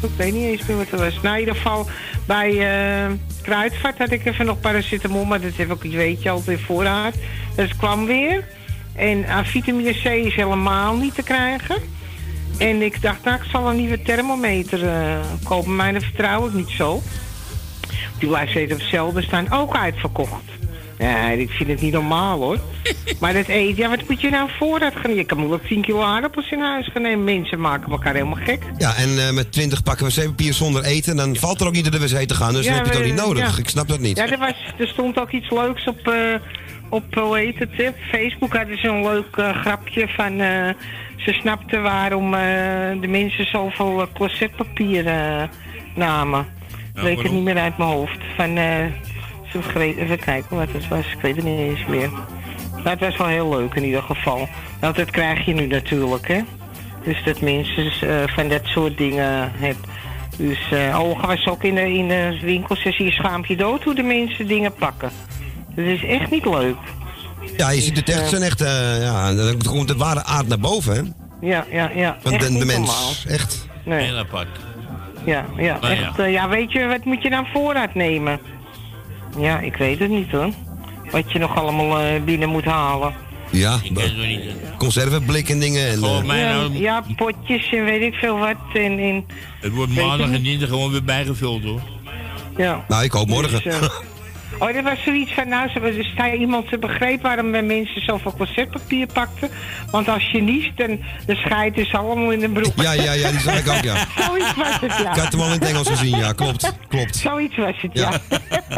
ik, 0.03 0.11
weet 0.17 0.33
niet 0.33 0.45
eens 0.45 0.67
meer 0.67 0.77
wat 0.77 0.91
er 0.91 0.99
was. 0.99 1.21
Nou, 1.23 1.35
in 1.35 1.41
ieder 1.41 1.55
geval 1.55 1.87
bij 2.27 2.51
eh, 2.51 3.13
Kruidvat 3.43 3.99
had 3.99 4.11
ik 4.11 4.27
even 4.27 4.47
nog 4.47 4.61
paracetamol, 4.61 5.25
maar 5.25 5.41
dat 5.41 5.57
heb 5.57 5.85
ik, 5.85 5.93
weet 5.93 6.23
je, 6.23 6.31
altijd 6.31 6.61
voorraad. 6.61 7.15
Dat 7.57 7.77
kwam 7.77 8.07
weer. 8.07 8.45
En 8.95 9.27
aan 9.27 9.45
vitamine 9.45 9.93
C 9.93 10.05
is 10.05 10.35
helemaal 10.35 10.97
niet 10.97 11.15
te 11.15 11.23
krijgen. 11.23 11.77
En 12.59 12.83
ik 12.83 13.03
dacht, 13.03 13.25
nou, 13.25 13.37
ik 13.37 13.51
zal 13.51 13.69
een 13.71 13.77
nieuwe 13.77 14.03
thermometer 14.03 14.89
eh, 14.89 15.19
kopen. 15.45 15.77
Maar 15.77 15.93
dat 15.93 16.03
vertrouw 16.03 16.47
ik 16.47 16.53
niet 16.53 16.71
zo. 16.71 17.03
Die 18.19 18.29
blijft 18.29 18.51
steeds 18.51 18.73
op 18.73 18.79
hetzelfde 18.79 19.23
staan. 19.23 19.53
Ook 19.53 19.77
uitverkocht. 19.77 20.56
Ja, 20.99 21.29
ik 21.31 21.51
vind 21.51 21.69
het 21.71 21.81
niet 21.81 21.93
normaal 21.93 22.39
hoor. 22.41 22.59
maar 23.21 23.33
dat 23.33 23.47
eten, 23.47 23.77
ja, 23.83 23.89
wat 23.89 24.09
moet 24.09 24.21
je 24.21 24.31
nou 24.31 24.51
voorraad 24.59 24.93
gaan? 24.97 25.15
Je 25.15 25.25
kan 25.25 25.39
moeilijk 25.39 25.67
10 25.67 25.83
kilo 25.83 26.03
aardappels 26.03 26.51
in 26.51 26.61
huis 26.61 26.89
gaan 26.93 27.03
nemen. 27.03 27.25
Mensen 27.25 27.61
maken 27.61 27.91
elkaar 27.93 28.15
helemaal 28.15 28.45
gek. 28.45 28.63
Ja, 28.79 28.95
en 28.97 29.27
eh, 29.27 29.31
met 29.33 29.53
20 29.53 29.83
pakken 29.83 30.07
wc-papier 30.07 30.53
zonder 30.55 30.85
eten, 30.85 31.17
dan 31.17 31.37
valt 31.37 31.61
er 31.61 31.67
ook 31.67 31.73
niet 31.73 31.83
naar 31.91 32.01
de 32.01 32.09
wc 32.19 32.29
te 32.29 32.35
gaan. 32.35 32.53
Dus 32.53 32.65
dan 32.65 32.75
Ja, 32.75 32.79
heb 32.81 32.87
je 32.87 32.93
het 32.93 33.01
ook 33.01 33.07
niet 33.15 33.25
nodig. 33.27 33.53
ja. 33.53 33.59
Ik 33.59 33.69
snap 33.69 33.89
dat 33.89 34.01
niet. 34.01 34.17
Ja, 34.17 34.31
er, 34.31 34.39
was, 34.39 34.55
er 34.79 34.89
stond 34.89 35.19
ook 35.21 35.31
iets 35.31 35.51
leuks 35.51 35.87
op, 35.87 36.09
eh, 36.09 36.35
op 36.89 37.15
hoe 37.15 37.39
heet 37.39 37.59
het, 37.59 37.71
eh, 37.81 37.89
Facebook 38.11 38.57
hadden 38.57 38.79
ze 38.79 38.89
een 38.89 39.03
leuk 39.03 39.37
eh, 39.37 39.57
grapje 39.61 40.09
van... 40.09 40.41
eh, 40.41 40.69
ze 41.17 41.33
snapten 41.33 41.83
waarom 41.83 42.35
eh, 42.35 42.41
de 43.01 43.07
mensen 43.09 43.47
zoveel 43.47 44.01
uh, 44.01 44.07
closetpapier 44.15 45.07
eh, 45.07 45.43
namen. 45.95 46.41
Ik 46.95 47.03
weet 47.03 47.05
het 47.05 47.15
waarom? 47.17 47.35
niet 47.35 47.45
meer 47.45 47.59
uit 47.63 47.79
mijn 47.79 47.91
hoofd. 47.91 48.19
Van, 48.37 48.57
eh, 48.57 48.85
even 49.55 50.19
kijken 50.19 50.57
wat 50.57 50.69
het 50.73 50.89
was. 50.89 51.13
Ik 51.13 51.21
weet 51.21 51.37
het 51.37 51.45
niet 51.45 51.59
eens 51.59 51.87
meer. 51.87 52.11
Maar 52.83 52.93
het 52.93 53.01
was 53.01 53.17
wel 53.17 53.27
heel 53.27 53.49
leuk 53.49 53.75
in 53.75 53.85
ieder 53.85 54.03
geval. 54.03 54.49
Want 54.81 54.97
dat 54.97 55.11
krijg 55.11 55.45
je 55.45 55.55
nu 55.55 55.67
natuurlijk, 55.67 56.29
hè. 56.29 56.41
Dus 57.05 57.25
dat 57.25 57.41
mensen 57.41 57.93
eh, 58.01 58.29
van 58.35 58.49
dat 58.49 58.65
soort 58.65 58.99
dingen 58.99 59.53
hebben. 59.55 59.85
Dus 60.37 60.71
eh 60.71 61.01
Olga 61.01 61.27
was 61.27 61.47
ook 61.47 61.63
in 61.63 61.75
de, 61.75 61.93
in 61.93 62.09
de 62.09 62.39
winkels. 62.43 62.83
Ze 62.83 63.05
je 63.05 63.11
schaamt 63.11 63.47
je 63.47 63.57
dood 63.57 63.85
hoe 63.85 63.95
de 63.95 64.03
mensen 64.03 64.47
dingen 64.47 64.73
pakken. 64.75 65.11
Dat 65.75 65.85
is 65.85 66.05
echt 66.05 66.31
niet 66.31 66.45
leuk. 66.45 66.77
Ja, 67.57 67.71
je 67.71 67.81
ziet 67.81 67.97
het 67.97 68.09
echt, 68.09 68.21
eh, 68.21 68.27
zijn 68.27 68.43
echt, 68.43 68.61
eh, 68.61 69.03
ja, 69.03 69.35
dan 69.35 69.63
komt 69.63 69.89
het 69.89 69.99
ware 69.99 70.25
aard 70.25 70.49
naar 70.49 70.59
boven, 70.59 70.95
hè? 70.95 71.03
Ja, 71.47 71.65
ja, 71.71 71.91
ja. 71.95 72.17
Van 72.21 72.33
echt 72.33 72.47
de, 72.47 72.59
de 72.59 72.65
mens. 72.65 72.79
normaal. 72.79 73.13
Echt. 73.29 73.69
Nee. 73.85 74.05
Heel 74.05 74.17
apart. 74.17 74.49
Ja, 75.25 75.45
ja, 75.57 75.79
Nou 75.81 75.95
ja. 75.95 76.01
echt. 76.01 76.31
ja, 76.31 76.49
weet 76.49 76.73
je, 76.73 76.87
wat 76.87 77.05
moet 77.05 77.23
je 77.23 77.29
nou 77.29 77.47
voorraad 77.53 77.95
nemen? 77.95 78.41
Ja, 79.39 79.61
ik 79.61 79.77
weet 79.77 79.99
het 79.99 80.11
niet 80.11 80.31
hoor. 80.31 80.51
Wat 81.11 81.33
je 81.33 81.39
nog 81.39 81.57
allemaal 81.57 81.99
eh, 82.01 82.23
binnen 82.23 82.49
moet 82.49 82.65
halen. 82.65 83.15
Ja, 83.51 83.79
Ik 83.83 83.95
weet 83.95 84.05
het 84.05 84.17
nog 84.17 84.27
niet. 84.27 84.43
conserveblik 84.79 85.49
en 85.49 85.59
dingen. 85.61 85.89
En, 85.89 85.99
Volgens 85.99 86.21
eh, 86.21 86.27
mij 86.27 86.39
Ja, 86.39 86.55
nou, 86.57 86.79
ja, 86.79 87.05
potjes 87.17 87.73
en 87.73 87.85
weet 87.85 88.03
ik 88.03 88.15
veel 88.15 88.39
wat. 88.39 88.57
En, 88.75 88.99
en, 88.99 89.25
het 89.61 89.73
wordt 89.73 89.95
maandag 89.95 90.27
en 90.27 90.33
niet. 90.33 90.45
dinsdag 90.45 90.69
gewoon 90.69 90.91
weer 90.91 91.05
bijgevuld 91.05 91.63
hoor. 91.65 91.81
ja. 92.57 92.85
nou, 92.89 93.05
ik 93.05 93.13
hoop 93.13 93.29
morgen. 93.29 93.63
Dus, 93.63 93.75
eh, 93.75 93.83
Oh, 94.59 94.73
dat 94.75 94.83
was 94.83 95.03
zoiets 95.05 95.33
van, 95.33 95.49
nou, 95.49 95.69
ze- 95.69 95.81
er 95.81 96.05
sta 96.13 96.33
iemand 96.33 96.69
te 96.69 96.79
begrepen 96.79 97.23
waarom 97.23 97.51
wij 97.51 97.63
mensen 97.63 98.01
zoveel 98.05 98.35
concertpapier 98.37 99.07
pakten. 99.13 99.51
Want 99.91 100.09
als 100.09 100.31
je 100.31 100.43
niest, 100.43 100.77
dan 100.77 100.99
de 101.27 101.35
scheid 101.35 101.79
is 101.79 101.93
allemaal 101.95 102.31
in 102.31 102.41
de 102.41 102.49
broek. 102.49 102.73
ja, 102.77 102.93
ja, 102.93 103.13
ja, 103.13 103.31
die 103.31 103.41
zag 103.41 103.59
ik 103.59 103.69
ook, 103.69 103.83
ja. 103.83 103.95
Zoiets 104.27 104.55
was 104.55 104.81
het, 104.81 104.97
ja. 105.03 105.11
Ik 105.15 105.21
had 105.21 105.33
hem 105.33 105.41
al 105.41 105.47
in 105.47 105.53
het 105.53 105.65
Engels 105.69 105.89
gezien, 105.89 106.19
ja, 106.19 106.33
klopt. 106.33 106.73
Klopt. 106.89 107.17
Zoiets 107.17 107.57
was 107.57 107.75
het, 107.81 107.91
ja. 107.93 108.11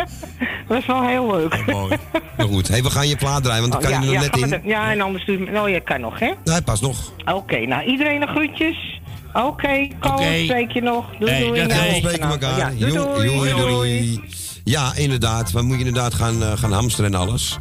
was 0.68 0.86
wel 0.86 1.06
heel 1.06 1.30
leuk. 1.36 1.66
Mooi. 1.66 1.96
Maar 2.36 2.46
goed, 2.46 2.68
hey, 2.68 2.82
we 2.82 2.90
gaan 2.90 3.08
je 3.08 3.16
plaat 3.16 3.42
draaien, 3.42 3.60
want 3.68 3.72
dan 3.72 3.82
Oh, 3.82 3.88
kan 3.98 4.06
ja, 4.06 4.10
je 4.10 4.16
er 4.16 4.22
ja, 4.22 4.30
net 4.36 4.50
we 4.50 4.56
in. 4.56 4.68
ja, 4.68 4.90
en 4.90 5.00
anders 5.00 5.24
doe 5.24 5.38
je... 5.38 5.60
Oh, 5.60 5.68
je 5.68 5.80
kan 5.80 6.00
nog, 6.00 6.18
hè? 6.18 6.30
Hij 6.44 6.62
past 6.62 6.82
nog. 6.82 7.12
Oké, 7.34 7.58
nou, 7.66 7.84
iedereen 7.84 8.22
een 8.22 8.28
groetjes. 8.28 9.00
Oké, 9.32 9.88
Koos, 10.00 10.10
Oké. 10.12 10.42
spreek 10.44 10.70
je 10.72 10.82
nog. 10.82 11.04
Doei, 11.18 11.30
Hey, 11.32 11.40
doei. 11.46 11.66
dag, 11.66 11.76
Nou. 11.76 11.88
We 11.90 11.94
spreken 11.94 12.28
elkaar. 12.28 12.58
Ja, 12.58 12.70
doei, 12.78 12.92
Joei, 12.92 13.26
doei. 13.28 13.48
joei, 13.54 13.68
doei. 13.68 14.20
Ja, 14.68 14.94
inderdaad. 14.94 15.50
We 15.50 15.62
moeten 15.62 15.86
inderdaad 15.86 16.14
gaan, 16.14 16.42
eh, 16.42 16.52
gaan 16.54 16.72
hamsteren 16.72 17.12
en 17.12 17.20
alles. 17.20 17.58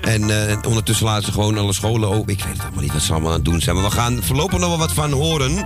En 0.00 0.48
eh, 0.48 0.56
ondertussen 0.66 1.06
laten 1.06 1.24
ze 1.24 1.32
gewoon 1.32 1.58
alle 1.58 1.72
scholen 1.72 2.08
open. 2.08 2.32
Ik 2.32 2.44
weet 2.44 2.52
het 2.52 2.62
allemaal 2.62 2.82
niet 2.82 2.92
wat 2.92 3.02
ze 3.02 3.12
allemaal 3.12 3.30
aan 3.30 3.36
het 3.36 3.44
doen 3.44 3.60
zijn. 3.60 3.76
Maar 3.76 3.84
we 3.84 3.90
gaan 3.90 4.22
voorlopig 4.22 4.58
nog 4.58 4.68
wel 4.68 4.78
wat 4.78 4.92
van 4.92 5.12
horen. 5.12 5.64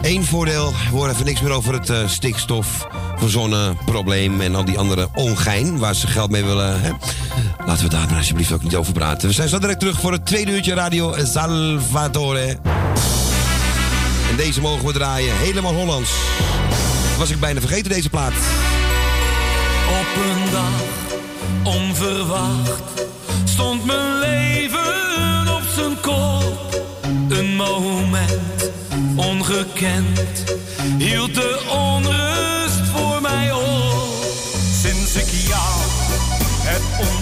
Eén 0.00 0.24
voordeel, 0.24 0.70
we 0.70 0.96
horen 0.96 1.12
even 1.12 1.24
niks 1.24 1.40
meer 1.40 1.50
over 1.50 1.72
het 1.72 1.90
eh, 1.90 2.08
stikstof, 2.08 2.86
probleem 3.84 4.40
en 4.40 4.54
al 4.54 4.64
die 4.64 4.78
andere 4.78 5.08
ongein 5.14 5.78
waar 5.78 5.94
ze 5.94 6.06
geld 6.06 6.30
mee 6.30 6.44
willen. 6.44 6.80
Hè? 6.80 6.90
Laten 7.66 7.84
we 7.84 7.90
daar 7.90 8.06
maar 8.08 8.18
alsjeblieft 8.18 8.52
ook 8.52 8.62
niet 8.62 8.76
over 8.76 8.92
praten. 8.92 9.28
We 9.28 9.34
zijn 9.34 9.48
zo 9.48 9.58
direct 9.58 9.80
terug 9.80 10.00
voor 10.00 10.12
het 10.12 10.26
tweede 10.26 10.52
uurtje 10.52 10.74
Radio 10.74 11.14
Salvatore. 11.18 12.58
En 14.30 14.36
deze 14.36 14.60
mogen 14.60 14.86
we 14.86 14.92
draaien, 14.92 15.36
helemaal 15.36 15.74
Hollands. 15.74 16.10
Was 17.18 17.30
ik 17.30 17.40
bijna 17.40 17.60
vergeten 17.60 17.90
deze 17.90 18.08
plaat. 18.08 18.32
Op 20.12 20.18
een 20.18 20.50
dag, 20.50 20.82
onverwacht, 21.74 23.06
stond 23.44 23.84
mijn 23.84 24.18
leven 24.18 25.54
op 25.54 25.62
zijn 25.74 26.00
kop. 26.00 26.84
Een 27.28 27.56
moment, 27.56 28.70
ongekend, 29.16 30.44
hield 30.98 31.34
de 31.34 31.62
onrust 31.68 32.86
voor 32.92 33.20
mij 33.22 33.52
op. 33.52 34.24
Sinds 34.82 35.14
ik 35.14 35.28
jou 35.48 35.80
heb 36.62 36.82
ontmoet, 36.98 37.21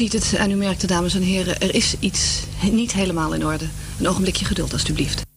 Ziet 0.00 0.12
het 0.12 0.34
en 0.34 0.50
u 0.50 0.54
merkt 0.54 0.88
dames 0.88 1.14
en 1.14 1.22
heren. 1.22 1.60
Er 1.60 1.74
is 1.74 1.94
iets 1.98 2.42
niet 2.70 2.92
helemaal 2.92 3.34
in 3.34 3.46
orde. 3.46 3.64
Een 3.98 4.08
ogenblikje 4.08 4.44
geduld, 4.44 4.72
alstublieft. 4.72 5.29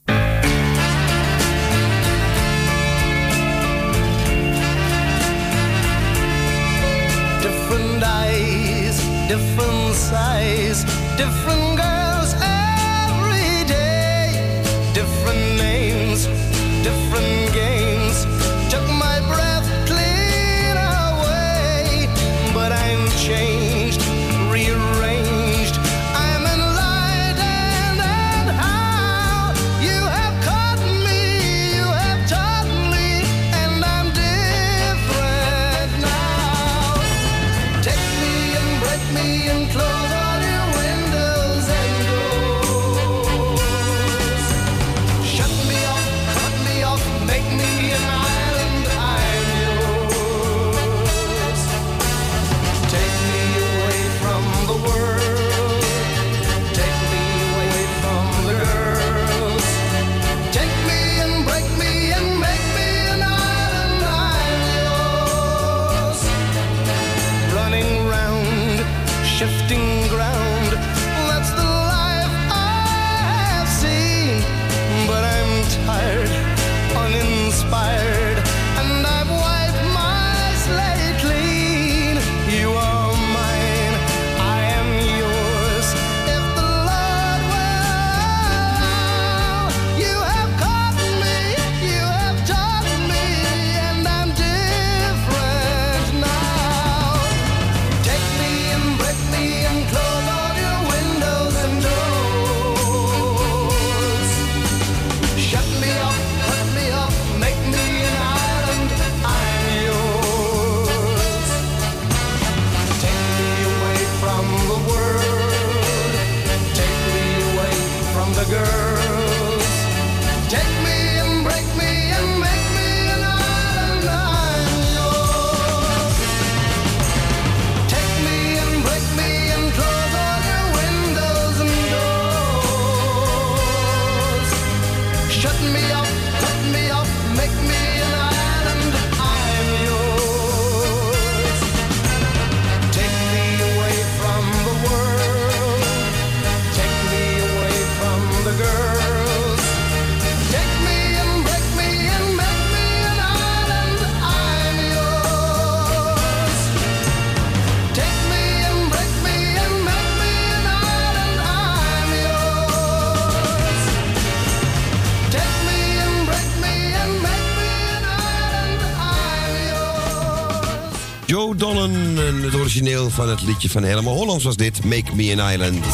Van 173.13 173.29
het 173.29 173.41
liedje 173.41 173.69
van 173.69 173.83
Helemaal 173.83 174.15
Hollands 174.15 174.43
was 174.43 174.55
dit, 174.55 174.83
Make 174.83 175.15
Me 175.15 175.41
an 175.41 175.51
Island. 175.51 175.85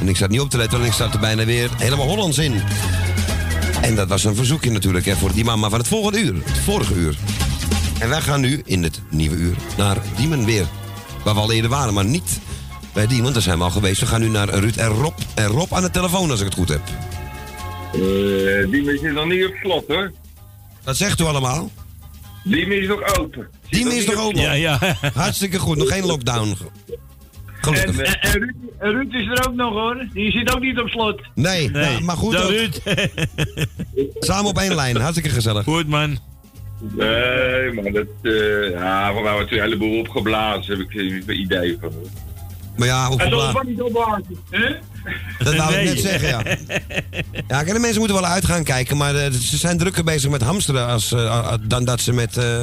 En 0.00 0.08
ik 0.08 0.16
zat 0.16 0.30
niet 0.30 0.40
op 0.40 0.50
te 0.50 0.56
letten, 0.56 0.78
want 0.78 0.90
ik 0.90 0.96
zat 0.96 1.14
er 1.14 1.20
bijna 1.20 1.44
weer 1.44 1.70
helemaal 1.76 2.06
Hollands 2.06 2.38
in. 2.38 2.62
En 3.82 3.94
dat 3.94 4.08
was 4.08 4.24
een 4.24 4.34
verzoekje 4.34 4.70
natuurlijk 4.70 5.04
hè, 5.04 5.16
voor 5.16 5.32
die 5.32 5.44
mama 5.44 5.68
van 5.68 5.78
het 5.78 5.88
volgende 5.88 6.20
uur, 6.20 6.34
het 6.44 6.58
vorige 6.58 6.94
uur. 6.94 7.18
En 7.98 8.08
wij 8.08 8.20
gaan 8.20 8.40
nu 8.40 8.62
in 8.64 8.82
het 8.82 9.00
nieuwe 9.10 9.36
uur 9.36 9.56
naar 9.76 10.02
Diemen 10.16 10.44
weer. 10.44 10.66
Waar 11.24 11.34
we 11.34 11.40
al 11.40 11.52
eerder 11.52 11.70
waren, 11.70 11.94
maar 11.94 12.04
niet 12.04 12.40
bij 12.92 13.06
die, 13.06 13.22
want 13.22 13.34
daar 13.34 13.42
zijn 13.42 13.58
we 13.58 13.64
al 13.64 13.70
geweest. 13.70 14.00
We 14.00 14.06
gaan 14.06 14.20
nu 14.20 14.28
naar 14.28 14.48
Ruud 14.48 14.76
en 14.76 14.88
Rob. 14.88 15.18
En 15.34 15.46
Rob 15.46 15.72
aan 15.72 15.82
de 15.82 15.90
telefoon, 15.90 16.30
als 16.30 16.40
ik 16.40 16.46
het 16.46 16.54
goed 16.54 16.68
heb. 16.68 16.82
Eh, 17.92 18.70
die 18.70 18.92
is 18.92 19.12
nog 19.12 19.26
niet 19.26 19.44
op 19.44 19.54
slot 19.62 19.84
hoor. 19.88 20.12
Wat 20.84 20.96
zegt 20.96 21.20
u 21.20 21.24
allemaal? 21.24 21.70
Die 22.46 22.66
is 22.66 22.88
nog 22.88 23.18
open. 23.18 23.48
Die 23.70 23.94
is 23.94 24.06
nog 24.06 24.16
open? 24.26 24.40
Ja, 24.40 24.52
ja. 24.52 24.78
Hartstikke 25.14 25.58
goed, 25.58 25.76
nog 25.76 25.88
geen 25.88 26.06
lockdown. 26.06 26.56
Gelukkig. 27.60 27.96
En, 27.98 28.20
en 28.20 28.32
Ruud, 28.40 28.54
en 28.78 28.90
Ruud 28.90 29.12
is 29.14 29.26
er 29.26 29.46
ook 29.48 29.54
nog 29.54 29.72
hoor. 29.72 30.06
Die 30.12 30.30
zit 30.30 30.54
ook 30.54 30.60
niet 30.60 30.78
op 30.80 30.88
slot. 30.88 31.20
Nee, 31.34 31.70
ja, 31.72 32.00
maar 32.00 32.16
goed 32.16 32.32
Dag, 32.32 32.42
ook. 32.44 32.50
Ruud. 32.50 32.80
Samen 34.18 34.50
op 34.50 34.58
één 34.58 34.74
lijn, 34.74 34.96
hartstikke 34.96 35.28
gezellig. 35.30 35.64
Goed, 35.64 35.86
man. 35.88 36.18
Nee, 36.80 37.72
maar 37.72 37.92
dat... 37.92 38.06
eh 38.22 38.70
ja, 38.70 39.12
van 39.12 39.22
mij 39.22 39.32
wordt 39.32 39.52
een 39.52 39.60
heleboel 39.60 39.98
opgeblazen, 39.98 40.78
heb 40.78 40.90
ik 40.90 40.94
een 41.28 41.40
idee 41.40 41.76
van. 41.80 41.92
Maar 42.76 42.86
ja, 42.88 43.04
En 43.04 43.10
dat 43.10 43.20
opgeblazen. 43.20 43.52
was 43.54 43.64
niet 43.66 43.82
opblazen, 43.82 44.36
hè? 44.50 44.66
Dat 45.38 45.56
wou 45.56 45.74
ik 45.74 45.84
net 45.84 46.00
zeggen, 46.00 46.28
ja. 46.28 46.42
Ja, 47.48 47.64
de 47.64 47.78
mensen 47.78 47.98
moeten 47.98 48.16
wel 48.20 48.26
uit 48.30 48.44
gaan 48.44 48.64
kijken, 48.64 48.96
maar 48.96 49.14
eh, 49.14 49.30
ze 49.32 49.56
zijn 49.56 49.78
drukker 49.78 50.04
bezig 50.04 50.30
met 50.30 50.42
hamsteren 50.42 50.86
als, 50.86 51.12
eh, 51.12 51.52
dan 51.62 51.84
dat 51.84 52.00
ze 52.00 52.12
met, 52.12 52.36
eh, 52.36 52.60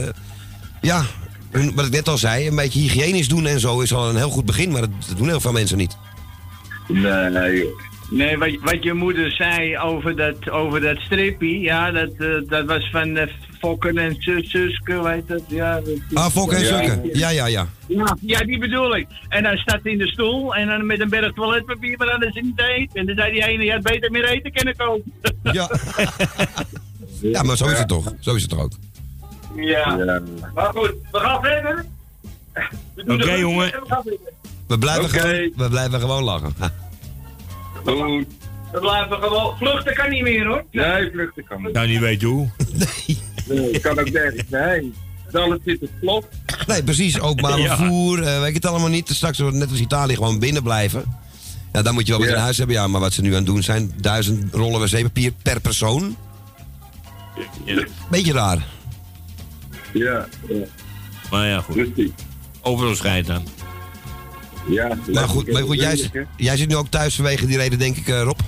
ja, 0.81 1.03
hun- 1.51 1.75
wat 1.75 1.85
ik 1.85 1.91
net 1.91 2.07
al 2.07 2.17
zei, 2.17 2.47
een 2.47 2.55
beetje 2.55 2.79
hygiënisch 2.79 3.27
doen 3.27 3.45
en 3.45 3.59
zo 3.59 3.79
is 3.79 3.93
al 3.93 4.09
een 4.09 4.15
heel 4.15 4.29
goed 4.29 4.45
begin, 4.45 4.71
maar 4.71 4.81
dat, 4.81 4.89
dat 5.07 5.17
doen 5.17 5.27
heel 5.27 5.39
veel 5.41 5.51
mensen 5.51 5.77
niet. 5.77 5.97
Nee, 6.87 7.29
nee. 7.29 7.65
Nee, 8.09 8.37
wat, 8.37 8.49
wat 8.61 8.83
je 8.83 8.93
moeder 8.93 9.31
zei 9.31 9.77
over 9.77 10.15
dat, 10.15 10.49
over 10.49 10.81
dat 10.81 10.97
strippie, 10.97 11.59
ja, 11.59 11.91
dat, 11.91 12.09
dat 12.47 12.65
was 12.65 12.89
van 12.91 13.13
Fokken 13.63 13.97
en 13.97 14.15
Suske, 14.19 15.01
weet 15.03 15.27
dat? 15.27 15.41
Ja, 15.47 15.75
dat, 15.81 15.87
Ah, 16.13 16.29
Fokken 16.29 16.57
en 16.57 16.63
Ja. 16.63 16.77
Sukken. 16.83 17.09
Ja, 17.13 17.29
ja, 17.29 17.45
ja. 17.45 17.67
Ja, 17.87 18.17
ja, 18.21 18.39
die 18.39 18.57
bedoel 18.59 18.95
ik. 18.95 19.07
En 19.29 19.43
dan 19.43 19.57
staat 19.57 19.79
hij 19.83 19.91
in 19.91 19.97
de 19.97 20.07
stoel 20.07 20.55
en 20.55 20.67
dan 20.67 20.85
met 20.85 20.99
een 20.99 21.09
berg 21.09 21.33
toiletpapier, 21.33 21.97
maar 21.97 22.07
dan 22.07 22.23
is 22.23 22.33
het 22.35 22.43
niet 22.43 22.57
te 22.57 22.63
eten. 22.67 22.99
En 22.99 23.05
dan 23.05 23.15
zei 23.15 23.31
die 23.31 23.45
ene, 23.47 23.63
je 23.63 23.71
had 23.71 23.81
beter 23.81 24.11
meer 24.11 24.25
eten 24.25 24.51
kunnen 24.51 24.75
kopen. 24.75 25.11
Ja. 25.53 25.69
Ja, 27.21 27.43
maar 27.43 27.57
zo 27.57 27.65
is 27.67 27.77
het 27.77 27.87
toch? 27.87 28.13
Zo 28.19 28.35
is 28.35 28.41
het 28.41 28.49
toch 28.51 28.59
ook? 28.59 28.71
Ja. 29.55 29.95
Maar 30.53 30.71
goed, 30.75 30.93
we 31.11 31.19
gaan 31.19 31.41
verder. 31.41 31.85
Oké, 33.07 33.33
jongen. 33.33 33.71
We 34.67 34.77
blijven, 34.77 35.09
gewoon, 35.09 35.51
we 35.55 35.69
blijven 35.69 35.99
gewoon 35.99 36.23
lachen. 36.23 36.53
Goed. 37.85 38.25
We 38.71 38.79
blijven 38.79 39.17
gewoon... 39.17 39.57
Vluchten 39.57 39.93
kan 39.93 40.09
niet 40.09 40.21
meer 40.23 40.45
hoor. 40.45 40.63
Nee, 40.71 41.11
vluchten 41.11 41.43
kan 41.43 41.61
niet. 41.63 41.73
Nou, 41.73 41.87
niet 41.87 41.99
weet 41.99 42.21
hoe. 42.21 42.49
Nee, 42.73 43.17
kan 43.81 43.99
ook 43.99 44.11
nergens. 44.21 44.43
Nee. 44.49 44.93
Alles 45.33 45.59
zit 45.65 45.81
op 45.81 45.89
slot. 46.01 46.27
Nee, 46.67 46.83
precies. 46.83 47.19
Openbaar 47.19 47.59
Ja. 47.59 47.75
vervoer, 47.77 48.23
eh, 48.23 48.39
weet 48.39 48.47
ik 48.47 48.53
het 48.53 48.65
allemaal 48.65 48.89
niet. 48.89 49.09
Straks 49.09 49.39
wordt 49.39 49.55
net 49.55 49.69
als 49.69 49.79
Italië 49.79 50.15
gewoon 50.15 50.39
binnen 50.39 50.63
blijven. 50.63 51.03
Ja, 51.73 51.81
dan 51.81 51.93
moet 51.93 52.05
je 52.05 52.11
wel 52.11 52.19
wat 52.21 52.29
Ja. 52.29 52.35
in 52.35 52.41
huis 52.41 52.57
hebben. 52.57 52.75
Ja, 52.75 52.87
maar 52.87 53.01
wat 53.01 53.13
ze 53.13 53.21
nu 53.21 53.29
aan 53.29 53.35
het 53.35 53.45
doen 53.45 53.63
zijn, 53.63 53.91
duizend 54.01 54.53
rollen 54.53 54.79
wc-papier 54.81 55.31
per 55.43 55.59
persoon. 55.61 56.15
Beetje 58.09 58.33
raar. 58.33 58.65
Ja, 59.93 60.27
ja. 60.49 60.65
Maar 61.31 61.47
ja, 61.47 61.61
goed. 61.61 61.75
Rustig. 61.75 62.09
Overal 62.61 62.95
schijt 62.95 63.25
dan. 63.27 63.43
Ja. 64.69 64.97
Maar 65.13 65.27
goed, 65.29 65.51
maar 65.51 65.61
goed 65.63 65.79
jij, 65.79 66.09
jij 66.37 66.57
zit 66.57 66.67
nu 66.67 66.75
ook 66.75 66.87
thuis 66.89 67.15
vanwege 67.15 67.45
die 67.45 67.57
reden, 67.57 67.79
denk 67.79 67.97
ik, 67.97 68.07
eh, 68.07 68.21
Rob. 68.21 68.39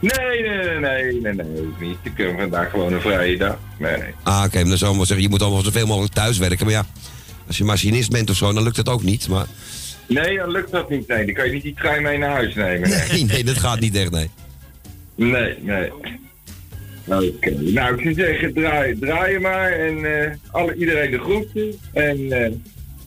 Nee, 0.00 0.42
nee, 0.42 0.78
nee, 0.78 1.20
nee, 1.20 1.32
nee, 1.34 1.68
niet. 1.80 1.96
Ik 2.02 2.12
heb 2.16 2.38
vandaag 2.38 2.70
gewoon 2.70 2.92
een 2.92 3.00
vrije 3.00 3.36
dag. 3.36 3.58
Nee. 3.78 4.02
Ah, 4.22 4.42
oké, 4.46 4.58
maar 4.58 4.68
dan 4.68 4.78
zou 4.78 4.92
ik 4.92 4.98
zeggen, 4.98 5.22
je 5.22 5.28
moet 5.28 5.42
allemaal 5.42 5.62
zoveel 5.62 5.86
mogelijk 5.86 6.14
thuis 6.14 6.38
werken. 6.38 6.64
Maar 6.64 6.74
ja, 6.74 6.86
als 7.46 7.58
je 7.58 7.64
machinist 7.64 8.10
bent 8.10 8.30
of 8.30 8.36
zo, 8.36 8.52
dan 8.52 8.62
lukt 8.62 8.76
dat 8.76 8.88
ook 8.88 9.02
niet. 9.02 9.28
Maar 9.28 9.46
Nee, 10.06 10.36
dan 10.36 10.50
lukt 10.50 10.70
dat 10.70 10.90
niet. 10.90 11.08
Nee, 11.08 11.24
dan 11.24 11.34
kan 11.34 11.46
je 11.46 11.52
niet 11.52 11.62
die 11.62 11.74
trein 11.74 12.02
mee 12.02 12.18
naar 12.18 12.30
huis 12.30 12.54
nemen. 12.54 12.88
Nee, 12.88 13.08
nee, 13.10 13.24
nee, 13.32 13.44
dat 13.44 13.58
gaat 13.58 13.80
niet 13.80 13.96
echt, 13.96 14.10
nee. 14.10 14.30
nee. 15.14 15.56
nee. 15.60 15.92
Oké, 17.04 17.50
nou 17.50 17.94
ik 17.94 18.00
zou 18.02 18.14
zeggen, 18.14 18.54
draai, 18.54 18.98
draai 18.98 19.32
je 19.32 19.40
maar 19.40 19.72
en 19.72 20.22
eh, 20.22 20.34
alle, 20.50 20.74
iedereen 20.74 21.10
de 21.10 21.18
groeten. 21.18 21.74
En 21.92 22.32
eh, 22.32 22.52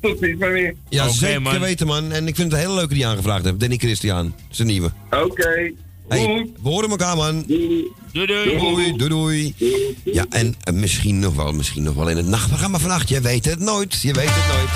tot 0.01 0.17
ziens 0.19 0.39
maar 0.39 0.51
weer. 0.51 0.75
Ja, 0.89 1.07
zeker 1.09 1.41
man. 1.41 1.59
weten, 1.59 1.87
man. 1.87 2.11
En 2.11 2.27
ik 2.27 2.35
vind 2.35 2.51
het 2.51 2.61
een 2.61 2.65
hele 2.67 2.77
leuke 2.77 2.93
die 2.93 3.03
je 3.03 3.09
aangevraagd 3.09 3.45
hebt. 3.45 3.59
Danny 3.59 3.77
Christian, 3.77 4.35
zijn 4.49 4.67
nieuwe. 4.67 4.91
Oké, 5.09 5.71
Hey, 6.08 6.49
we 6.62 6.70
horen 6.70 6.89
elkaar, 6.89 7.16
man. 7.16 7.43
Doei. 7.47 7.91
Doei, 8.12 8.28
doei. 8.28 8.58
Doei, 8.58 8.93
doei, 8.97 9.10
doei. 9.10 9.56
Ja, 10.04 10.26
en 10.30 10.56
eh, 10.64 10.74
misschien 10.74 11.20
nog 11.20 11.36
wel, 11.36 11.51
misschien 11.54 11.84
nog 11.84 11.95
wel 11.95 12.10
in 12.10 12.18
het 12.18 12.28
nachtprogramma 12.28 12.80
vannacht. 12.80 13.10
Je 13.10 13.22
weet 13.22 13.45
het 13.45 13.60
nooit, 13.60 14.01
je 14.01 14.14
weet 14.14 14.30
het 14.32 14.47
nooit. 14.54 14.70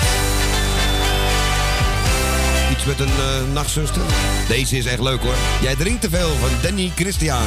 Iets 2.72 2.84
met 2.84 3.00
een 3.00 3.22
eh, 3.22 3.52
nachtzuster. 3.52 4.02
Deze 4.48 4.76
is 4.76 4.84
echt 4.86 5.00
leuk 5.00 5.20
hoor. 5.20 5.34
Jij 5.62 5.74
drinkt 5.76 6.00
te 6.00 6.10
veel 6.10 6.28
van 6.28 6.50
Danny 6.62 6.92
Christian. 6.94 7.46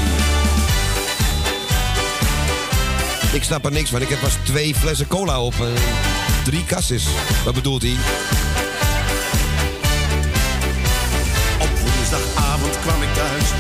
Ik 3.33 3.43
snap 3.43 3.65
er 3.65 3.71
niks 3.71 3.89
van. 3.89 4.01
Ik 4.01 4.09
heb 4.09 4.19
pas 4.19 4.37
twee 4.43 4.75
flessen 4.75 5.07
cola 5.07 5.41
op. 5.41 5.53
en 5.53 5.73
drie 6.43 6.65
kasses. 6.65 7.05
Wat 7.45 7.53
bedoelt 7.53 7.81
hij? 7.81 7.95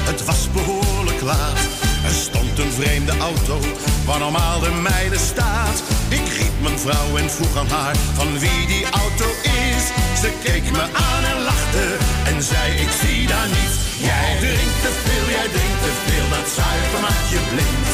Het 0.09 0.25
was 0.25 0.51
behoorlijk 0.51 1.21
laat. 1.21 1.59
Er 2.03 2.15
stond 2.27 2.59
een 2.59 2.71
vreemde 2.71 3.17
auto, 3.17 3.59
waar 4.05 4.19
normaal 4.19 4.59
de 4.59 4.71
meiden 4.89 5.19
staat. 5.19 5.77
Ik 6.09 6.27
riep 6.37 6.55
mijn 6.61 6.79
vrouw 6.79 7.17
en 7.17 7.29
vroeg 7.29 7.57
aan 7.57 7.67
haar 7.67 7.95
van 8.13 8.39
wie 8.39 8.61
die 8.73 8.85
auto 9.03 9.27
is. 9.67 9.83
Ze 10.21 10.29
keek 10.43 10.65
me 10.71 10.83
aan 11.09 11.23
en 11.31 11.39
lachte 11.51 11.85
en 12.29 12.43
zei 12.43 12.67
ik 12.85 12.91
zie 13.01 13.27
daar 13.27 13.49
niets. 13.57 13.77
Jij 14.09 14.29
drinkt 14.45 14.79
te 14.85 14.91
veel, 15.03 15.27
jij 15.37 15.49
drinkt 15.55 15.81
te 15.87 15.93
veel, 16.05 16.27
dat 16.35 16.47
zuiver 16.57 17.01
maakt 17.07 17.29
je 17.33 17.41
blind. 17.51 17.89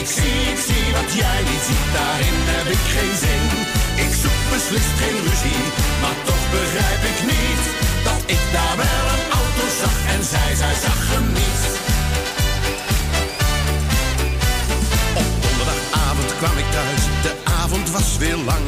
Ik 0.00 0.08
zie, 0.16 0.40
ik 0.54 0.60
zie 0.68 0.86
wat 0.98 1.10
jij 1.20 1.40
niet 1.50 1.64
ziet, 1.68 1.86
daarin 1.98 2.38
heb 2.54 2.68
ik 2.76 2.84
geen 2.94 3.14
zin. 3.24 3.44
Ik 4.04 4.12
zoek 4.22 4.40
beslist 4.52 4.94
geen 5.02 5.18
ruzie, 5.26 5.64
maar 6.02 6.16
toch 6.28 6.44
begrijp 6.56 7.02
ik 7.12 7.18
niet 7.32 7.62
dat 8.08 8.22
ik 8.34 8.42
daar 8.52 8.76
wel 8.84 9.04
een 9.12 9.27
zag 9.70 9.96
en 10.14 10.22
zij, 10.24 10.54
zij 10.54 10.74
zag 10.84 10.98
hem 11.12 11.26
niet. 11.40 11.62
Op 15.20 15.28
donderdagavond 15.44 16.30
kwam 16.40 16.56
ik 16.62 16.68
thuis, 16.76 17.02
de 17.26 17.34
avond 17.62 17.90
was 17.90 18.16
weer 18.16 18.36
lang. 18.50 18.66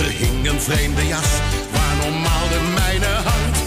Er 0.00 0.10
hing 0.20 0.48
een 0.48 0.60
vreemde 0.60 1.06
jas, 1.06 1.30
waar 1.74 1.96
normaal 2.04 2.46
de 2.54 2.60
mijne 2.80 3.12
hangt. 3.30 3.58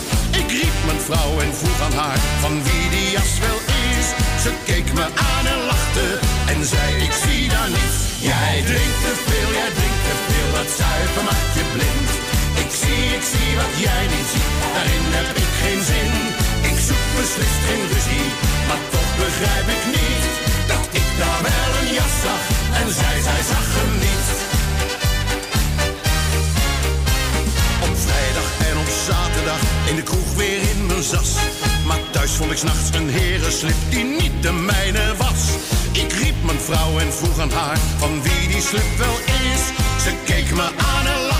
Ik 0.41 0.49
riep 0.59 0.77
mijn 0.85 1.01
vrouw 1.07 1.33
en 1.45 1.53
vroeg 1.59 1.79
aan 1.85 1.97
haar 2.01 2.19
van 2.43 2.55
wie 2.65 2.85
die 2.95 3.09
jas 3.15 3.33
wel 3.45 3.59
is. 3.91 4.07
Ze 4.43 4.51
keek 4.69 4.87
me 4.93 5.05
aan 5.31 5.45
en 5.53 5.61
lachte 5.71 6.07
en 6.51 6.59
zei 6.73 6.87
ik 7.07 7.13
zie 7.23 7.49
daar 7.53 7.69
niets. 7.75 7.97
Jij 8.29 8.55
drinkt 8.69 8.99
te 9.05 9.13
veel, 9.27 9.49
jij 9.59 9.71
drinkt 9.79 10.03
te 10.07 10.15
veel, 10.25 10.49
dat 10.57 10.69
zuiver 10.79 11.23
maakt 11.29 11.53
je 11.57 11.65
blind. 11.75 12.09
Ik 12.63 12.71
zie, 12.81 13.03
ik 13.17 13.25
zie 13.33 13.49
wat 13.61 13.73
jij 13.85 14.03
niet 14.13 14.29
ziet, 14.33 14.51
daarin 14.75 15.05
heb 15.17 15.37
ik 15.43 15.51
geen 15.61 15.81
zin. 15.91 16.42
Zoek 16.87 17.05
beslist 17.19 17.61
geen 17.67 17.85
ruzie, 17.93 18.27
maar 18.67 18.81
toch 18.95 19.11
begrijp 19.23 19.67
ik 19.77 19.83
niet 19.97 20.25
dat 20.67 20.85
ik 20.99 21.07
daar 21.19 21.41
wel 21.49 21.71
een 21.79 21.93
jas 21.97 22.15
zag 22.25 22.43
en 22.79 22.87
zij, 22.99 23.17
zij 23.27 23.41
zag 23.51 23.65
hem 23.77 23.91
niet. 24.05 24.27
Op 27.85 27.93
vrijdag 28.05 28.49
en 28.69 28.77
op 28.83 28.89
zaterdag 29.07 29.61
in 29.89 29.95
de 29.95 30.03
kroeg 30.03 30.33
weer 30.35 30.61
in 30.71 30.85
mijn 30.85 31.03
zas. 31.03 31.31
Maar 31.85 32.01
thuis 32.11 32.31
vond 32.31 32.51
ik 32.51 32.57
s'nachts 32.57 32.89
een 32.93 33.09
herenslip 33.09 33.79
die 33.89 34.03
niet 34.03 34.35
de 34.41 34.51
mijne 34.51 35.15
was. 35.17 35.41
Ik 35.91 36.11
riep 36.13 36.43
mijn 36.45 36.59
vrouw 36.59 36.99
en 36.99 37.13
vroeg 37.13 37.39
aan 37.39 37.51
haar 37.51 37.77
van 37.97 38.21
wie 38.21 38.47
die 38.47 38.61
slip 38.61 38.97
wel 38.97 39.17
is. 39.51 39.61
Ze 40.03 40.11
keek 40.25 40.55
me 40.55 40.67
aan 40.93 41.05
en 41.05 41.32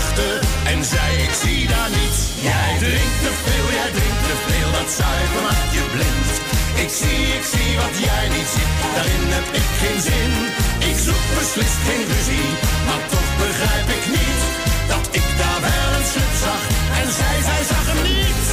en 0.66 0.86
zei 0.86 1.18
ik 1.28 1.34
zie 1.44 1.68
daar 1.68 1.90
niets. 1.90 2.20
Jij 2.50 2.72
drinkt 2.80 3.20
te 3.26 3.32
veel, 3.44 3.68
jij 3.80 3.92
drinkt 3.98 4.24
te 4.30 4.36
veel, 4.48 4.70
dat 4.78 4.90
zuiver 5.00 5.42
maakt 5.48 5.74
je 5.78 5.84
blind. 5.96 6.32
Ik 6.84 6.92
zie, 7.00 7.24
ik 7.40 7.46
zie 7.54 7.72
wat 7.84 7.96
jij 8.08 8.26
niet 8.36 8.50
ziet, 8.56 8.74
daarin 8.96 9.26
heb 9.38 9.48
ik 9.62 9.70
geen 9.82 10.02
zin. 10.10 10.34
Ik 10.90 10.98
zoek 11.06 11.26
beslist 11.40 11.80
geen 11.88 12.06
ruzie, 12.12 12.50
maar 12.88 13.04
toch 13.14 13.30
begrijp 13.44 13.88
ik 13.98 14.04
niet 14.18 14.42
dat 14.94 15.06
ik 15.20 15.28
daar 15.42 15.60
wel 15.70 15.90
een 15.98 16.08
slip 16.12 16.34
zag 16.46 16.64
en 17.00 17.08
zij, 17.20 17.38
zij 17.50 17.64
zag 17.72 17.86
hem 17.92 18.02
niet. 18.12 18.48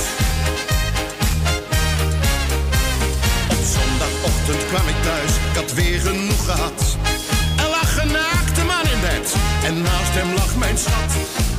Op 3.54 3.62
zondagochtend 3.76 4.62
kwam 4.70 4.86
ik 4.94 5.00
thuis, 5.08 5.32
ik 5.48 5.54
had 5.61 5.72
weer 5.80 6.00
genoeg 6.06 6.42
gehad. 6.50 6.80
Er 7.62 7.68
lag 7.76 7.90
een 8.02 8.12
naakte 8.22 8.62
man 8.70 8.84
in 8.94 9.00
bed 9.08 9.49
en 9.68 9.82
naast 9.82 10.14
hem 10.18 10.30
lag 10.40 10.52
mijn 10.56 10.78
schat. 10.78 11.12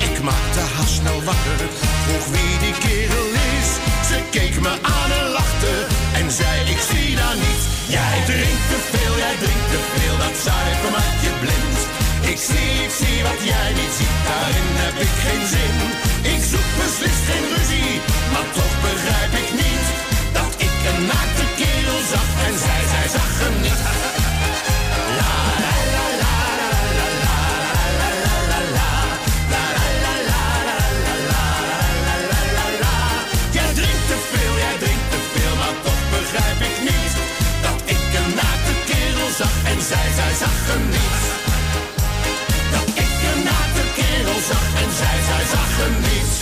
Ik 0.10 0.16
maakte 0.30 0.62
haar 0.76 0.92
snel 0.98 1.20
wakker. 1.30 1.60
Vroeg 2.04 2.26
wie 2.36 2.54
die 2.64 2.76
kerel 2.86 3.30
is. 3.54 3.70
Ze 4.10 4.18
keek 4.36 4.56
me 4.66 4.74
aan 4.98 5.12
en 5.20 5.28
lachte. 5.40 5.74
En 6.20 6.28
zei: 6.40 6.56
Ik 6.74 6.82
zie 6.90 7.16
daar 7.22 7.38
niet. 7.46 7.64
Jij 7.96 8.18
drinkt 8.32 8.68
te 8.72 8.80
veel, 8.92 9.14
jij 9.24 9.36
drinkt 9.44 9.70
te 9.74 9.82
veel. 9.94 10.16
Dat 10.24 10.36
zuiver 10.46 10.92
maakt 10.98 11.22
je 11.26 11.34
blind. 11.44 11.80
Ik 12.32 12.40
zie, 12.50 12.74
ik 12.88 12.94
zie 13.02 13.20
wat 13.28 13.42
jij 13.52 13.70
niet 13.80 13.94
ziet. 14.00 14.18
Daarin 14.30 14.70
heb 14.84 14.96
ik 15.06 15.14
geen 15.26 15.46
zin. 15.56 15.78
Ik 16.34 16.42
zoek 16.52 16.70
beslist 16.80 17.24
geen 17.30 17.48
ruzie. 17.54 17.94
Maar 18.34 18.48
toch 18.58 18.76
begrijp 18.88 19.34
ik 19.44 19.50
niet. 19.64 19.88
Dat 20.38 20.52
ik 20.68 20.76
een 20.90 21.02
naakte 21.14 21.46
kerel 21.60 22.02
zag. 22.14 22.28
En 22.48 22.56
zij, 22.66 22.84
zij 22.94 23.08
zag 23.16 23.32
niet. 23.66 24.21
Zij, 39.92 40.12
zij 40.16 40.34
zag 40.34 40.68
hem 40.70 40.90
niet. 40.90 41.22
dan 42.72 43.04
ik 43.04 43.12
een 43.34 43.44
naakte 43.44 43.84
kerel 43.96 44.40
zag 44.50 44.84
en 44.84 44.92
zij, 45.00 45.18
zij 45.30 45.46
zag 45.46 45.70
hem 45.78 46.02
niet. 46.02 46.42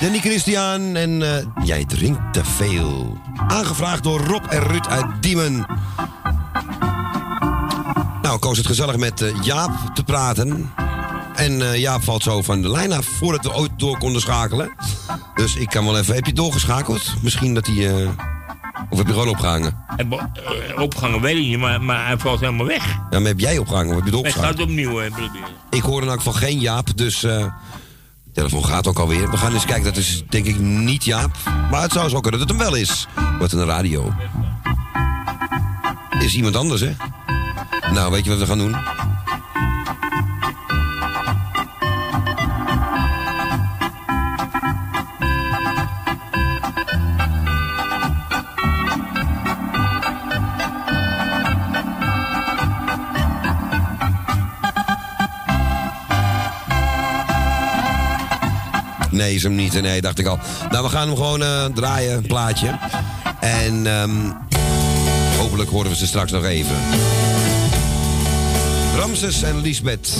Danny 0.00 0.18
Christian 0.18 0.96
en 0.96 1.22
eh, 1.22 1.44
Jij 1.64 1.84
drinkt 1.84 2.32
te 2.32 2.44
veel. 2.44 3.18
Aangevraagd 3.48 4.02
door 4.02 4.20
Rob 4.20 4.44
en 4.48 4.62
Ruud 4.62 4.86
uit 4.86 5.06
Diemen. 5.20 5.66
Nou, 8.22 8.38
koos 8.38 8.56
het 8.56 8.66
gezellig 8.66 8.96
met 8.96 9.22
eh, 9.22 9.42
Jaap 9.42 9.90
te 9.94 10.04
praten. 10.04 10.72
En 11.34 11.62
eh, 11.62 11.76
Jaap 11.76 12.02
valt 12.02 12.22
zo 12.22 12.42
van 12.42 12.62
de 12.62 12.70
lijn 12.70 12.92
af 12.92 13.06
voordat 13.06 13.44
we 13.44 13.54
ooit 13.54 13.70
door 13.76 13.98
konden 13.98 14.20
schakelen. 14.20 14.72
Dus 15.34 15.56
ik 15.56 15.68
kan 15.68 15.84
wel 15.84 15.98
even. 15.98 16.14
Heb 16.14 16.26
je 16.26 16.32
doorgeschakeld? 16.32 17.14
Misschien 17.22 17.54
dat 17.54 17.66
hij 17.66 18.08
of 18.90 18.98
heb 18.98 19.06
je 19.06 19.12
gewoon 19.12 19.28
opgehangen? 19.28 19.76
En 19.96 20.08
bo- 20.08 20.16
eh, 20.18 20.82
opgehangen 20.82 21.20
weet 21.20 21.36
ik 21.36 21.42
niet, 21.46 21.58
maar, 21.58 21.82
maar 21.82 22.06
hij 22.06 22.18
valt 22.18 22.40
helemaal 22.40 22.66
weg. 22.66 22.86
Ja, 22.86 23.18
maar 23.18 23.22
heb 23.28 23.40
jij 23.40 23.58
opgehangen 23.58 23.88
of 23.90 23.94
heb 23.94 24.04
je 24.04 24.10
Hij 24.10 24.20
doorgeschakeld? 24.22 24.58
gaat 24.58 24.68
opnieuw 24.68 25.00
eh, 25.00 25.10
proberen. 25.10 25.48
Ik 25.70 25.82
hoor 25.82 26.02
in 26.02 26.08
elk 26.08 26.16
geval 26.16 26.32
geen 26.32 26.58
Jaap, 26.60 26.96
dus... 26.96 27.22
eh 27.24 27.44
de 28.24 28.44
telefoon 28.44 28.64
gaat 28.70 28.86
ook 28.86 28.98
alweer. 28.98 29.30
We 29.30 29.36
gaan 29.36 29.52
eens 29.52 29.64
kijken, 29.64 29.84
dat 29.84 29.96
is 29.96 30.22
denk 30.28 30.46
ik 30.46 30.58
niet 30.58 31.04
Jaap. 31.04 31.30
Maar 31.70 31.82
het 31.82 31.92
zou 31.92 32.08
zo 32.08 32.20
kunnen 32.20 32.40
dat 32.40 32.48
het 32.48 32.58
hem 32.58 32.66
wel 32.70 32.76
is. 32.80 33.06
Wat 33.38 33.52
een 33.52 33.64
radio. 33.64 34.12
Is 36.18 36.34
iemand 36.34 36.56
anders, 36.56 36.80
hè? 36.80 36.92
Nou, 37.92 38.10
weet 38.10 38.24
je 38.24 38.30
wat 38.30 38.38
we 38.38 38.46
gaan 38.46 38.58
doen? 38.58 38.76
Nee, 59.18 59.34
is 59.34 59.42
hem 59.42 59.54
niet. 59.54 59.80
Nee, 59.80 60.00
dacht 60.00 60.18
ik 60.18 60.26
al. 60.26 60.38
Nou, 60.70 60.84
we 60.84 60.90
gaan 60.90 61.08
hem 61.08 61.16
gewoon 61.16 61.42
eh, 61.42 61.64
draaien, 61.64 62.16
een 62.16 62.26
plaatje. 62.26 62.78
En 63.40 63.86
ehm, 63.86 64.10
hopelijk 65.38 65.70
horen 65.70 65.90
we 65.90 65.96
ze 65.96 66.06
straks 66.06 66.32
nog 66.32 66.44
even. 66.44 66.76
Ramses 68.96 69.42
en 69.42 69.60
Lisbeth. 69.60 70.16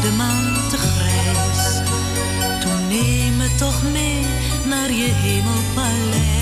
De 0.00 0.12
maan 0.16 0.68
te 0.68 0.76
grijs. 0.76 1.80
Toen 2.60 2.88
neem 2.88 3.36
me 3.36 3.54
toch 3.56 3.82
mee 3.92 4.24
naar 4.64 4.90
je 4.92 5.08
hemelpaleis. 5.12 6.39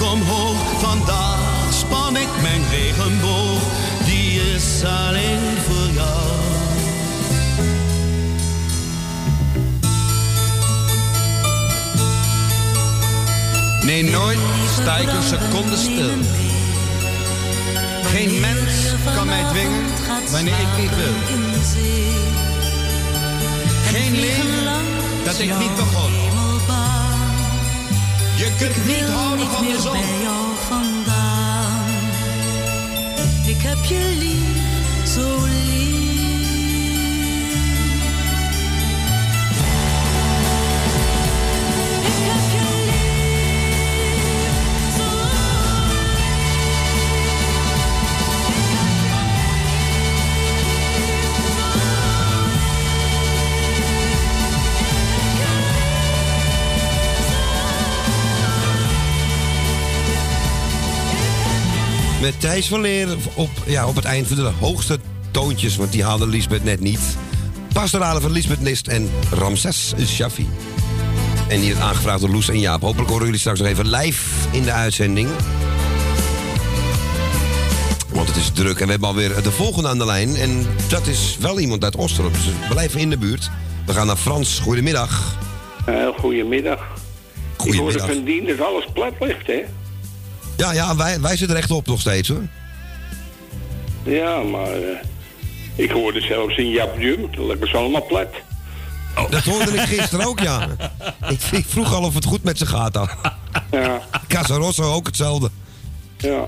Kijk 0.00 0.12
omhoog. 0.12 0.80
Vandaag 0.80 1.72
span 1.72 2.16
ik 2.16 2.28
mijn 2.42 2.62
regenboog, 2.70 3.60
die 4.04 4.40
is 4.54 4.82
alleen 4.84 5.56
voor 5.66 5.94
jou. 5.94 6.18
Nee, 13.84 14.04
nooit 14.04 14.38
sta 14.80 14.96
ik 14.96 15.08
een 15.08 15.22
seconde 15.22 15.76
stil. 15.76 16.10
Geen 18.04 18.40
mens 18.40 18.72
kan 19.16 19.26
mij 19.26 19.44
dwingen 19.50 19.84
wanneer 20.30 20.54
ik 20.54 20.80
niet 20.80 20.96
wil. 20.96 21.14
Geen 23.92 24.20
leven 24.20 24.84
dat 25.24 25.38
ik 25.38 25.58
niet 25.58 25.76
begon. 25.76 26.19
Je 28.60 28.66
kunt 28.66 28.86
niet 29.66 29.80
zon. 29.80 29.92
bij 29.92 30.22
jou 30.22 30.46
vandaan. 30.68 31.88
Ik 33.46 33.62
heb 33.62 33.84
je 33.84 34.16
lief, 34.18 35.12
zo 35.14 35.44
lief. 35.44 35.99
Met 62.20 62.40
Thijs 62.40 62.68
van 62.68 62.80
Leer 62.80 63.08
op, 63.34 63.50
ja, 63.66 63.88
op 63.88 63.96
het 63.96 64.04
eind 64.04 64.26
van 64.26 64.36
de 64.36 64.50
hoogste 64.60 64.98
toontjes, 65.30 65.76
want 65.76 65.92
die 65.92 66.04
haalde 66.04 66.26
Lisbeth 66.26 66.64
net 66.64 66.80
niet. 66.80 67.16
Pastorale 67.72 68.20
van 68.20 68.30
Lisbeth 68.30 68.60
List 68.60 68.86
en 68.88 69.10
Ramses 69.30 69.94
Shaffi. 70.06 70.48
En 71.48 71.60
die 71.60 71.70
is 71.70 71.78
aangevraagd 71.78 72.20
door 72.20 72.30
Loes 72.30 72.48
en 72.48 72.60
Jaap. 72.60 72.80
Hopelijk 72.80 73.08
horen 73.08 73.24
jullie 73.24 73.40
straks 73.40 73.58
nog 73.58 73.68
even 73.68 73.90
live 73.90 74.48
in 74.52 74.62
de 74.62 74.72
uitzending. 74.72 75.28
Want 78.12 78.28
het 78.28 78.36
is 78.36 78.50
druk 78.50 78.78
en 78.78 78.84
we 78.84 78.90
hebben 78.90 79.08
alweer 79.08 79.42
de 79.42 79.50
volgende 79.50 79.88
aan 79.88 79.98
de 79.98 80.06
lijn. 80.06 80.36
En 80.36 80.66
dat 80.88 81.06
is 81.06 81.36
wel 81.40 81.60
iemand 81.60 81.84
uit 81.84 81.96
Osterop, 81.96 82.32
dus 82.32 82.44
we 82.44 82.52
blijven 82.68 83.00
in 83.00 83.10
de 83.10 83.18
buurt. 83.18 83.50
We 83.86 83.92
gaan 83.92 84.06
naar 84.06 84.16
Frans. 84.16 84.58
Goedemiddag. 84.58 85.38
Uh, 85.88 86.08
goedemiddag. 86.18 86.80
Goedemiddag. 87.56 88.08
Ik 88.08 88.26
dien 88.26 88.46
dat 88.46 88.60
alles 88.60 88.84
plat 88.92 89.12
ligt, 89.20 89.46
hè? 89.46 89.64
Ja, 90.60 90.72
ja 90.72 90.96
wij, 90.96 91.20
wij 91.20 91.36
zitten 91.36 91.56
rechtop 91.56 91.86
nog 91.86 92.00
steeds 92.00 92.28
hoor. 92.28 92.42
Ja, 94.02 94.42
maar 94.42 94.72
eh, 94.72 95.04
ik 95.74 95.90
hoorde 95.90 96.20
zelfs 96.20 96.56
in 96.56 96.70
Jap 96.70 96.98
Jum, 96.98 97.28
dat 97.36 97.68
ze 97.68 97.76
allemaal 97.76 98.06
plat. 98.06 98.28
Dat 99.30 99.44
hoorde 99.44 99.72
ik 99.72 99.80
gisteren 99.80 100.26
ook, 100.26 100.40
ja. 100.40 100.68
Ik, 101.28 101.42
ik 101.42 101.64
vroeg 101.66 101.94
al 101.94 102.02
of 102.02 102.14
het 102.14 102.24
goed 102.24 102.42
met 102.42 102.58
ze 102.58 102.66
gaat 102.66 102.92
dan. 102.92 103.08
Ja. 103.70 104.00
Casarosso 104.28 104.92
ook 104.92 105.06
hetzelfde. 105.06 105.50
Ja. 106.16 106.46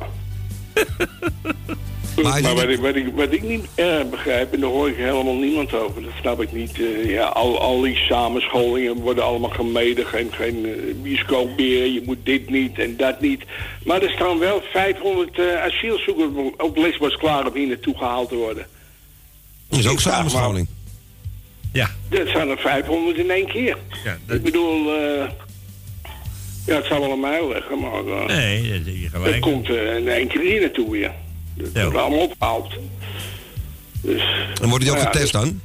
Maar 2.16 2.43
Maar, 2.43 2.55
wat, 2.55 2.68
ik, 2.68 2.78
wat, 2.80 2.94
ik, 2.97 3.06
wat 3.14 3.32
ik 3.32 3.43
niet 3.43 3.64
eh, 3.74 4.01
begrijp, 4.10 4.52
en 4.52 4.60
daar 4.60 4.70
hoor 4.70 4.89
ik 4.89 4.97
helemaal 4.97 5.34
niemand 5.34 5.74
over, 5.74 6.02
dat 6.02 6.10
snap 6.20 6.43
ik 6.43 6.52
niet. 6.52 6.80
eh, 6.80 7.10
ja, 7.10 7.24
al, 7.24 7.60
al 7.60 7.80
die 7.80 7.97
samenscholingen 7.97 8.94
worden 8.94 9.24
allemaal 9.24 9.51
gemeden. 9.51 10.06
Geen, 10.06 10.28
geen 10.32 10.66
eh, 10.66 10.94
bioscoop 11.02 11.56
meer, 11.56 11.86
je 11.86 12.02
moet 12.05 12.18
dit 12.22 12.51
niet 12.51 12.78
en 12.78 12.97
dat 12.97 13.20
niet. 13.20 13.43
Maar 13.84 14.02
er 14.02 14.10
staan 14.10 14.39
wel 14.39 14.62
500 14.72 15.39
eh, 15.39 15.62
asielzoekers 15.62 16.28
op- 16.59 16.76
Lesbos 16.76 17.16
klaar 17.16 17.47
om 17.47 17.55
hier 17.55 17.66
naartoe 17.68 17.97
gehaald 17.97 18.28
te 18.28 18.34
worden. 18.34 18.66
Dat 19.68 19.78
is 19.78 19.86
ook 19.89 20.01
samenscholing. 20.01 20.68
Ja. 21.72 21.90
Dat 22.09 22.28
zijn 22.28 22.48
er 22.48 22.59
500 22.59 23.16
in 23.18 23.30
één 23.30 23.47
keer. 23.47 23.76
Ja, 24.05 24.34
Ik 24.34 24.43
bedoel, 24.43 24.97
eh, 24.97 25.28
ja, 26.66 26.74
het 26.76 26.84
zal 26.86 27.01
wel 27.01 27.12
aan 27.12 27.20
mij 27.20 27.48
liggen, 27.48 27.78
maar 27.80 28.26
Nee, 28.26 28.82
dat 29.12 29.34
je 29.34 29.39
komt 29.40 29.68
in 29.68 30.09
één 30.09 30.28
keer 30.28 30.40
hier 30.40 30.60
naartoe 30.60 30.90
weer. 30.90 31.12
Dat 31.54 31.82
wordt 31.82 31.96
allemaal 31.96 32.18
opgehaald. 32.18 32.72
Dus, 34.00 34.22
En 34.62 34.68
worden 34.68 34.80
die 34.80 34.90
ook 34.90 34.96
nou 34.96 34.98
ja, 34.98 35.04
getest 35.12 35.32
dus- 35.32 35.40
dan? 35.42 35.60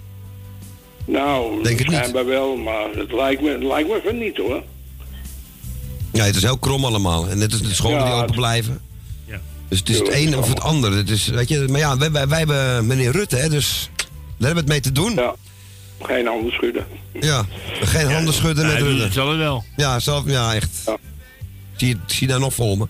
Nou, 1.05 1.63
Denk 1.63 1.79
het 1.79 1.87
niet. 1.87 2.25
wel, 2.25 2.55
maar 2.55 2.89
het 2.95 3.11
lijkt 3.13 3.41
me, 3.41 3.49
het 3.49 3.63
lijkt 3.63 3.89
me 3.89 4.01
van 4.05 4.17
niet 4.17 4.37
hoor. 4.37 4.63
Ja, 6.13 6.23
het 6.23 6.35
is 6.35 6.43
heel 6.43 6.57
krom 6.57 6.85
allemaal. 6.85 7.27
En 7.29 7.37
net 7.37 7.51
als 7.51 7.61
de 7.61 7.73
scholen 7.73 7.97
Ja, 7.97 8.03
die 8.05 8.13
open 8.13 8.25
het- 8.25 8.35
blijven. 8.35 8.81
Ja. 9.25 9.39
Dus 9.67 9.79
het 9.79 9.89
is 9.89 9.97
het 9.97 10.07
is 10.07 10.25
een 10.25 10.37
of 10.37 10.47
het 10.49 10.59
ander. 10.61 10.91
Het 10.91 11.09
is, 11.09 11.27
weet 11.27 11.49
je, 11.49 11.65
maar 11.69 11.79
ja, 11.79 11.97
wij, 11.97 12.11
wij, 12.11 12.27
wij 12.27 12.37
hebben 12.37 12.87
meneer 12.87 13.11
Rutte, 13.11 13.35
hè, 13.35 13.49
dus 13.49 13.89
daar 13.97 14.07
hebben 14.47 14.53
we 14.53 14.59
het 14.59 14.67
mee 14.67 14.79
te 14.79 14.91
doen. 14.91 15.13
Ja, 15.13 15.35
geen 16.01 16.25
handen 16.27 16.51
schudden. 16.51 16.85
Ja, 17.21 17.45
geen 17.81 18.11
handen 18.11 18.33
schudden 18.33 18.65
Ja, 18.67 18.73
met 18.73 18.81
Rutte. 18.81 19.03
het 19.03 19.13
zelf 19.13 19.35
wel. 19.37 19.63
Ja, 19.75 19.99
zelf, 19.99 20.23
ja, 20.25 20.53
echt. 20.53 20.69
Zie, 21.75 21.87
je- 21.87 21.97
zie 22.05 22.27
daar 22.27 22.39
nog 22.39 22.53
voor 22.53 22.77
me. 22.77 22.87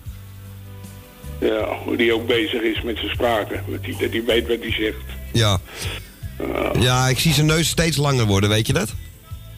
Ja, 1.40 1.76
hoe 1.84 1.96
die 1.96 2.14
ook 2.14 2.26
bezig 2.26 2.62
is 2.62 2.82
met 2.82 2.96
zijn 2.96 3.10
spraken. 3.10 3.64
Dat 3.68 3.78
hij, 3.82 3.94
dat 4.00 4.10
hij 4.10 4.24
weet 4.24 4.48
wat 4.48 4.58
hij 4.60 4.72
zegt. 4.72 4.96
Ja. 5.32 5.58
Ja, 6.80 7.08
ik 7.08 7.18
zie 7.18 7.32
zijn 7.32 7.46
neus 7.46 7.68
steeds 7.68 7.96
langer 7.96 8.24
worden, 8.26 8.50
weet 8.50 8.66
je 8.66 8.72
dat? 8.72 8.94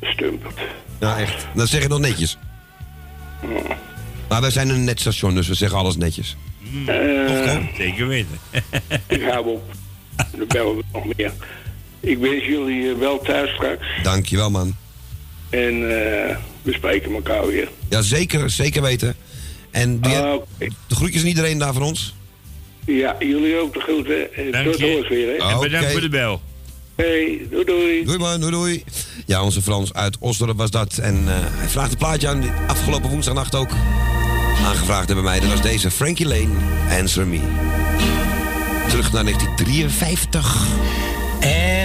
Stumpert. 0.01 0.59
Ja, 1.01 1.19
echt. 1.19 1.47
Dat 1.55 1.69
zeg 1.69 1.83
je 1.83 1.89
nog 1.89 1.99
netjes. 2.01 2.39
Maar 4.29 4.41
wij 4.41 4.51
zijn 4.51 4.69
een 4.69 4.85
net 4.85 5.01
station, 5.01 5.35
dus 5.35 5.49
we 5.49 5.55
zeggen 5.55 5.79
alles 5.79 5.97
netjes. 5.97 6.37
Eh, 6.87 7.57
Zeker 7.77 8.07
weten. 8.07 8.39
ik 9.07 9.23
hou 9.23 9.47
op. 9.49 9.63
Er 10.39 10.47
bellen 10.47 10.77
we 10.77 10.83
nog 10.93 11.05
meer. 11.17 11.33
Ik 12.01 12.19
wens 12.19 12.45
jullie 12.45 12.91
eh, 12.91 12.99
wel 12.99 13.19
thuis 13.21 13.51
straks. 13.55 13.87
Dankjewel, 14.03 14.51
man. 14.51 14.75
En 15.51 15.73
eh, 15.75 16.37
we 16.63 16.73
spreken 16.73 17.13
elkaar 17.15 17.47
weer. 17.47 17.69
Ja, 17.89 18.03
zeker, 18.03 18.51
zeker 18.51 18.83
weten. 18.83 19.15
En 19.71 20.01
doe 20.01 20.13
jij- 20.13 20.41
de 20.87 20.95
groetjes 20.95 21.23
aan 21.23 21.29
iedereen 21.29 21.59
daar 21.59 21.73
van 21.73 21.83
ons. 21.83 22.15
Ja, 22.87 23.17
jullie 23.19 23.57
ook 23.61 23.75
de 23.75 23.81
groeten. 23.81 24.35
En 24.35 24.51
Dank 24.51 24.67
tot 24.73 24.81
hoors 24.81 25.09
weer, 25.09 25.27
hè. 25.27 25.49
En 25.49 25.61
bedankt 25.61 25.91
voor 25.91 26.01
de 26.01 26.09
bel. 26.09 26.41
Hey, 26.97 27.47
doei 27.51 27.65
doei. 27.65 28.05
Doei 28.05 28.19
man, 28.19 28.41
doei 28.41 28.53
doei. 28.53 28.85
Ja, 29.27 29.43
onze 29.43 29.63
Frans 29.63 29.93
uit 29.93 30.17
Osdorp 30.21 30.57
was 30.57 30.71
dat. 30.71 30.99
En 30.99 31.15
eh, 31.27 31.35
hij 31.39 31.69
vraagt 31.69 31.91
een 31.93 31.99
plaatje 31.99 32.29
aan 32.29 32.41
die 32.41 32.51
afgelopen 32.67 33.11
woensdagnacht 33.11 33.55
ook 33.55 33.71
aangevraagd 34.65 35.07
hebben 35.07 35.25
mij. 35.25 35.41
Dat 35.41 35.49
was 35.49 35.63
deze 35.63 35.91
Frankie 35.91 36.27
Lane, 36.27 36.49
Answer 37.01 37.27
Me. 37.27 37.41
Terug 38.89 39.13
naar 39.13 39.25
1953. 39.25 40.57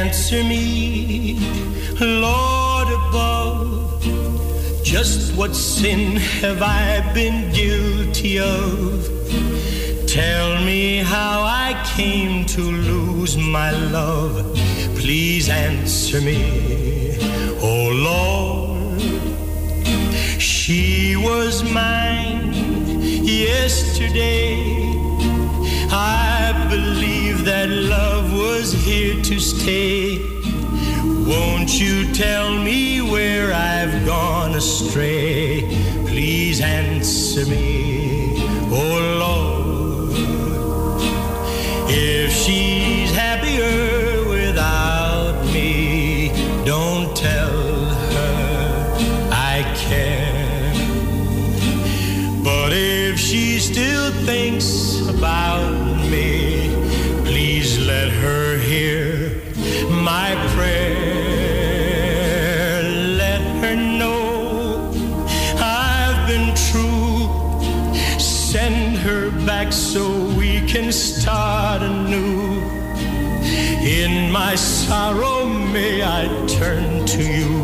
Answer 0.06 0.46
me, 0.46 1.36
Lord 2.00 2.88
above. 2.94 3.85
Just 4.86 5.36
what 5.36 5.56
sin 5.56 6.16
have 6.16 6.62
I 6.62 7.02
been 7.12 7.52
guilty 7.52 8.40
of? 8.40 9.10
Tell 10.08 10.64
me 10.64 10.98
how 10.98 11.42
I 11.42 11.74
came 11.96 12.46
to 12.46 12.62
lose 12.62 13.36
my 13.36 13.72
love. 13.72 14.56
Please 14.96 15.50
answer 15.50 16.22
me, 16.22 17.18
oh 17.64 17.90
Lord. 18.10 19.02
She 20.40 21.16
was 21.16 21.64
mine 21.64 22.54
yesterday. 23.24 24.62
I 25.90 26.68
believe 26.70 27.44
that 27.46 27.70
love 27.70 28.32
was 28.32 28.72
here 28.72 29.20
to 29.24 29.40
stay. 29.40 30.35
Won't 31.26 31.80
you 31.80 32.14
tell 32.14 32.54
me 32.54 33.02
where 33.02 33.52
I've 33.52 34.06
gone 34.06 34.54
astray? 34.54 35.68
Please 36.06 36.62
answer 36.62 37.48
me, 37.48 38.36
oh 38.70 39.18
Lord. 39.20 40.12
If 41.90 42.32
she's 42.32 43.12
happier 43.12 44.30
without 44.30 45.44
me, 45.46 46.30
don't 46.64 47.18
tell 47.18 47.50
her 47.50 48.96
I 49.32 49.64
care. 49.76 50.74
But 52.44 52.72
if 52.72 53.18
she 53.18 53.58
still 53.58 54.12
thinks 54.28 55.02
about 55.10 55.65
start 70.96 71.82
anew. 71.82 72.62
In 73.82 74.32
my 74.32 74.56
sorrow, 74.56 75.46
may 75.46 76.02
I 76.02 76.28
turn 76.48 77.06
to 77.06 77.24
you. 77.24 77.55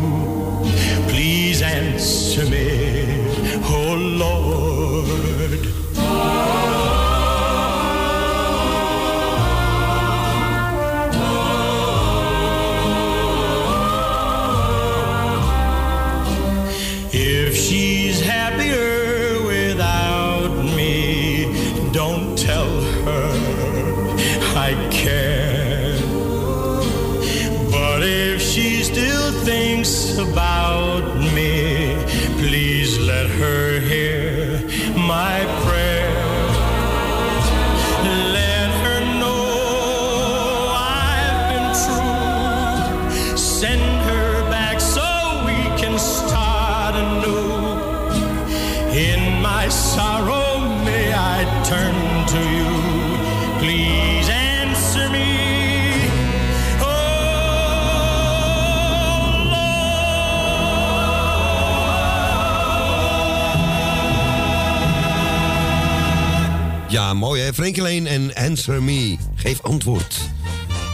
Frankie 67.62 67.82
Lane 67.82 68.08
en 68.08 68.34
Answer 68.34 68.82
Me. 68.82 69.16
Geef 69.36 69.62
antwoord. 69.62 70.16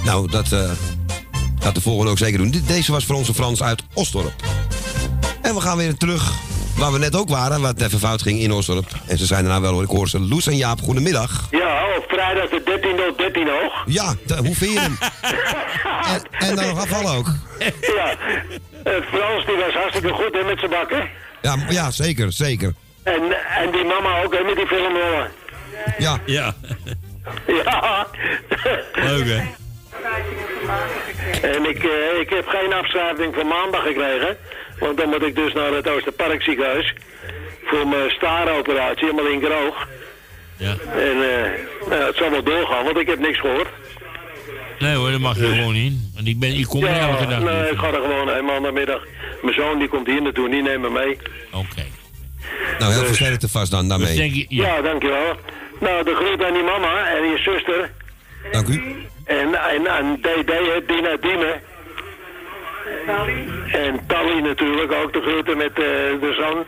Nou, 0.04 0.30
dat 0.30 0.52
eh, 0.52 0.70
gaat 1.60 1.74
de 1.74 1.80
volgende 1.80 2.10
ook 2.10 2.18
zeker 2.18 2.38
doen. 2.38 2.62
Deze 2.66 2.92
was 2.92 3.04
voor 3.04 3.16
onze 3.16 3.34
Frans 3.34 3.62
uit 3.62 3.82
Osdorp. 3.94 4.32
En 5.42 5.54
we 5.54 5.60
gaan 5.60 5.76
weer 5.76 5.96
terug 5.96 6.32
waar 6.76 6.92
we 6.92 6.98
net 6.98 7.16
ook 7.16 7.28
waren, 7.28 7.62
het 7.62 7.80
even 7.82 7.98
fout 7.98 8.22
ging 8.22 8.40
in 8.40 8.52
Osdorp. 8.52 8.86
En 9.06 9.18
ze 9.18 9.26
zijn 9.26 9.44
er 9.44 9.50
nou 9.50 9.62
wel 9.62 9.72
hoor. 9.72 9.82
Ik 9.82 9.88
hoor 9.88 10.08
ze. 10.08 10.20
Loes 10.20 10.46
en 10.46 10.56
Jaap, 10.56 10.80
goedemiddag. 10.80 11.48
Ja, 11.50 11.96
op 11.96 12.04
vrijdag 12.08 12.48
de 12.48 12.60
13e 12.60 13.10
of 13.10 13.16
13 13.16 13.48
hoog. 13.48 13.84
Ja, 13.86 14.14
de- 14.26 14.36
hoe 14.36 14.54
vind 14.54 14.72
je 14.72 14.80
hem? 14.80 14.98
en, 16.14 16.48
en 16.48 16.56
dan 16.56 16.66
nog 16.66 16.80
afvallen 16.80 17.12
ook. 17.12 17.28
Ja, 17.80 18.16
eh, 18.84 18.92
Frans 19.12 19.46
die 19.46 19.56
was 19.56 19.72
hartstikke 19.74 20.12
goed 20.12 20.32
hè, 20.32 20.42
met 20.44 20.58
zijn 20.58 20.70
bakken. 20.70 21.08
Ja, 21.42 21.56
ja 21.68 21.90
zeker, 21.90 22.32
zeker. 22.32 22.74
En, 23.02 23.22
en 23.58 23.70
die 23.72 23.84
mama 23.84 24.22
ook 24.22 24.34
hè, 24.34 24.42
met 24.44 24.56
die 24.56 24.66
filmrollen. 24.66 25.30
Ja. 25.98 26.20
Ja. 26.26 26.54
Ja. 27.46 28.06
Leuk 28.94 29.26
hè? 29.26 29.40
En 31.42 31.68
ik, 31.68 31.84
eh, 31.84 32.20
ik 32.20 32.30
heb 32.30 32.46
geen 32.48 32.72
afschrijving 32.72 33.34
voor 33.34 33.46
maandag 33.46 33.82
gekregen. 33.82 34.36
Want 34.78 34.96
dan 34.98 35.08
moet 35.08 35.22
ik 35.22 35.34
dus 35.34 35.52
naar 35.52 35.72
het 35.72 35.88
Oosterparkziekenhuis. 35.88 36.94
Voor 37.64 37.88
mijn 37.88 38.10
staaroperatie, 38.10 39.04
helemaal 39.04 39.30
linkeroog. 39.30 39.88
Ja. 40.56 40.74
En 40.92 41.16
eh, 41.22 41.50
nou, 41.88 42.02
het 42.02 42.16
zal 42.16 42.30
wel 42.30 42.42
doorgaan, 42.42 42.84
want 42.84 42.98
ik 42.98 43.06
heb 43.06 43.18
niks 43.18 43.40
gehoord. 43.40 43.68
Nee 44.78 44.94
hoor, 44.94 45.10
dat 45.10 45.20
mag 45.20 45.36
je 45.36 45.46
gewoon 45.46 45.72
niet. 45.72 45.92
Want 46.14 46.26
ik, 46.26 46.38
ben, 46.38 46.54
ik 46.54 46.66
kom 46.66 46.80
niet 46.80 46.96
elke 46.96 47.26
dag. 47.26 47.40
nee, 47.40 47.70
ik 47.70 47.78
ga 47.78 47.86
er 47.86 48.02
gewoon 48.02 48.34
heen 48.34 48.44
maandagmiddag. 48.44 49.02
Mijn 49.42 49.54
zoon 49.54 49.78
die 49.78 49.88
komt 49.88 50.06
hier 50.06 50.22
naartoe, 50.22 50.50
die 50.50 50.62
neemt 50.62 50.82
me 50.82 50.90
mee. 50.90 51.16
Oké. 51.52 51.84
Nou, 52.78 52.92
heel 52.92 53.04
versterkte 53.04 53.48
vast 53.48 53.70
dan 53.70 53.88
daarmee. 53.88 54.46
ja. 54.48 54.80
dankjewel. 54.80 55.36
Nou, 55.80 56.04
de 56.04 56.14
groet 56.14 56.44
aan 56.44 56.52
die 56.52 56.62
mama 56.62 57.06
en 57.06 57.24
je 57.30 57.38
zuster. 57.38 57.90
Dank 58.52 58.68
u. 58.68 58.82
En, 59.24 59.54
en 59.54 59.88
aan 59.90 60.16
DD, 60.20 60.52
Dina 60.88 61.16
Diemen. 61.20 61.60
En 63.72 64.00
Tally 64.06 64.40
natuurlijk 64.40 64.92
ook 64.92 65.12
de 65.12 65.20
groeten 65.20 65.56
met 65.56 65.68
eh, 65.70 65.84
de 66.20 66.34
zoon. 66.38 66.64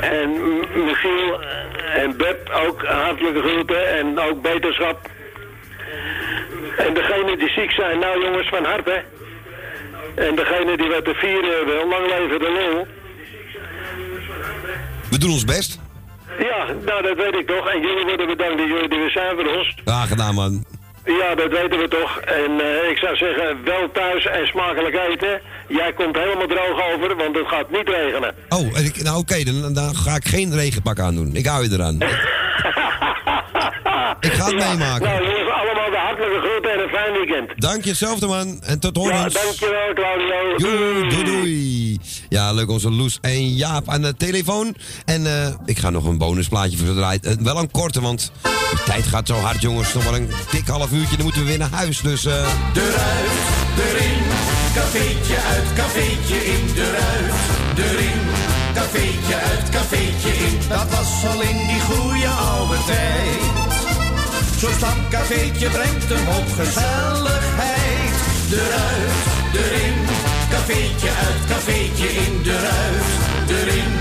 En 0.00 0.30
M- 0.30 0.84
Michiel 0.84 1.40
en 1.94 2.16
Beb 2.16 2.50
ook 2.66 2.84
hartelijke 2.84 3.40
groeten 3.40 3.88
en 3.98 4.18
ook 4.18 4.42
beterschap. 4.42 5.08
En 6.76 6.94
degene 6.94 7.36
die 7.36 7.48
ziek 7.50 7.70
zijn, 7.70 7.98
nou 7.98 8.24
jongens 8.24 8.48
van 8.48 8.64
harte. 8.64 9.02
En 10.14 10.34
degene 10.34 10.76
die 10.76 10.88
wat 10.88 11.04
te 11.04 11.14
vieren 11.14 11.66
wil, 11.66 11.88
lang 11.88 12.06
leven 12.08 12.38
de 12.38 12.50
lol. 12.50 12.86
We 15.10 15.18
doen 15.18 15.30
ons 15.30 15.44
best. 15.44 15.79
Ja, 16.48 16.66
nou 16.86 17.02
dat 17.02 17.16
weet 17.16 17.34
ik 17.34 17.46
toch. 17.46 17.68
En 17.68 17.80
jullie 17.80 18.04
worden 18.04 18.26
bedankt 18.26 18.58
dat 18.58 18.66
jullie 18.66 19.04
er 19.04 19.10
zijn 19.10 19.36
voor 19.36 19.56
ons. 19.56 19.74
Graag 19.84 20.08
gedaan, 20.08 20.34
man. 20.34 20.64
Ja, 21.04 21.34
dat 21.34 21.50
weten 21.50 21.78
we 21.78 21.88
toch. 21.88 22.18
En 22.18 22.60
eh, 22.60 22.90
ik 22.90 22.96
zou 22.98 23.16
zeggen, 23.16 23.64
wel 23.64 23.90
thuis 23.92 24.26
en 24.26 24.46
smakelijk 24.46 24.94
eten. 25.10 25.40
Jij 25.68 25.92
komt 25.92 26.16
helemaal 26.16 26.46
droog 26.46 26.80
over, 26.94 27.16
want 27.16 27.36
het 27.36 27.46
gaat 27.48 27.70
niet 27.70 27.88
regenen. 27.88 28.34
Oh, 28.48 28.78
en 28.78 28.84
ik, 28.84 29.02
nou 29.02 29.18
oké, 29.18 29.42
dan, 29.44 29.72
dan 29.74 29.96
ga 29.96 30.14
ik 30.14 30.24
geen 30.28 30.54
regenpak 30.54 30.98
aandoen. 31.00 31.34
Ik 31.36 31.46
hou 31.46 31.62
je 31.64 31.70
eraan. 31.72 31.98
ik 34.20 34.32
ga 34.32 34.44
het 34.44 34.54
meemaken. 34.54 35.06
Nou, 35.08 35.22
jongens, 35.24 35.50
allemaal 35.52 35.90
de 35.90 35.96
hartelijke 35.96 36.40
groeten 36.48 36.72
en 36.72 36.78
een 36.82 36.88
fijn 36.88 37.12
weekend. 37.12 37.60
Dank 37.60 37.82
je, 37.82 37.88
hetzelfde 37.88 38.26
man. 38.26 38.60
En 38.62 38.78
tot 38.80 38.96
Ja, 38.96 39.02
horens. 39.02 39.34
dankjewel 39.34 39.92
Claudio. 39.94 40.56
Doei, 40.56 41.08
doei, 41.08 41.24
doei. 41.24 41.98
Ja, 42.28 42.52
leuk 42.52 42.70
onze 42.70 42.90
Loes 42.90 43.18
en 43.20 43.48
Jaap 43.54 43.88
aan 43.88 44.02
de 44.02 44.16
telefoon. 44.16 44.74
En 45.04 45.26
eh, 45.26 45.54
ik 45.64 45.78
ga 45.78 45.90
nog 45.90 46.04
een 46.04 46.18
bonusplaatje 46.18 46.76
voor 46.76 46.86
ze 46.86 46.94
draaien. 46.94 47.22
Eh, 47.22 47.32
wel 47.40 47.58
een 47.58 47.70
korte, 47.70 48.00
want 48.00 48.32
de 48.42 48.82
tijd 48.84 49.06
gaat 49.06 49.26
zo 49.26 49.34
hard, 49.34 49.60
jongens. 49.62 49.94
Nog 49.94 50.04
wel 50.04 50.14
een 50.14 50.30
dik 50.50 50.66
half 50.66 50.89
uurtje, 50.92 51.16
dan 51.16 51.24
moeten 51.24 51.42
we 51.42 51.48
weer 51.48 51.58
naar 51.58 51.70
huis. 51.72 52.00
Dus 52.00 52.24
eh, 52.24 52.32
Eruit, 52.74 53.36
erin, 53.86 54.22
cafeetje 54.74 55.36
uit, 55.52 55.72
cafeetje 55.74 56.44
in. 56.54 56.64
Eruit, 56.76 57.32
erin, 57.76 58.20
cafeetje 58.74 59.34
uit, 59.50 59.68
cafeetje 59.70 60.32
in. 60.46 60.58
Dat 60.68 60.88
was 60.90 61.24
al 61.32 61.40
in 61.40 61.56
die 61.66 61.80
goede 61.80 62.28
oude 62.28 62.76
tijd. 62.86 63.78
Zo'n 64.58 64.72
stamcafeetje 64.76 65.68
brengt 65.68 66.10
een 66.10 66.26
hoop 66.26 66.50
gezelligheid. 66.58 68.14
Eruit, 68.52 69.14
erin, 69.52 69.98
cafeetje 70.50 71.10
uit, 71.26 71.40
cafeetje 71.48 72.08
in. 72.24 72.40
Eruit, 72.44 73.50
erin, 73.58 73.92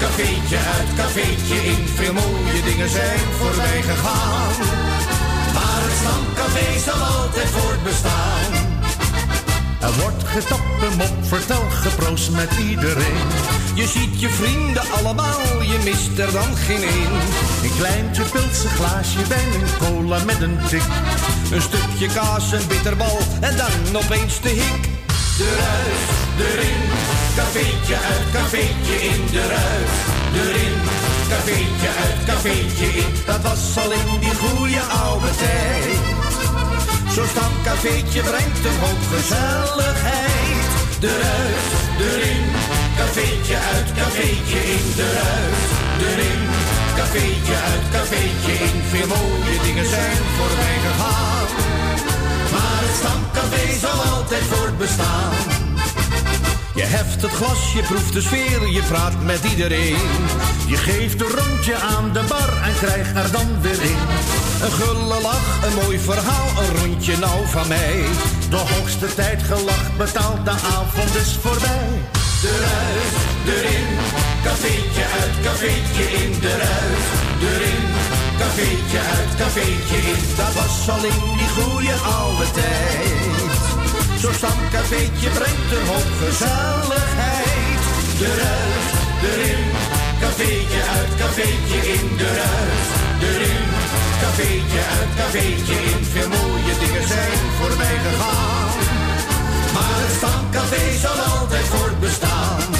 cafeetje 0.00 0.56
uit, 0.76 0.88
cafeetje 0.96 1.56
in. 1.64 1.88
Veel 1.94 2.12
mooie 2.12 2.62
dingen 2.64 2.88
zijn 2.88 3.20
voorbij 3.38 3.82
gegaan. 3.82 5.03
Stamcafé 6.04 6.78
zal 6.78 7.06
altijd 7.06 7.48
voortbestaan. 7.48 8.52
Er 9.80 9.92
wordt 10.00 10.24
getapt, 10.24 10.82
een 10.82 10.96
mop, 10.96 11.14
vertel, 11.20 11.62
geproost 11.70 12.30
met 12.30 12.50
iedereen. 12.68 13.26
Je 13.74 13.86
ziet 13.86 14.20
je 14.20 14.28
vrienden 14.28 14.82
allemaal, 14.90 15.62
je 15.62 15.78
mist 15.84 16.18
er 16.18 16.32
dan 16.32 16.56
geen 16.56 16.82
één. 16.82 17.12
Een 17.62 17.76
kleintje 17.78 18.22
pilse 18.22 18.68
glaasje 18.68 19.26
wijn, 19.28 19.52
een 19.54 19.76
cola 19.78 20.24
met 20.24 20.40
een 20.40 20.58
tik. 20.68 20.88
Een 21.52 21.62
stukje 21.62 22.06
kaas, 22.14 22.52
een 22.52 22.66
bitterbal 22.68 23.18
en 23.40 23.56
dan 23.56 24.02
opeens 24.02 24.40
de 24.40 24.48
hik. 24.48 24.88
Eruit, 25.40 26.02
erin, 26.38 26.82
cafeetje 27.36 27.94
uit, 27.94 28.30
cafeetje 28.32 28.94
in. 29.10 29.22
Eruit, 29.32 29.90
erin, 30.34 30.83
cafeetje 31.44 31.88
uit, 32.04 32.24
cafeetje 32.26 32.86
in. 32.86 33.12
Dat 33.26 33.42
was 33.42 33.76
al 33.84 33.92
in 33.92 34.20
die 34.20 34.34
goede 34.34 34.80
oude 34.80 35.30
tijd. 35.42 35.98
Zo'n 37.14 37.26
stamcafeetje 37.26 38.20
brengt 38.20 38.64
een 38.68 38.78
hoop 38.84 39.02
gezelligheid. 39.14 40.68
Eruit, 41.00 41.66
erin, 42.08 42.44
cafeetje 42.98 43.56
uit, 43.74 43.88
cafeetje 43.98 44.60
in. 44.76 44.86
Eruit, 45.06 45.64
erin, 46.08 46.42
cafeetje 46.96 47.56
uit, 47.70 47.84
cafeetje 47.92 48.52
in. 48.66 48.76
Veel 48.90 49.06
mooie 49.06 49.58
dingen 49.62 49.88
zijn 49.88 50.22
voorbij 50.36 50.78
gegaan. 50.86 51.48
Maar 52.52 52.80
het 52.86 52.96
stamcafé 53.00 53.78
zal 53.84 53.98
altijd 54.14 54.42
voortbestaan. 54.42 55.63
Je 56.74 56.82
heft 56.82 57.22
het 57.22 57.30
glas, 57.30 57.72
je 57.72 57.82
proeft 57.82 58.12
de 58.12 58.20
sfeer, 58.20 58.68
je 58.68 58.82
praat 58.82 59.22
met 59.22 59.44
iedereen. 59.44 59.96
Je 60.66 60.76
geeft 60.76 61.20
een 61.20 61.34
rondje 61.42 61.76
aan 61.76 62.12
de 62.12 62.22
bar 62.28 62.62
en 62.62 62.74
krijgt 62.74 63.16
er 63.16 63.30
dan 63.32 63.60
weer 63.60 63.82
in. 63.82 64.00
Een 64.64 64.72
gulle 64.72 65.20
lach, 65.20 65.64
een 65.64 65.74
mooi 65.82 65.98
verhaal, 65.98 66.48
een 66.62 66.76
rondje 66.82 67.16
nou 67.16 67.46
van 67.46 67.68
mij. 67.68 68.04
De 68.50 68.56
hoogste 68.56 69.14
tijd 69.14 69.42
gelacht, 69.42 69.96
betaald, 69.96 70.44
de 70.44 70.50
avond 70.50 71.14
is 71.14 71.38
voorbij. 71.42 71.88
Eruit, 72.44 73.14
erin, 73.46 73.88
cafeetje 74.44 75.04
uit, 75.20 75.34
cafeetje 75.42 76.04
in. 76.22 76.32
Eruit, 76.42 77.04
erin, 77.50 77.84
cafeetje 78.38 79.00
uit, 79.16 79.30
cafeetje 79.38 79.96
in. 80.12 80.22
Dat 80.36 80.52
was 80.54 80.88
al 80.88 81.04
in 81.04 81.36
die 81.38 81.50
goede 81.56 81.94
oude 81.94 82.50
tijd. 82.50 83.43
Zo'n 84.24 84.34
stamcafeetje 84.34 85.28
brengt 85.28 85.70
een 85.76 85.86
hoop 85.86 86.10
gezelligheid. 86.22 87.80
Eruit, 88.20 88.92
erin, 89.28 89.64
cafeetje 90.20 90.82
uit, 90.96 91.12
cafeetje 91.18 91.78
in. 91.92 92.06
Eruit, 92.18 92.88
erin, 93.28 93.66
cafeetje 94.20 94.82
uit, 94.98 95.10
cafeetje 95.16 95.74
in. 95.90 96.04
Veel 96.04 96.28
mooie 96.28 96.74
dingen 96.82 97.08
zijn 97.08 97.38
voorbij 97.58 97.98
gegaan. 98.06 98.68
Maar 99.74 99.98
het 100.02 100.16
stamcafé 100.16 100.98
zal 101.04 101.18
altijd 101.36 101.64
voortbestaan. 101.64 102.74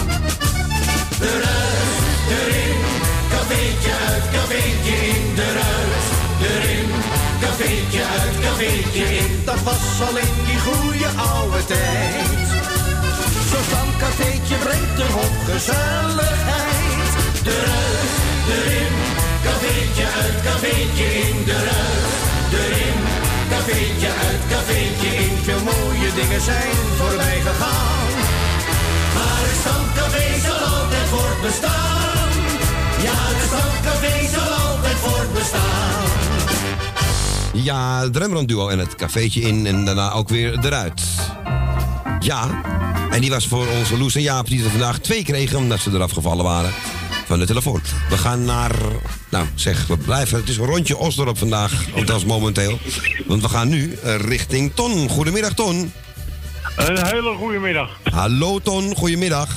Dat 9.44 9.62
was 9.62 10.08
al 10.08 10.16
in 10.16 10.34
die 10.46 10.60
goede 10.60 11.08
oude 11.16 11.64
tijd. 11.64 12.48
Zo'n 13.50 13.64
stamcafeetje 13.68 14.56
brengt 14.64 14.98
een 15.00 15.12
hoop 15.18 15.36
gezelligheid. 15.50 17.46
Eruit, 17.54 18.10
erin, 18.56 18.94
cafeetje 19.46 20.06
uit, 20.22 20.36
cafeetje 20.48 21.06
in. 21.26 21.36
Eruit, 21.46 22.52
erin, 22.60 22.98
cafeetje 23.50 24.10
uit, 24.26 24.42
cafeetje 24.50 25.08
in. 25.24 25.36
Veel 25.42 25.62
mooie 25.70 26.10
dingen 26.14 26.40
zijn 26.40 26.76
voorbij 26.98 27.40
gegaan. 27.48 28.08
Maar 29.14 29.42
het 29.48 29.58
stamcafé 29.60 30.26
zal 30.46 30.60
altijd 30.76 31.08
voortbestaan. 31.08 31.84
Ja, 37.55 38.01
het 38.01 38.16
Rembrandt 38.16 38.48
duo 38.48 38.68
en 38.68 38.78
het 38.78 38.94
cafeetje 38.94 39.40
in 39.40 39.66
en 39.66 39.85
daarna 39.85 40.12
ook 40.12 40.28
weer 40.28 40.59
eruit. 40.64 41.02
Ja, 42.20 42.62
en 43.10 43.20
die 43.20 43.31
was 43.31 43.47
voor 43.47 43.66
onze 43.78 43.98
Loes 43.98 44.14
en 44.14 44.22
Jaap 44.22 44.47
die 44.47 44.64
er 44.64 44.70
vandaag 44.70 44.98
twee 44.98 45.24
kregen 45.24 45.59
omdat 45.59 45.81
ze 45.81 45.90
eraf 45.90 46.10
gevallen 46.10 46.44
waren. 46.44 46.70
van 47.26 47.39
de 47.39 47.47
telefoon. 47.47 47.81
We 48.09 48.16
gaan 48.16 48.44
naar... 48.44 48.74
Nou, 49.28 49.47
zeg, 49.55 49.86
we 49.86 49.97
blijven... 49.97 50.39
Het 50.39 50.48
is 50.48 50.56
een 50.56 50.64
rondje 50.64 50.97
Osdorp 50.97 51.39
vandaag, 51.39 51.86
althans 51.94 52.24
momenteel. 52.24 52.78
Want 53.26 53.43
we 53.43 53.48
gaan 53.48 53.68
nu 53.68 53.93
eh, 53.93 54.16
richting 54.16 54.72
Ton. 54.74 55.09
Goedemiddag, 55.09 55.55
Ton. 55.55 55.93
Een 56.76 57.06
hele 57.06 57.35
goede 57.35 57.59
middag. 57.59 57.98
Hallo, 58.10 58.59
Ton. 58.59 58.94
Goedemiddag. 58.97 59.48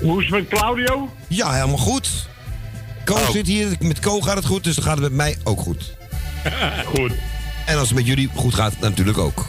Hoe 0.00 0.22
is 0.22 0.30
het 0.30 0.34
met 0.34 0.48
Claudio? 0.48 1.10
Ja, 1.28 1.52
helemaal 1.52 1.76
goed. 1.76 2.08
Ko 3.04 3.16
zit 3.32 3.46
hier. 3.46 3.76
Met 3.80 4.00
Ko 4.00 4.20
gaat 4.20 4.36
het 4.36 4.46
goed, 4.46 4.64
dus 4.64 4.74
dan 4.74 4.84
gaat 4.84 4.94
het 4.94 5.02
met 5.02 5.12
mij 5.12 5.36
ook 5.44 5.60
goed. 5.60 5.94
Goed. 6.94 7.12
En 7.66 7.78
als 7.78 7.88
het 7.88 7.96
met 7.96 8.06
jullie 8.06 8.30
goed 8.34 8.54
gaat, 8.54 8.80
natuurlijk 8.80 9.18
ook. 9.18 9.46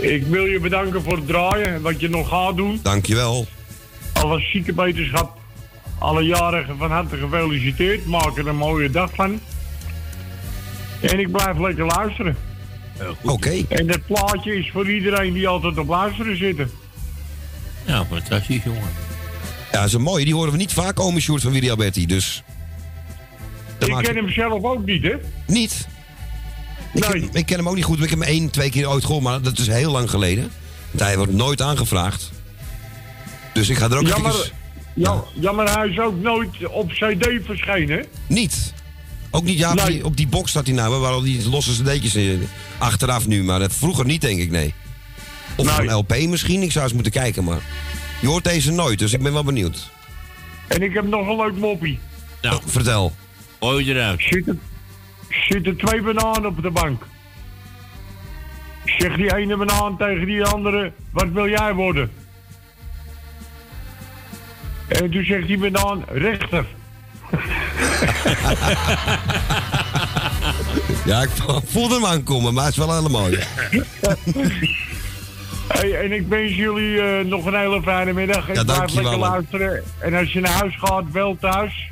Ik 0.00 0.26
wil 0.26 0.44
je 0.44 0.60
bedanken 0.60 1.02
voor 1.02 1.16
het 1.16 1.26
draaien 1.26 1.66
en 1.66 1.82
wat 1.82 2.00
je 2.00 2.08
nog 2.08 2.28
gaat 2.28 2.56
doen. 2.56 2.80
Dankjewel. 2.82 3.46
Alle 4.12 4.40
ziekenwetenschap, 4.40 5.38
alle 5.98 6.22
jarigen 6.22 6.76
van 6.78 6.90
harte 6.90 7.16
gefeliciteerd. 7.16 8.06
Maak 8.06 8.38
er 8.38 8.46
een 8.46 8.56
mooie 8.56 8.90
dag 8.90 9.10
van. 9.14 9.40
En 11.00 11.18
ik 11.18 11.32
blijf 11.32 11.58
lekker 11.58 11.86
luisteren. 11.86 12.36
Oké. 13.22 13.64
En 13.68 13.86
dat 13.86 14.06
plaatje 14.06 14.56
is 14.56 14.70
voor 14.70 14.90
iedereen 14.90 15.32
die 15.32 15.48
altijd 15.48 15.78
op 15.78 15.88
luisteren 15.88 16.36
zitten. 16.36 16.70
Ja, 17.84 18.04
fantastisch, 18.04 18.62
jongen. 18.64 18.90
Ja, 19.72 19.78
dat 19.78 19.86
is 19.86 19.92
een 19.92 20.02
mooie. 20.02 20.24
Die 20.24 20.34
horen 20.34 20.52
we 20.52 20.58
niet 20.58 20.72
vaak 20.72 20.94
komen, 20.94 21.22
Sjoerd 21.22 21.42
van 21.42 21.52
Willy 21.52 21.70
Alberti. 21.70 22.06
Dus... 22.06 22.42
Ik 23.78 23.94
ken 24.02 24.16
hem 24.16 24.30
zelf 24.30 24.62
ook 24.64 24.84
niet, 24.86 25.02
hè? 25.02 25.14
Niet? 25.46 25.86
Ik, 26.94 27.00
ken, 27.02 27.28
ik 27.32 27.46
ken 27.46 27.56
hem 27.56 27.68
ook 27.68 27.74
niet 27.74 27.84
goed. 27.84 28.02
Ik 28.02 28.10
heb 28.10 28.18
hem 28.18 28.28
één, 28.28 28.50
twee 28.50 28.70
keer 28.70 28.88
ooit 28.88 29.04
gehoord, 29.04 29.22
maar 29.24 29.42
dat 29.42 29.58
is 29.58 29.66
heel 29.66 29.90
lang 29.92 30.10
geleden. 30.10 30.50
Want 30.90 31.02
hij 31.04 31.16
wordt 31.16 31.32
nooit 31.32 31.62
aangevraagd. 31.62 32.30
Dus 33.52 33.68
ik 33.68 33.76
ga 33.76 33.90
er 33.90 33.98
ook 33.98 34.06
Jammer, 34.06 34.30
eventjes- 34.30 34.52
ja, 34.94 35.24
jammer, 35.34 35.74
hij 35.78 35.88
is 35.88 35.98
ook 35.98 36.20
nooit 36.20 36.66
op 36.66 36.90
CD 36.90 37.28
verschenen? 37.44 38.04
Niet. 38.26 38.72
Ook 39.30 39.44
niet, 39.44 39.58
ja, 39.58 39.72
op, 39.72 39.86
die, 39.86 40.04
op 40.04 40.16
die 40.16 40.26
box 40.28 40.50
staat 40.50 40.66
hij 40.66 40.74
nou, 40.74 41.00
waar 41.00 41.12
al 41.12 41.20
die 41.22 41.48
losse 41.48 41.82
cd'tjes 41.82 42.14
in- 42.14 42.48
achteraf 42.78 43.26
nu. 43.26 43.42
Maar 43.44 43.58
dat 43.58 43.72
vroeger 43.74 44.04
niet, 44.04 44.20
denk 44.20 44.40
ik, 44.40 44.50
nee. 44.50 44.74
Of 45.56 45.78
een 45.78 45.92
LP 45.92 46.16
misschien, 46.18 46.62
ik 46.62 46.72
zou 46.72 46.84
eens 46.84 46.94
moeten 46.94 47.12
kijken, 47.12 47.44
maar... 47.44 47.60
Je 48.20 48.26
hoort 48.26 48.44
deze 48.44 48.70
nooit, 48.72 48.98
dus 48.98 49.12
ik 49.12 49.22
ben 49.22 49.32
wel 49.32 49.44
benieuwd. 49.44 49.90
En 50.68 50.82
ik 50.82 50.92
heb 50.94 51.06
nog 51.06 51.28
een 51.28 51.36
leuk 51.36 51.56
moppie. 51.56 51.98
Nou, 52.42 52.60
vertel. 52.66 53.12
Gooi 53.60 53.90
eruit. 53.90 54.22
Zitten, 54.22 54.60
zitten 55.48 55.76
twee 55.76 56.02
bananen 56.02 56.46
op 56.46 56.62
de 56.62 56.70
bank. 56.70 57.02
Zegt 58.84 59.16
die 59.16 59.36
ene 59.36 59.56
banaan 59.56 59.96
tegen 59.96 60.26
die 60.26 60.44
andere, 60.44 60.92
wat 61.10 61.28
wil 61.28 61.48
jij 61.48 61.74
worden? 61.74 62.10
En 64.88 65.10
toen 65.10 65.24
zegt 65.24 65.46
die 65.46 65.58
banaan, 65.58 66.04
rechter. 66.08 66.64
Ja, 71.04 71.22
ik 71.22 71.30
voelde 71.64 71.94
hem 71.94 72.04
aankomen, 72.04 72.54
maar 72.54 72.64
het 72.64 72.72
is 72.72 72.78
wel 72.78 72.96
helemaal 72.96 73.20
mooi. 73.20 73.38
Hey, 75.68 75.98
en 76.04 76.12
ik 76.12 76.26
wens 76.28 76.54
jullie 76.54 77.00
eh, 77.00 77.24
nog 77.24 77.44
een 77.44 77.54
hele 77.58 77.82
fijne 77.82 78.12
middag. 78.12 78.48
Ik 78.48 78.54
Ja, 78.54 78.64
blijf 78.64 78.78
dankjewel, 78.78 79.02
lekker 79.10 79.30
luisteren. 79.30 79.82
En 79.98 80.14
als 80.14 80.32
je 80.32 80.40
naar 80.40 80.52
huis 80.52 80.76
gaat, 80.78 81.04
wel 81.12 81.36
thuis. 81.40 81.90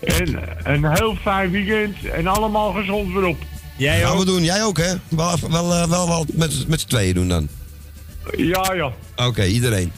En 0.00 0.40
een 0.62 0.92
heel 0.96 1.16
fijn 1.22 1.50
weekend. 1.50 2.04
En 2.04 2.26
allemaal 2.26 2.72
gezond 2.72 3.12
weer 3.12 3.24
op. 3.24 3.38
Jij 3.76 4.00
Gaan 4.00 4.18
we 4.18 4.24
doen, 4.24 4.44
jij 4.44 4.64
ook, 4.64 4.78
hè? 4.78 4.92
Wel, 5.08 5.36
wel, 5.50 5.72
eh, 5.74 5.88
wel, 5.88 6.08
wel 6.08 6.26
met, 6.32 6.68
met 6.68 6.80
z'n 6.80 6.88
tweeën 6.88 7.14
doen 7.14 7.28
dan. 7.28 7.48
Ja, 8.36 8.72
ja. 8.74 8.92
Oké, 9.26 9.44
iedereen. 9.44 9.92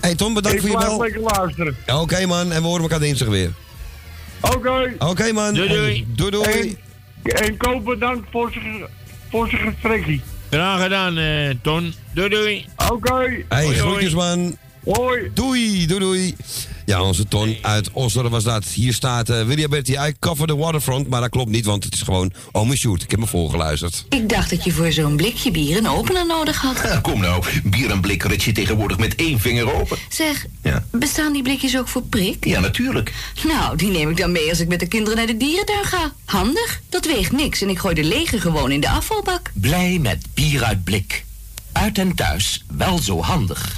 hey, 0.00 0.14
Tom, 0.14 0.34
bedankt 0.34 0.56
ik 0.56 0.62
voor 0.62 0.70
je 0.70 0.76
blijf 0.76 0.96
bel. 0.96 1.00
lekker 1.00 1.20
luisteren. 1.20 1.76
Ja, 1.86 2.00
Oké, 2.00 2.26
man, 2.26 2.52
en 2.52 2.60
we 2.62 2.66
horen 2.66 2.82
elkaar 2.82 3.00
dinsdag 3.00 3.28
weer. 3.28 3.50
Oké. 4.40 4.94
Oké, 4.98 5.32
man. 5.32 5.54
Doei, 5.54 5.68
doei. 5.68 5.80
Hey, 5.80 6.06
doei, 6.08 6.30
doei. 6.30 6.76
En, 7.22 7.32
en 7.44 7.56
Koop 7.56 7.84
bedankt 7.84 8.28
voor 8.30 8.52
zijn 8.52 8.86
voor 9.30 9.48
gesprekje. 9.48 10.20
Graag 10.50 10.82
gedaan, 10.82 11.18
eh, 11.18 11.50
Ton. 11.62 11.94
Doei, 12.14 12.28
doei. 12.28 12.66
Oké. 12.90 13.44
Hey, 13.48 13.64
Hoi, 13.64 13.76
groetjes, 13.76 14.14
man. 14.14 14.56
Hoi. 14.84 15.30
Doei, 15.34 15.86
doei, 15.86 16.00
doei. 16.00 16.36
Ja, 16.88 17.02
onze 17.02 17.28
Ton 17.28 17.56
uit 17.62 17.90
Oslo 17.92 18.28
was 18.28 18.44
dat. 18.44 18.64
Hier 18.64 18.92
staat 18.94 19.30
uh, 19.30 19.42
William 19.42 19.70
Betty, 19.70 19.92
I 19.92 20.14
cover 20.20 20.46
the 20.46 20.56
waterfront. 20.56 21.08
Maar 21.08 21.20
dat 21.20 21.30
klopt 21.30 21.50
niet, 21.50 21.64
want 21.64 21.84
het 21.84 21.94
is 21.94 22.02
gewoon 22.02 22.32
Ome 22.52 22.76
Sjoerd. 22.76 23.02
Ik 23.02 23.10
heb 23.10 23.20
me 23.20 23.26
voorgeluisterd. 23.26 24.04
Ik 24.08 24.28
dacht 24.28 24.50
dat 24.50 24.64
je 24.64 24.72
voor 24.72 24.92
zo'n 24.92 25.16
blikje 25.16 25.50
bier 25.50 25.76
een 25.76 25.88
opener 25.88 26.26
nodig 26.26 26.60
had. 26.60 26.80
Ja, 26.82 26.98
kom 27.00 27.20
nou, 27.20 27.44
bier 27.64 27.90
en 27.90 28.00
blik 28.00 28.22
rit 28.22 28.42
je 28.42 28.52
tegenwoordig 28.52 28.98
met 28.98 29.14
één 29.14 29.40
vinger 29.40 29.74
open. 29.74 29.96
Zeg, 30.08 30.46
Ja. 30.62 30.84
bestaan 30.90 31.32
die 31.32 31.42
blikjes 31.42 31.78
ook 31.78 31.88
voor 31.88 32.02
prik? 32.02 32.44
Ja, 32.44 32.60
natuurlijk. 32.60 33.12
Nou, 33.46 33.76
die 33.76 33.90
neem 33.90 34.10
ik 34.10 34.16
dan 34.16 34.32
mee 34.32 34.48
als 34.48 34.60
ik 34.60 34.68
met 34.68 34.80
de 34.80 34.86
kinderen 34.88 35.16
naar 35.18 35.26
de 35.26 35.36
dierentuin 35.36 35.84
ga. 35.84 36.12
Handig, 36.24 36.80
dat 36.88 37.06
weegt 37.06 37.32
niks 37.32 37.60
en 37.62 37.68
ik 37.68 37.78
gooi 37.78 37.94
de 37.94 38.04
lege 38.04 38.40
gewoon 38.40 38.70
in 38.70 38.80
de 38.80 38.88
afvalbak. 38.88 39.50
Blij 39.54 39.98
met 40.00 40.26
bier 40.34 40.64
uit 40.64 40.84
blik. 40.84 41.24
Uit 41.72 41.98
en 41.98 42.14
thuis, 42.14 42.64
wel 42.76 42.98
zo 42.98 43.22
handig. 43.22 43.76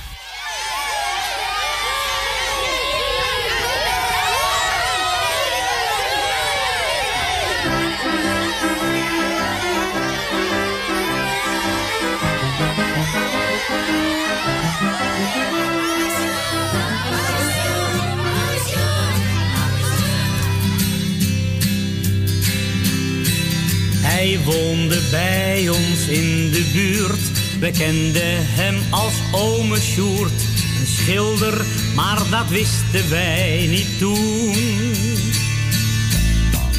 Hij 24.20 24.38
woonde 24.44 25.00
bij 25.10 25.68
ons 25.68 26.06
in 26.08 26.50
de 26.50 26.70
buurt. 26.72 27.40
We 27.60 27.70
kenden 27.70 28.46
hem 28.46 28.76
als 28.90 29.12
ome 29.32 29.80
Sjoerd. 29.80 30.40
Een 30.80 30.86
schilder, 30.86 31.64
maar 31.94 32.18
dat 32.30 32.48
wisten 32.48 33.10
wij 33.10 33.66
niet 33.70 33.98
toen. 33.98 34.54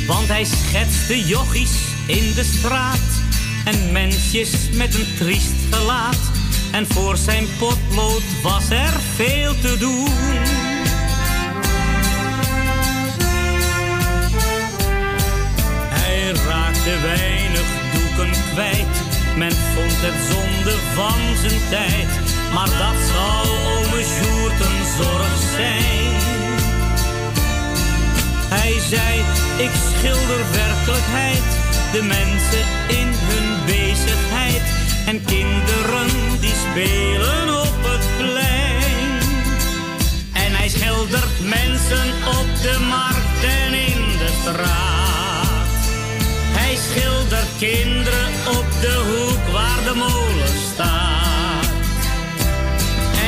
Want 0.07 0.27
hij 0.27 0.43
schetste 0.43 1.25
jochies 1.25 1.71
in 2.05 2.33
de 2.35 2.43
straat. 2.43 3.21
En 3.65 3.91
mensjes 3.91 4.51
met 4.73 4.95
een 4.95 5.07
triest 5.17 5.55
gelaat. 5.71 6.31
En 6.71 6.87
voor 6.87 7.17
zijn 7.17 7.47
potlood 7.59 8.41
was 8.41 8.69
er 8.69 8.99
veel 9.15 9.53
te 9.61 9.77
doen. 9.79 10.70
Raakte 16.81 17.07
weinig 17.07 17.67
doeken 17.93 18.31
kwijt. 18.53 18.95
Men 19.37 19.51
vond 19.51 19.97
het 20.05 20.19
zonde 20.31 20.75
van 20.95 21.19
zijn 21.41 21.61
tijd. 21.69 22.09
Maar 22.53 22.69
dat 22.83 22.97
zou 23.11 23.47
ome 23.73 24.03
Sjoerd 24.13 24.59
een 24.67 24.85
zorg 24.97 25.35
zijn. 25.55 26.13
Hij 28.55 28.73
zei, 28.89 29.19
ik 29.65 29.71
schilder 29.89 30.41
werkelijkheid. 30.51 31.47
De 31.91 32.03
mensen 32.03 32.65
in 32.99 33.09
hun 33.29 33.65
bezigheid. 33.65 34.63
En 35.05 35.25
kinderen 35.25 36.39
die 36.39 36.55
spelen 36.69 37.59
op 37.61 37.77
het 37.91 38.05
plein. 38.17 39.11
En 40.33 40.51
hij 40.59 40.69
schildert 40.69 41.39
mensen 41.39 42.07
op 42.39 42.47
de 42.61 42.77
markt 42.89 43.43
en 43.43 43.73
in 43.73 44.17
de 44.17 44.29
straat. 44.41 45.00
Hij 46.71 46.79
schildert 46.79 47.47
kinderen 47.57 48.29
op 48.47 48.65
de 48.81 48.95
hoek 49.09 49.51
waar 49.51 49.83
de 49.83 49.93
molen 49.95 50.53
staat. 50.73 51.65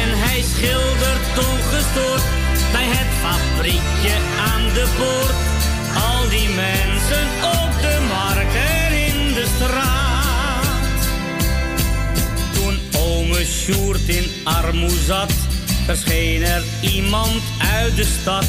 En 0.02 0.10
hij 0.26 0.41
schildert 0.41 1.48
ongestoord 1.52 2.24
bij 2.72 2.86
het 2.86 3.11
fabriekje 3.24 4.15
aan 4.53 4.64
de 4.74 4.88
poort. 4.98 5.40
Al 6.06 6.30
die 6.30 6.49
mensen 6.49 7.28
op 7.61 7.72
de 7.82 7.98
markt 8.07 8.56
en 8.56 8.91
in 9.07 9.34
de 9.34 9.45
straat. 9.56 11.02
Toen 12.53 12.80
ome 12.98 13.45
Sjoerd 13.45 14.07
in 14.07 14.32
armoe 14.44 14.98
zat, 15.06 15.34
verscheen 15.86 16.44
er 16.44 16.64
iemand 16.82 17.41
uit 17.76 17.95
de 17.95 18.07
stad. 18.22 18.48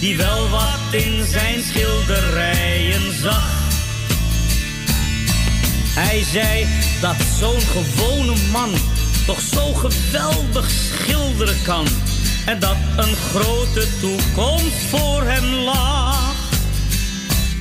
Die 0.00 0.16
wel 0.16 0.48
wat 0.48 0.80
in 0.90 1.24
zijn 1.24 1.62
schilderijen 1.62 3.12
zag. 3.22 3.63
Hij 5.94 6.22
zei 6.22 6.66
dat 7.00 7.16
zo'n 7.38 7.60
gewone 7.60 8.34
man 8.52 8.70
toch 9.26 9.40
zo 9.40 9.72
geweldig 9.72 10.70
schilderen 10.70 11.62
kan. 11.62 11.86
En 12.46 12.58
dat 12.58 12.76
een 12.96 13.16
grote 13.16 13.86
toekomst 14.00 14.82
voor 14.90 15.22
hem 15.22 15.44
lag. 15.44 16.34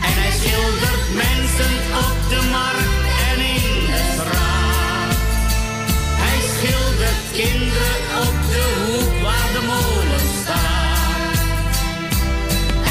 En 0.01 0.13
hij 0.21 0.31
schildert 0.31 1.07
mensen 1.25 1.73
op 2.07 2.17
de 2.29 2.41
markt 2.51 3.03
en 3.29 3.39
in 3.55 3.85
de 3.91 4.03
straat. 4.13 5.15
Hij 6.23 6.39
schildert 6.53 7.21
kinderen 7.31 7.99
op 8.27 8.35
de 8.53 8.65
hoek 8.85 9.21
waar 9.21 9.49
de 9.53 9.63
molen 9.73 10.25
staat. 10.41 11.39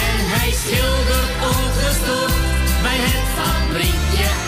En 0.06 0.18
hij 0.36 0.52
schildert 0.62 1.32
ongestoord 1.52 2.40
bij 2.82 2.98
het 3.08 3.26
fabriekje 3.36 4.41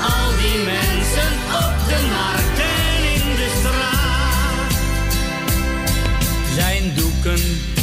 al 0.00 0.30
die 0.42 0.64
mensen 0.64 1.32
op 1.48 1.74
de 1.88 1.98
markt 2.10 2.58
en 2.58 3.12
in 3.14 3.36
de 3.36 3.50
straat. 3.58 4.72
Zijn 6.54 6.94
doeken 6.94 7.38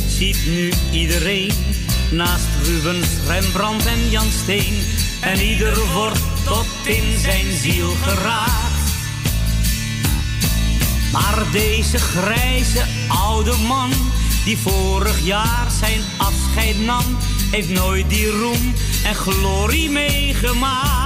ziet 0.08 0.46
nu 0.46 0.72
iedereen. 0.92 1.52
Naast 2.12 2.48
Rubens, 2.64 3.08
Rembrandt 3.28 3.86
en 3.86 4.10
Jan 4.10 4.32
Steen. 4.44 4.84
En 5.22 5.40
ieder 5.40 5.92
wordt 5.94 6.20
tot 6.46 6.66
in 6.86 7.20
zijn 7.20 7.52
ziel 7.62 7.90
geraakt. 8.04 8.62
Maar 11.12 11.44
deze 11.52 11.98
grijze 11.98 12.86
oude 13.08 13.58
man, 13.68 13.92
die 14.46 14.58
vorig 14.58 15.26
jaar 15.26 15.68
zijn 15.80 16.02
afscheid 16.18 16.80
nam, 16.80 17.18
heeft 17.52 17.70
nooit 17.70 18.10
die 18.10 18.30
roem 18.30 18.74
en 19.04 19.16
glorie 19.16 19.90
meegemaakt. 19.90 21.01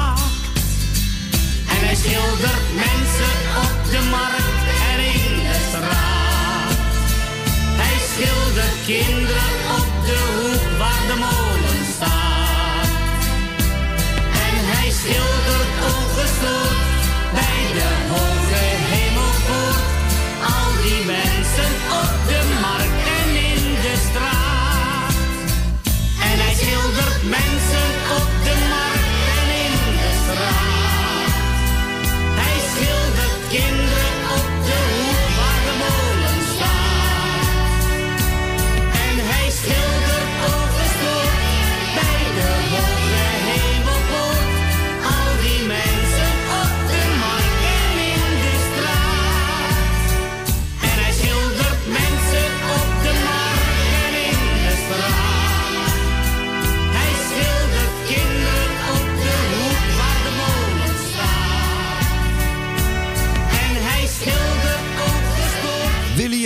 Hij 1.96 2.04
schildert 2.04 2.74
mensen 2.74 3.36
op 3.66 3.92
de 3.92 4.02
markt 4.10 4.66
en 4.92 5.00
in 5.00 5.44
de 5.48 5.60
straat. 5.70 6.78
Hij 7.82 7.98
schildert 8.10 8.86
kinderen 8.86 9.56
op 9.80 10.06
de 10.06 10.20
hoek 10.36 10.78
waar 10.78 11.04
de 11.08 11.16
molen 11.20 11.86
staat. 11.96 12.88
En 14.46 14.56
hij 14.72 14.92
schildert 14.92 15.72
ongestoord 15.94 16.85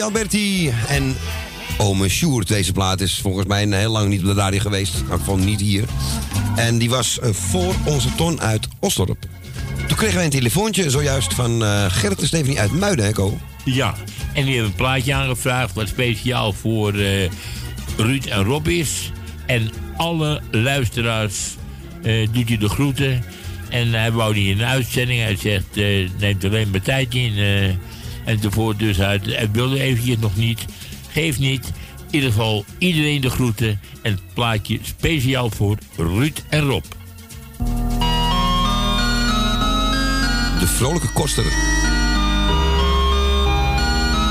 Alberti 0.04 0.74
en 0.88 1.16
Ome 1.78 2.10
Sjoerd. 2.10 2.48
Deze 2.48 2.72
plaat 2.72 3.02
is 3.02 3.20
volgens 3.22 3.46
mij 3.46 3.64
een 3.64 3.74
heel 3.74 3.92
lang 3.92 4.10
niet 4.10 4.20
op 4.20 4.26
de 4.26 4.34
radio 4.34 4.60
geweest. 4.60 4.96
Ieder 4.98 5.18
geval 5.18 5.38
niet 5.38 5.62
hier. 5.62 5.84
En 6.56 6.78
die 6.78 6.90
was 6.90 7.20
eh, 7.20 7.30
voor 7.34 7.74
onze 7.86 8.16
ton 8.16 8.42
uit 8.42 8.68
Osdorp. 8.80 9.26
Toen 9.88 9.98
kregen 9.98 10.16
wij 10.16 10.26
een 10.26 10.32
telefoontje 10.32 10.90
zojuist 10.90 11.34
van 11.34 11.64
eh 11.64 11.86
Gerrit 11.90 12.22
en 12.22 12.28
Stefanie 12.28 12.60
uit 12.60 12.72
Muiden, 12.72 13.06
hè, 13.06 13.12
Ko? 13.12 13.38
Ja, 13.66 13.96
en 14.34 14.46
die 14.46 14.54
hebben 14.54 14.72
een 14.72 14.78
plaatje 14.78 15.14
aangevraagd 15.14 15.74
wat 15.74 15.88
speciaal 15.88 16.54
voor 16.54 16.94
eh, 16.94 17.30
Ruud 17.98 18.26
en 18.26 18.44
Rob 18.44 18.68
is. 18.68 19.12
En 19.46 19.72
alle 19.98 20.42
luisteraars 20.52 21.38
eh, 22.04 22.28
doet 22.32 22.48
hij 22.48 22.58
de 22.58 22.70
groeten. 22.70 23.24
En 23.70 23.94
hij 23.94 24.12
wou 24.12 24.34
niet 24.34 24.48
in 24.48 24.58
de 24.58 24.66
uitzending. 24.66 25.22
Hij 25.22 25.36
zegt, 25.36 25.76
neemt 26.20 26.46
alleen 26.46 26.70
maar 26.70 26.82
tijd 26.82 27.16
in. 27.16 27.34
En 28.26 28.40
tevoren 28.40 28.78
dus 28.78 28.98
hij, 28.98 29.20
hij 29.24 29.50
wilde 29.52 29.82
eventjes 29.82 30.18
nog 30.18 30.36
niet. 30.36 30.66
Geeft 31.12 31.40
niet. 31.40 31.66
In 31.66 32.16
ieder 32.16 32.30
geval 32.30 32.66
iedereen 32.78 33.22
de 33.22 33.30
groeten. 33.30 33.80
En 34.02 34.12
het 34.12 34.22
plaatje 34.34 34.80
speciaal 34.82 35.50
voor 35.50 35.78
Ruud 35.98 36.44
en 36.50 36.62
Rob. 36.62 36.84
De 40.60 40.68
vrolijke 40.68 41.14
koster. 41.14 41.44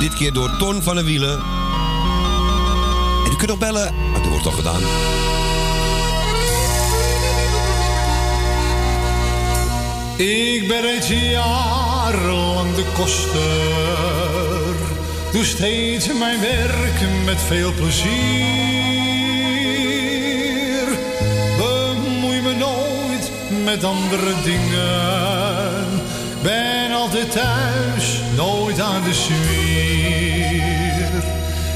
Dit 0.01 0.15
keer 0.15 0.33
door 0.33 0.57
Ton 0.57 0.83
van 0.83 0.95
der 0.95 1.05
Wielen. 1.05 1.39
En 3.25 3.33
u 3.33 3.37
kunt 3.37 3.51
nog 3.51 3.59
bellen, 3.59 3.95
maar 4.11 4.21
dat 4.21 4.31
wordt 4.31 4.47
al 4.47 4.53
gedaan. 4.53 4.83
Ik 10.19 10.69
ben 10.69 10.81
reeds 10.81 11.09
jarenlang 12.09 12.75
de 12.75 12.85
koster. 12.95 14.75
Doe 15.33 15.45
steeds 15.45 16.07
mijn 16.19 16.41
werk 16.41 17.01
met 17.25 17.41
veel 17.47 17.73
plezier. 17.73 18.09
Bemoei 21.57 22.41
me 22.41 22.55
nooit 22.55 23.31
met 23.65 23.85
andere 23.85 24.35
dingen. 24.45 26.03
Ben 26.43 26.93
altijd 26.93 27.33
thuis, 27.33 28.21
nooit 28.37 28.81
aan 28.81 29.03
de 29.03 29.15
zwier. 29.15 30.59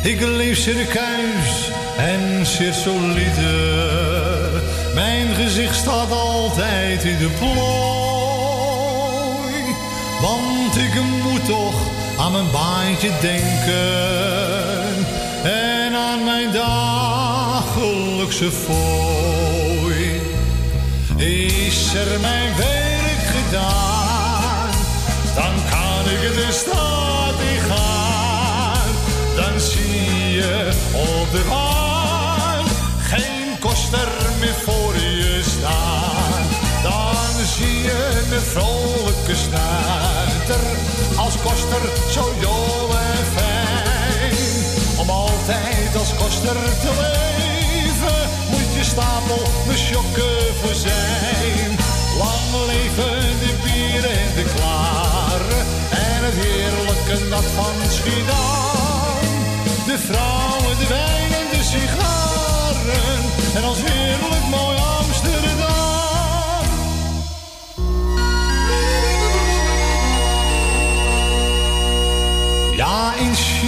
Ik 0.03 0.21
leef 0.21 0.59
circuis 0.59 1.71
en 1.97 2.47
zeer 2.47 2.73
solide. 2.73 3.81
Mijn 4.95 5.35
gezicht 5.35 5.77
staat 5.77 6.11
altijd 6.11 7.05
in 7.05 7.19
de 7.19 7.31
plooi. 7.39 8.12
Want 10.23 10.77
ik 10.77 10.95
moet 11.23 11.45
toch 11.45 11.75
aan 12.19 12.33
mijn 12.33 12.51
baantje 12.51 13.11
denken. 13.21 15.07
En 15.43 15.95
aan 15.95 16.25
mijn 16.25 16.53
dagelijkse 16.53 18.51
fooi. 18.51 20.21
Is 21.17 21.95
er 21.95 22.21
mijn 22.21 22.57
werk 22.57 23.23
gedaan, 23.37 24.71
dan 25.35 25.55
kan 25.71 26.13
ik 26.13 26.35
de 26.35 26.49
stad 26.51 27.41
in 27.53 27.61
gaan. 27.61 28.91
Dan 29.37 29.61
zie 29.61 30.33
je 30.33 30.71
op 30.93 31.33
de 31.33 31.45
baan 31.49 32.65
geen 33.01 33.59
koster 33.59 34.09
meer 34.41 34.55
voor 34.65 34.95
je 34.95 35.41
staan. 35.43 36.22
Zie 37.57 37.83
je 37.83 38.23
een 38.33 38.41
vrolijke 38.41 39.37
snuiter 39.37 40.65
als 41.17 41.35
koster 41.43 41.83
zo 42.11 42.35
jong 42.41 42.93
en 42.93 43.27
fijn. 43.37 44.35
Om 44.99 45.11
altijd 45.11 45.97
als 45.99 46.15
koster 46.15 46.57
te 46.81 46.91
leven 47.01 48.31
moet 48.51 48.75
je 48.77 48.85
stapel 48.85 49.43
me 49.67 49.77
sjokken 49.77 50.55
voor 50.61 50.75
zijn. 50.75 51.71
Lang 52.19 52.67
leven 52.67 53.39
de 53.43 53.53
bier 53.63 54.05
en 54.05 54.35
de 54.35 54.45
klaren 54.55 55.67
en 55.91 56.25
het 56.25 56.35
heerlijke 56.35 57.29
nat 57.29 57.45
van 57.57 57.91
Schiedam. 57.91 59.25
De 59.87 59.99
vrouwen, 59.99 60.79
de 60.79 60.87
wijn 60.89 61.33
en 61.41 61.49
de 61.59 61.63
sigaren 61.63 63.23
en 63.55 63.65
als 63.65 63.79
heerlijk 63.83 64.47
mooi 64.51 64.77
Amsterdam. 64.99 65.72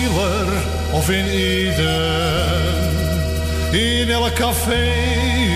Schiller 0.04 0.46
of 0.92 1.10
in 1.10 1.26
Eden. 1.26 2.92
In 3.72 4.10
elk 4.10 4.34
café 4.34 4.92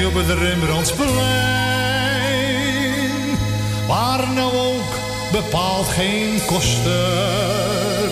op 0.06 0.14
het 0.14 0.38
Rembrandtsplein. 0.38 1.18
Maar 3.88 4.32
nou 4.34 4.56
ook 4.56 4.92
bepaalt 5.32 5.86
geen 5.86 6.40
koster. 6.46 8.10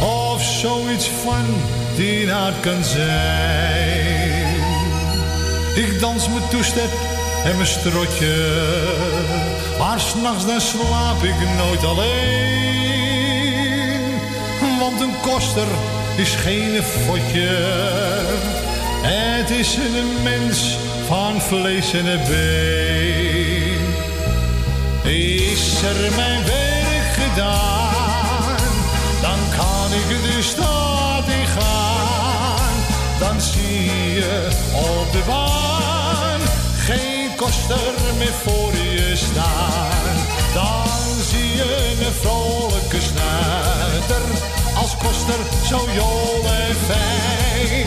Of 0.00 0.42
zoiets 0.42 1.10
van 1.24 1.44
die 1.96 2.26
naad 2.26 2.60
kan 2.60 2.84
zijn. 2.84 4.54
Ik 5.74 6.00
dans 6.00 6.28
mijn 6.28 6.48
toestep 6.50 6.90
en 7.44 7.56
mijn 7.56 7.66
strotje. 7.66 8.62
Maar 9.78 10.00
s'nachts 10.00 10.46
dan 10.46 10.60
slaap 10.60 11.22
ik 11.22 11.34
nooit 11.56 11.84
alleen. 11.84 13.05
Want 14.86 15.00
een 15.00 15.20
koster 15.20 15.66
is 16.16 16.34
geen 16.34 16.82
fotje. 16.82 17.56
Het 19.02 19.50
is 19.50 19.74
een 19.74 20.22
mens 20.22 20.78
van 21.06 21.40
vlees 21.40 21.92
en 21.92 22.04
been. 22.04 23.94
Is 25.12 25.82
er 25.82 26.14
mijn 26.16 26.44
werk 26.44 27.12
gedaan, 27.12 28.56
dan 29.20 29.38
kan 29.56 29.92
ik 29.92 30.08
de 30.22 30.42
stad 30.42 31.28
in 31.28 31.46
gaan. 31.46 32.74
Dan 33.18 33.40
zie 33.40 34.14
je 34.14 34.48
op 34.72 35.12
de 35.12 35.22
baan 35.26 36.40
geen 36.76 37.36
koster 37.36 37.92
meer 38.18 38.34
voor 38.44 38.72
je 38.72 39.16
staan. 39.16 40.16
Dan 40.54 40.86
zie 41.30 41.54
je 41.54 41.94
een 42.06 42.12
vrolijke 42.12 43.00
snuiter 43.00 44.56
koster 44.98 45.40
zo 45.66 45.78
jong 45.94 46.44
en 46.44 46.76
fijn. 46.86 47.86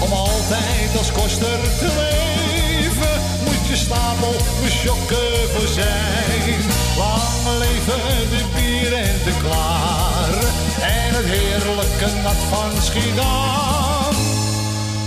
Om 0.00 0.12
altijd 0.12 0.98
als 0.98 1.12
koster 1.12 1.58
te 1.78 1.88
leven, 2.00 3.20
moet 3.44 3.68
je 3.68 3.76
stapel 3.76 4.34
beschokken 4.62 5.48
voor 5.52 5.68
zijn. 5.68 6.60
Lang 6.96 7.58
leven 7.58 8.30
de 8.30 8.44
bier 8.54 8.92
en 8.92 9.18
de 9.24 9.34
klaar. 9.42 10.34
En 10.80 11.14
het 11.14 11.24
heerlijke 11.24 12.20
nat 12.22 12.40
van 12.50 12.82
Schiedam. 12.82 14.14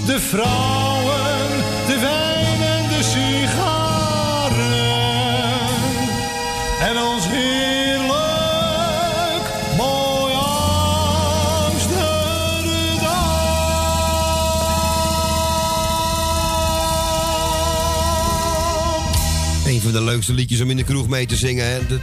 De 0.05 0.19
vrouwen, 0.19 1.47
de 1.87 1.99
wijn 1.99 2.48
leukste 20.19 20.37
liedjes 20.37 20.61
om 20.61 20.69
in 20.69 20.77
de 20.77 20.83
kroeg 20.83 21.07
mee 21.07 21.25
te 21.25 21.35
zingen. 21.35 21.71
Hè? 21.71 21.85
De 21.87 21.99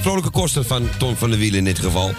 vrolijke 0.00 0.30
kosten 0.30 0.64
van 0.64 0.88
Ton 0.98 1.16
van 1.16 1.30
der 1.30 1.38
Wielen 1.38 1.58
in 1.58 1.64
dit 1.64 1.78
geval. 1.78 2.12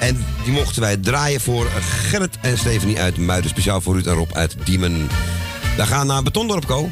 En 0.00 0.24
die 0.44 0.52
mochten 0.52 0.80
wij 0.80 0.96
draaien 0.96 1.40
voor 1.40 1.66
Gerrit 1.80 2.38
en 2.40 2.58
Stephanie 2.58 3.00
uit 3.00 3.16
Muiden. 3.16 3.50
Speciaal 3.50 3.80
voor 3.80 3.94
Ruud 3.94 4.06
en 4.06 4.14
Rob 4.14 4.32
uit 4.32 4.56
Diemen. 4.64 5.08
We 5.76 5.86
gaan 5.86 6.06
naar 6.06 6.22
Betondorp, 6.22 6.66
Ko. 6.66 6.90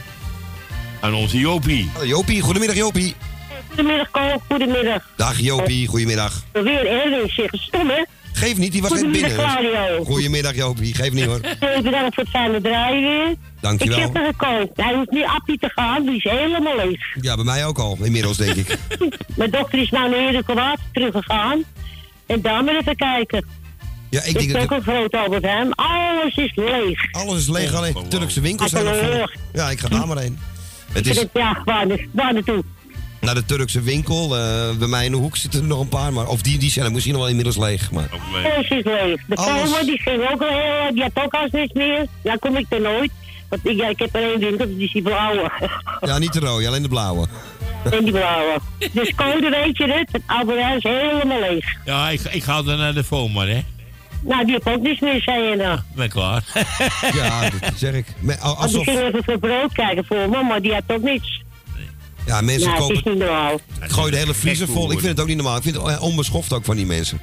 Aan 1.00 1.14
onze 1.14 1.38
Jopie. 1.38 1.90
Jopie, 2.04 2.40
goedemiddag 2.40 2.76
Jopie. 2.76 3.14
Goedemiddag, 3.78 4.10
Ko. 4.10 4.42
Goedemiddag. 4.48 5.02
Dag 5.16 5.40
Jopie, 5.40 5.86
goedemiddag. 5.86 6.42
Weer 6.52 6.86
Erwin, 6.86 7.28
zeg. 7.28 7.50
Stom, 7.52 7.88
hè? 7.88 8.05
Geef 8.32 8.56
niet, 8.56 8.72
die 8.72 8.82
was 8.82 8.90
net 8.92 9.12
binnen. 9.12 9.34
Claudio. 9.34 10.05
Goedemiddag 10.05 10.55
Jopie, 10.55 10.94
geef 10.94 11.12
niet 11.12 11.24
hoor. 11.24 11.40
Bedankt 11.82 12.14
voor 12.14 12.24
het 12.24 12.28
fijne 12.28 12.60
draaien 12.60 13.02
weer. 13.02 13.34
Dankjewel. 13.60 13.98
Ik 13.98 14.05
zeg 14.05 14.12
tegen 14.12 14.36
Ko, 14.36 14.82
hij 14.82 14.94
hoeft 14.94 15.10
niet 15.10 15.24
appie 15.24 15.59
te 15.59 15.70
gaan, 15.74 16.05
die 16.05 16.16
is 16.16 16.22
helemaal 16.22 16.76
leeg. 16.76 17.00
Ja, 17.20 17.34
bij 17.34 17.44
mij 17.44 17.66
ook 17.66 17.78
al, 17.78 17.98
inmiddels 18.02 18.36
denk 18.36 18.56
ik. 18.56 18.78
Mijn 19.36 19.50
dochter 19.50 19.78
is 19.78 19.90
nou 19.90 20.10
naar 20.10 20.18
Erik 20.18 20.46
Water 20.46 20.84
teruggegaan. 20.92 21.64
En 22.26 22.40
daar 22.40 22.64
maar 22.64 22.76
even 22.76 22.96
kijken. 22.96 23.44
Ja, 24.10 24.22
ik 24.22 24.38
denk 24.38 24.52
dat... 24.52 24.62
ook 24.62 24.70
een 24.70 24.82
groot 24.82 25.14
Albert 25.14 25.44
Heijn. 25.44 25.74
Alles 25.74 26.36
is 26.36 26.52
leeg. 26.55 27.12
Alles 27.12 27.36
is 27.36 27.48
leeg, 27.48 27.74
alleen 27.74 28.09
Turkse 28.09 28.40
winkels 28.40 28.70
zijn. 28.70 29.28
Ja, 29.52 29.70
ik 29.70 29.80
ga 29.80 29.88
daar 29.88 30.06
maar 30.06 30.18
heen. 30.18 30.38
Het 30.92 31.06
is 31.06 31.24
Ja, 31.32 31.62
waar, 31.64 31.86
waar 32.12 32.32
naartoe? 32.32 32.64
Naar 33.20 33.35
de 33.35 33.45
Turkse 33.45 33.81
winkel. 33.81 34.36
eh, 34.36 34.77
bij 34.78 34.89
mij 34.89 35.05
in 35.05 35.11
de 35.11 35.16
hoek 35.16 35.36
zitten 35.36 35.61
er 35.61 35.66
nog 35.66 35.81
een 35.81 35.89
paar. 35.89 36.12
Maar, 36.12 36.27
of 36.27 36.43
die, 36.43 36.59
die 36.59 36.70
zijn 36.70 36.93
misschien 36.93 37.12
nog 37.12 37.20
wel 37.20 37.31
inmiddels 37.31 37.57
leeg. 37.59 37.90
Maar. 37.90 38.09
Alles 38.45 38.69
is 38.69 38.85
leeg. 38.85 39.20
De 39.27 39.36
Alles. 39.36 39.61
Palmer, 39.70 39.85
die 39.85 39.99
ging 40.01 40.31
ook 40.32 40.43
al 40.43 40.49
heel, 40.49 40.95
die 40.95 41.03
had 41.03 41.24
ook 41.24 41.35
al 41.35 41.49
niks 41.51 41.73
meer. 41.73 42.07
Ja, 42.23 42.36
kom 42.40 42.57
ik 42.57 42.66
er 42.69 42.81
nooit. 42.81 43.11
Want 43.49 43.66
ik, 43.69 43.77
ja, 43.77 43.89
ik 43.89 43.99
heb 43.99 44.15
er 44.15 44.23
één 44.23 44.39
winkel, 44.39 44.66
die 44.66 44.85
is 44.85 44.93
die 44.93 45.03
blauwe. 45.03 45.51
Ja, 46.01 46.19
niet 46.19 46.32
de 46.32 46.40
rode, 46.40 46.66
alleen 46.66 46.82
de 46.82 46.89
blauwe. 46.89 47.27
En 47.90 48.05
die 48.05 48.12
blauwe. 48.12 48.59
Dus 48.93 49.15
code 49.15 49.51
weet 49.51 49.77
je 49.77 49.85
het, 49.93 50.09
het 50.12 50.23
Albert 50.27 50.59
Heijn 50.61 50.77
is 50.77 50.82
helemaal 50.82 51.40
leeg. 51.40 51.65
Ja, 51.85 52.11
ik, 52.11 52.20
ik 52.20 52.43
ga 52.43 52.62
dan 52.62 52.78
naar 52.78 52.95
de 52.95 53.05
FOMA, 53.05 53.47
hè. 53.47 53.61
Nou, 54.20 54.45
die 54.45 54.55
heb 54.55 54.66
ook 54.66 54.82
niks 54.82 55.01
meer, 55.01 55.20
zei 55.23 55.43
je 55.49 55.57
nou. 55.57 55.78
Ben 55.95 56.09
klaar. 56.09 56.43
Ja, 57.15 57.40
dat 57.40 57.73
zeg 57.77 57.95
ik. 57.95 58.07
Die 58.20 58.35
Alsof, 58.35 58.85
ging 58.85 58.99
even 59.01 59.24
voor 59.24 59.39
brood 59.39 59.73
kijken 59.73 60.05
voor 60.05 60.28
me, 60.28 60.43
maar 60.43 60.62
die 60.62 60.73
had 60.73 60.82
ook 60.86 61.03
niks. 61.03 61.43
Ja, 62.28 62.40
mensen 62.40 62.68
nou, 62.70 62.82
het 62.82 62.90
is 62.90 62.96
kopen... 62.96 63.10
niet 63.12 63.22
normaal. 63.28 63.60
Ik 63.82 63.90
gooi 63.90 64.10
de 64.10 64.16
hele 64.16 64.34
vriezer 64.34 64.66
vol. 64.68 64.84
Ik 64.92 64.98
vind 64.98 65.10
het 65.10 65.20
ook 65.20 65.26
niet 65.26 65.36
normaal. 65.36 65.56
Ik 65.56 65.62
vind 65.62 65.76
het 65.82 65.98
onbeschoft 66.00 66.52
ook 66.52 66.64
van 66.64 66.76
die 66.76 66.86
mensen. 66.86 67.20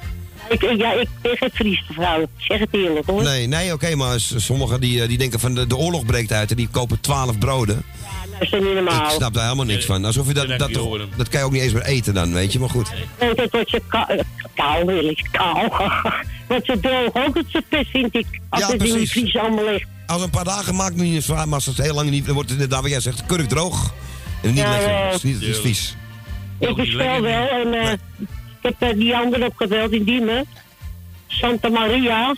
Ik, 0.50 0.64
ik- 0.64 0.78
ja, 0.80 0.94
ik 0.94 1.08
ben 1.22 1.38
geen 1.38 1.50
vriesvrouw. 1.54 2.22
Ik 2.22 2.28
zeg 2.38 2.60
het 2.60 2.70
eerlijk 2.72 3.06
hoor. 3.06 3.24
Nee, 3.24 3.48
nee, 3.48 3.74
oké, 3.74 3.96
maar 3.96 4.20
sommigen 4.20 4.82
die, 4.82 5.02
eh, 5.02 5.08
die 5.08 5.18
denken 5.18 5.40
van 5.40 5.56
de, 5.56 5.68
de 5.68 5.76
oorlog 5.78 6.06
breekt 6.06 6.32
uit 6.32 6.50
en 6.52 6.56
die 6.58 6.68
kopen 6.72 7.00
12 7.00 7.38
broden. 7.40 7.84
Dat 8.32 8.42
is 8.42 8.50
toch 8.50 8.60
niet 8.60 8.74
normaal. 8.74 9.04
Ik 9.06 9.10
snap 9.10 9.34
daar 9.34 9.44
helemaal 9.44 9.66
niks 9.66 9.86
van. 9.86 10.06
Alsof 10.06 10.28
je 10.28 10.34
dat, 10.34 10.60
dat, 10.60 10.74
toch, 10.74 10.98
dat 11.18 11.30
kan 11.30 11.40
je 11.40 11.46
ook 11.46 11.52
niet 11.52 11.62
eens 11.62 11.74
meer 11.74 11.84
eten 11.86 12.14
dan, 12.14 12.34
weet 12.34 12.54
je, 12.54 12.60
maar 12.60 12.70
goed. 12.70 12.90
Nee, 13.20 13.34
dat 13.34 13.52
wordt 13.52 13.70
je 13.70 13.82
eh, 13.90 14.20
kou, 14.56 14.86
wil 14.86 15.10
ik 15.10 15.28
kou. 15.32 15.68
Wordt 16.48 16.66
ze 16.66 16.80
droog 16.80 17.26
ook 17.28 17.36
het 17.36 17.46
zo 17.50 17.60
pest, 17.70 17.90
vind 17.90 18.16
ik. 18.16 18.26
Als 18.50 18.62
Ja, 18.62 18.72
het 18.72 18.84
in 18.84 19.08
vries 19.08 19.38
allemaal 19.38 19.66
ligt. 19.66 19.86
Als 20.08 20.22
een 20.22 20.30
paar 20.30 20.44
dagen 20.44 20.76
maakt 20.76 20.94
het 20.94 21.02
niet 21.04 21.14
eens 21.14 21.26
zwaar, 21.26 21.46
maar 21.46 21.56
als 21.56 21.66
het 21.66 21.78
heel 21.78 21.94
lang 21.94 22.10
niet, 22.10 22.26
dan 22.26 22.34
wordt 22.34 22.50
het 22.50 22.60
inderdaad 22.60 22.82
wat 22.84 22.92
jij 22.92 23.00
zegt, 23.00 23.26
kurk 23.26 23.48
droog. 23.50 23.94
En 24.46 24.54
niet 24.54 24.64
Ja, 24.64 24.70
lekker. 24.70 25.06
Het 25.06 25.16
is, 25.16 25.24
niet, 25.24 25.36
het 25.36 25.44
is 25.44 25.60
vies. 25.60 25.96
Ik 26.60 26.76
bestel 26.76 27.22
wel 27.22 27.48
en 27.48 27.74
eh, 27.74 27.92
ik 27.92 27.98
heb 28.62 28.82
eh, 28.82 28.98
die 28.98 29.16
andere 29.16 29.46
opgebeld 29.46 29.92
in 29.92 30.04
Diemen. 30.04 30.46
Santa 31.28 31.70
Maria. 31.70 32.36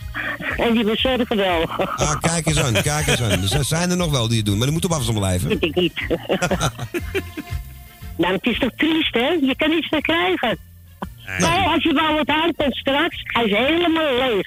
En 0.56 0.72
die 0.72 0.84
bezorgen 0.84 1.36
wel. 1.36 1.70
Ah, 1.70 2.20
kijk 2.20 2.46
eens 2.46 2.62
aan, 2.62 2.72
kijk 2.72 3.06
eens 3.06 3.22
aan. 3.22 3.30
Er 3.30 3.64
zijn 3.64 3.90
er 3.90 3.96
nog 3.96 4.10
wel 4.10 4.28
die 4.28 4.36
het 4.36 4.46
doen, 4.46 4.54
maar 4.56 4.64
die 4.64 4.72
moeten 4.72 4.90
op 4.90 4.96
afstand 4.96 5.18
blijven. 5.18 5.48
Weet 5.48 5.64
ik 5.64 5.74
niet. 5.74 6.00
nou, 8.20 8.32
het 8.34 8.46
is 8.46 8.58
toch 8.58 8.70
triest, 8.76 9.14
hè? 9.14 9.28
Je 9.28 9.54
kan 9.56 9.70
niets 9.70 9.90
meer 9.90 10.00
krijgen. 10.00 10.58
Nou, 11.38 11.74
als 11.74 11.82
je 11.82 11.92
wou 11.92 12.14
wat 12.14 12.28
aankomt 12.28 12.76
straks, 12.76 13.20
hij 13.24 13.44
is 13.44 13.56
helemaal 13.56 14.14
leeg. 14.16 14.46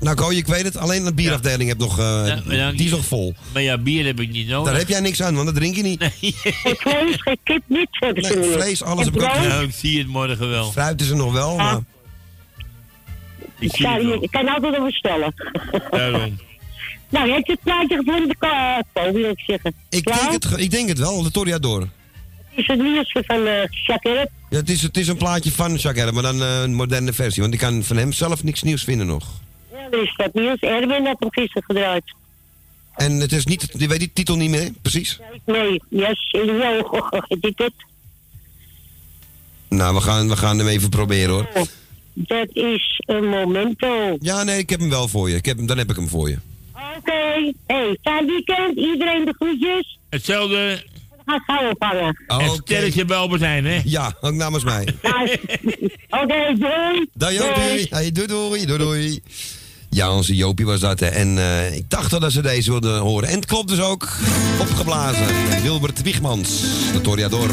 Nou, 0.00 0.16
Ko, 0.16 0.30
ik 0.30 0.46
weet 0.46 0.64
het, 0.64 0.76
alleen 0.76 1.04
de 1.04 1.14
bierafdeling 1.14 1.68
heb 1.68 1.78
nog, 1.78 1.98
eh, 1.98 2.36
ja, 2.46 2.72
die 2.72 2.84
is 2.84 2.90
nog 2.90 3.04
vol. 3.04 3.34
Maar 3.52 3.62
ja, 3.62 3.78
bier 3.78 4.04
heb 4.06 4.20
ik 4.20 4.30
niet 4.30 4.48
nodig. 4.48 4.70
Daar 4.70 4.78
heb 4.80 4.88
jij 4.88 5.00
niks 5.00 5.22
aan, 5.22 5.34
want 5.34 5.46
dat 5.46 5.54
drink 5.54 5.76
je 5.76 5.82
niet. 5.82 6.02
Geen 6.20 6.76
vlees, 6.84 7.22
geen 7.22 7.38
kip, 7.44 7.62
niets 7.66 7.98
hebben 7.98 8.24
ze 8.24 8.34
Nee, 8.34 8.48
meer. 8.48 8.58
vlees, 8.60 8.82
alles 8.82 9.06
En 9.06 9.12
heb 9.12 9.22
ik 9.22 9.28
ook. 9.28 9.48
Nou, 9.48 9.64
ik 9.64 9.74
zie 9.74 9.98
het 9.98 10.06
morgen 10.08 10.48
wel. 10.48 10.70
Fruit 10.72 11.00
is 11.00 11.08
er 11.08 11.16
nog 11.16 11.32
wel, 11.32 11.56
maar... 11.56 11.80
Ik 13.58 13.72
Ik, 13.72 13.82
wel. 13.82 14.22
ik 14.22 14.30
kan 14.30 14.48
altijd 14.48 14.76
nog 14.78 14.84
bestellen. 14.86 15.34
Daarom. 15.90 16.38
nou, 17.08 17.30
heb 17.30 17.46
je 17.46 17.52
het 17.52 17.62
plaatje 17.62 17.96
gevonden? 17.96 18.36
Wil 19.20 19.30
ik 19.30 19.40
zeggen. 19.46 19.74
Ik 19.88 20.04
denk, 20.04 20.32
het, 20.32 20.60
ik 20.60 20.70
denk 20.70 20.88
het 20.88 20.98
wel, 20.98 21.22
de 21.22 21.30
Toriador. 21.30 21.88
Is 22.54 22.66
het 22.66 22.78
nieuws 22.82 23.12
van 23.26 23.40
uh, 23.46 23.52
Jacques 23.86 24.26
Ja, 24.50 24.56
het, 24.56 24.70
is, 24.70 24.82
het 24.82 24.96
is 24.96 25.08
een 25.08 25.16
plaatje 25.16 25.52
van 25.52 25.74
Jacques 25.74 26.10
maar 26.10 26.22
dan 26.22 26.42
eh, 26.42 26.60
een 26.62 26.74
moderne 26.74 27.12
versie. 27.12 27.42
Want 27.42 27.54
ik 27.54 27.60
kan 27.60 27.84
van 27.84 27.96
hem 27.96 28.12
zelf 28.12 28.44
niks 28.44 28.62
nieuws 28.62 28.84
vinden 28.84 29.06
nog. 29.06 29.24
Er 29.90 30.02
is 30.02 30.14
dat 30.16 30.34
nieuws. 30.34 30.58
Erwin 30.60 31.06
had 31.06 31.16
hem 31.18 31.32
gisteren 31.32 31.62
gedraaid. 31.66 32.04
En 32.94 33.12
het 33.20 33.32
is 33.32 33.44
niet, 33.46 33.68
je 33.78 33.88
weet 33.88 33.98
die 33.98 34.10
titel 34.12 34.36
niet 34.36 34.50
meer, 34.50 34.70
precies? 34.82 35.18
Nee, 35.46 35.82
yes, 35.88 36.30
jou. 36.30 36.84
Dit, 37.40 37.56
dit. 37.56 37.72
Nou, 39.68 39.94
we 39.94 40.00
gaan, 40.00 40.28
we 40.28 40.36
gaan 40.36 40.58
hem 40.58 40.68
even 40.68 40.88
proberen 40.88 41.30
hoor. 41.30 41.48
Dat 42.14 42.48
is 42.52 43.00
een 43.06 43.28
momento. 43.28 44.16
Ja, 44.20 44.42
nee, 44.42 44.58
ik 44.58 44.70
heb 44.70 44.80
hem 44.80 44.88
wel 44.90 45.08
voor 45.08 45.30
je. 45.30 45.36
Ik 45.36 45.44
heb, 45.44 45.56
hem- 45.56 45.66
dan 45.66 45.78
heb 45.78 45.90
ik 45.90 45.96
hem 45.96 46.08
voor 46.08 46.28
je. 46.28 46.38
Oké. 46.96 47.52
Hey, 47.66 47.98
fijn 48.02 48.26
weekend. 48.26 48.76
Iedereen 48.78 49.24
de 49.24 49.34
groetjes. 49.38 49.98
Hetzelfde. 50.10 50.84
We 51.16 51.22
gaan 51.24 51.40
gauw 51.46 51.70
ophangen. 51.70 52.24
En 52.26 52.50
sterretje 52.50 53.04
bij 53.04 53.16
Albert 53.16 53.40
Heijn, 53.40 53.64
hè? 53.64 53.80
Ja, 53.84 54.16
ook 54.20 54.34
namens 54.34 54.64
mij. 54.64 54.82
Oké, 56.22 56.54
doei. 56.58 57.06
Dag 57.14 57.32
Jopie. 57.32 57.86
Hey, 57.90 58.12
doei 58.12 58.26
doei, 58.26 58.66
doei 58.66 58.78
doei. 58.78 59.22
Ja, 59.90 60.14
onze 60.14 60.34
Jopie 60.34 60.66
was 60.66 60.80
dat. 60.80 61.00
Hè. 61.00 61.06
En 61.06 61.38
eh, 61.38 61.76
ik 61.76 61.90
dacht 61.90 62.10
dat 62.10 62.32
ze 62.32 62.42
deze 62.42 62.70
wilden 62.70 62.98
horen. 62.98 63.28
En 63.28 63.34
het 63.34 63.46
klopt 63.46 63.68
dus 63.68 63.80
ook. 63.80 64.08
Opgeblazen. 64.60 65.26
Wilbert 65.62 66.02
Wiegmans. 66.02 66.60
De 66.92 67.00
Toriador 67.00 67.50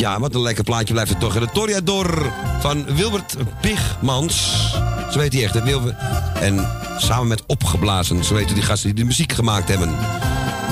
Ja, 0.00 0.20
wat 0.20 0.34
een 0.34 0.40
lekker 0.42 0.64
plaatje 0.64 0.92
blijft 0.92 1.10
het 1.10 1.20
toch. 1.20 1.34
En 1.34 1.40
de 1.40 1.48
Toriador 1.52 2.32
van 2.60 2.94
Wilbert 2.94 3.36
Pigmans. 3.60 4.52
Zo 5.12 5.18
weet 5.18 5.32
hij 5.32 5.44
echt, 5.44 5.54
hè, 5.54 5.62
Wilbert. 5.62 5.96
En 6.40 6.68
samen 6.98 7.28
met 7.28 7.42
Opgeblazen, 7.46 8.24
zo 8.24 8.34
weten 8.34 8.54
die 8.54 8.64
gasten 8.64 8.88
die 8.88 8.98
de 8.98 9.04
muziek 9.04 9.32
gemaakt 9.32 9.68
hebben. 9.68 9.88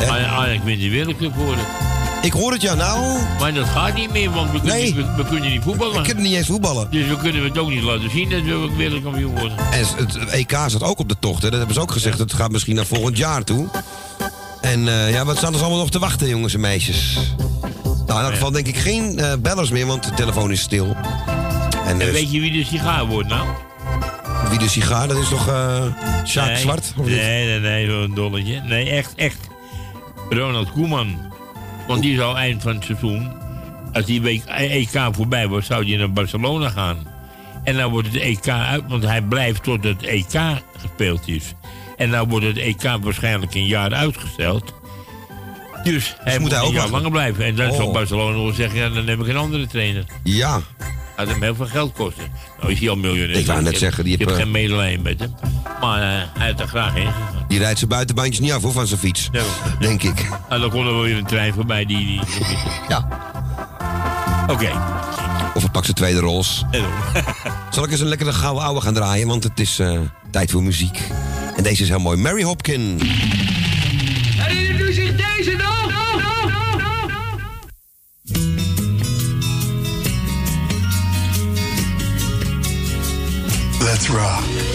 En- 0.00 0.08
Ah, 0.08 0.38
ah, 0.38 0.52
ik 0.52 0.64
ben 0.64 0.78
die 0.78 1.04
worden. 1.36 1.64
ik 2.22 2.32
hoor 2.32 2.52
het 2.52 2.62
ja, 2.62 2.74
nou. 2.74 3.18
Maar 3.40 3.54
dat 3.54 3.66
gaat 3.66 3.94
niet 3.94 4.10
meer, 4.10 4.30
want 4.30 4.50
we 4.50 4.58
kunnen, 4.60 4.76
Nee. 4.76 4.94
we, 4.94 5.14
we 5.16 5.24
kunnen 5.24 5.50
niet 5.50 5.62
voetballen. 5.62 6.04
Ik 6.04 6.12
kan 6.14 6.22
niet 6.22 6.34
eens 6.34 6.46
voetballen. 6.46 6.90
Dus 6.90 7.06
we 7.08 7.16
kunnen 7.16 7.44
het 7.44 7.58
ook 7.58 7.68
niet 7.70 7.82
laten 7.82 8.10
zien 8.10 8.30
dat 8.30 8.42
we 8.42 8.70
wereldkampioen 8.76 9.38
worden. 9.38 9.58
En 9.58 9.84
het 9.96 10.16
EK 10.30 10.50
staat 10.66 10.82
ook 10.82 10.98
op 10.98 11.08
de 11.08 11.16
tocht, 11.18 11.42
hè. 11.42 11.48
Dat 11.48 11.58
hebben 11.58 11.74
ze 11.76 11.80
ook 11.82 11.92
gezegd. 11.92 12.18
Het 12.18 12.32
gaat 12.32 12.50
misschien 12.50 12.74
naar 12.76 12.86
volgend 12.86 13.16
jaar 13.16 13.44
toe. 13.44 13.66
En 14.60 14.88
eh, 14.88 15.12
ja, 15.12 15.24
wat 15.24 15.36
staan 15.36 15.54
er 15.54 15.60
allemaal 15.60 15.78
nog 15.78 15.90
te 15.90 15.98
wachten, 15.98 16.28
jongens 16.28 16.54
en 16.54 16.60
meisjes? 16.60 17.18
Nou, 18.08 18.20
in 18.20 18.26
elk 18.26 18.34
geval 18.34 18.50
denk 18.50 18.66
ik 18.66 18.76
geen 18.76 19.18
eh, 19.18 19.32
bellers 19.38 19.70
meer, 19.70 19.86
want 19.86 20.04
de 20.04 20.14
telefoon 20.14 20.50
is 20.50 20.60
stil. 20.60 20.96
En, 21.84 22.00
En 22.00 22.00
eh, 22.00 22.10
weet 22.10 22.32
je 22.32 22.40
wie 22.40 22.52
de 22.52 22.64
sigaar 22.64 23.06
wordt 23.06 23.28
nou? 23.28 23.48
wie 24.48 24.58
de 24.58 24.68
sigaar, 24.68 25.08
dat 25.08 25.16
is 25.16 25.28
toch 25.28 25.48
eh 25.48 25.84
Sjaak 26.24 26.46
nee, 26.46 26.56
Zwart? 26.56 26.94
Of? 26.96 27.06
Nee, 27.06 27.46
nee, 27.46 27.60
nee, 27.60 27.86
zo'n 27.90 28.14
dolletje. 28.14 28.60
Nee, 28.60 28.90
echt, 28.90 29.14
echt. 29.14 29.48
Ronald 30.30 30.72
Koeman. 30.72 31.18
Want 31.86 32.02
die 32.02 32.16
zou 32.16 32.36
eind 32.36 32.62
van 32.62 32.74
het 32.74 32.84
seizoen, 32.84 33.32
als 33.92 34.04
die 34.04 34.42
EK 34.46 35.08
voorbij 35.12 35.48
was, 35.48 35.66
zou 35.66 35.84
die 35.84 35.98
naar 35.98 36.12
Barcelona 36.12 36.68
gaan. 36.68 37.06
En 37.64 37.76
dan 37.76 37.90
wordt 37.90 38.08
het 38.12 38.16
EK 38.16 38.48
uit, 38.48 38.82
want 38.88 39.02
hij 39.02 39.22
blijft 39.22 39.62
tot 39.62 39.84
het 39.84 40.02
EK 40.02 40.40
gespeeld 40.78 41.28
is. 41.28 41.54
En 41.96 42.10
dan 42.10 42.28
wordt 42.28 42.46
het 42.46 42.56
EK 42.56 42.82
waarschijnlijk 43.00 43.54
een 43.54 43.66
jaar 43.66 43.94
uitgesteld. 43.94 44.74
Dus 45.92 46.14
hij 46.20 46.38
moet, 46.38 46.50
hij 46.50 46.60
een 46.60 46.66
ook 46.66 46.74
wachten? 46.74 46.92
langer 46.92 47.10
blijven. 47.10 47.44
En 47.44 47.56
dan 47.56 47.72
zal 47.74 47.86
Oh. 47.86 47.92
Barcelona 47.92 48.36
wel 48.36 48.52
zeggen, 48.52 48.78
ja, 48.78 48.88
dan 48.88 49.06
heb 49.06 49.20
ik 49.20 49.26
een 49.28 49.36
andere 49.36 49.66
trainer. 49.66 50.04
Ja. 50.22 50.60
Gaat 51.16 51.28
hem 51.28 51.42
heel 51.42 51.54
veel 51.54 51.66
geld 51.66 51.92
kosten. 51.92 52.24
Nou 52.60 52.72
is 52.72 52.78
hij 52.78 52.88
al 52.88 52.96
miljonair. 52.96 53.38
Ik 53.38 53.46
wou 53.46 53.62
net 53.62 53.78
zeggen, 53.78 54.04
die 54.04 54.12
heb 54.12 54.20
heb, 54.20 54.30
eh, 54.36 54.42
geen 54.42 54.50
medelijden 54.50 55.02
met 55.02 55.20
hem. 55.20 55.34
Maar 55.80 56.02
eh, 56.02 56.24
hij 56.38 56.50
had 56.50 56.60
er 56.60 56.68
graag 56.68 56.96
in. 56.96 57.08
Die 57.48 57.58
rijdt 57.58 57.78
zijn 57.78 57.90
buitenbandjes 57.90 58.38
niet 58.38 58.52
af, 58.52 58.62
hoor, 58.62 58.72
van 58.72 58.86
zijn 58.86 59.00
fiets. 59.00 59.30
Denk 59.78 60.02
ik. 60.02 60.28
En 60.48 60.60
dan 60.60 60.70
kon 60.70 60.86
er 60.86 60.92
wel 60.92 61.02
weer 61.02 61.16
een 61.16 61.26
trein 61.26 61.54
voorbij 61.54 61.84
die... 61.84 62.06
die 62.06 62.20
ja. 62.88 63.08
Oké. 64.50 64.70
Of 65.54 65.62
hij 65.62 65.70
pakt 65.70 65.84
zijn 65.84 65.96
tweede 65.96 66.20
rols. 66.20 66.64
Zal 67.70 67.84
ik 67.84 67.90
eens 67.90 68.00
een 68.00 68.06
lekkere 68.06 68.32
gouden 68.32 68.62
ouwe 68.62 68.80
gaan 68.80 68.94
draaien, 68.94 69.26
want 69.26 69.44
het 69.44 69.60
is 69.60 69.78
eh, 69.78 70.00
tijd 70.30 70.50
voor 70.50 70.62
muziek. 70.62 71.00
En 71.56 71.62
deze 71.62 71.82
is 71.82 71.88
heel 71.88 71.98
mooi. 71.98 72.18
Mary 72.18 72.42
Hopkin. 72.42 73.00
Let's 83.80 84.10
rock. 84.10 84.67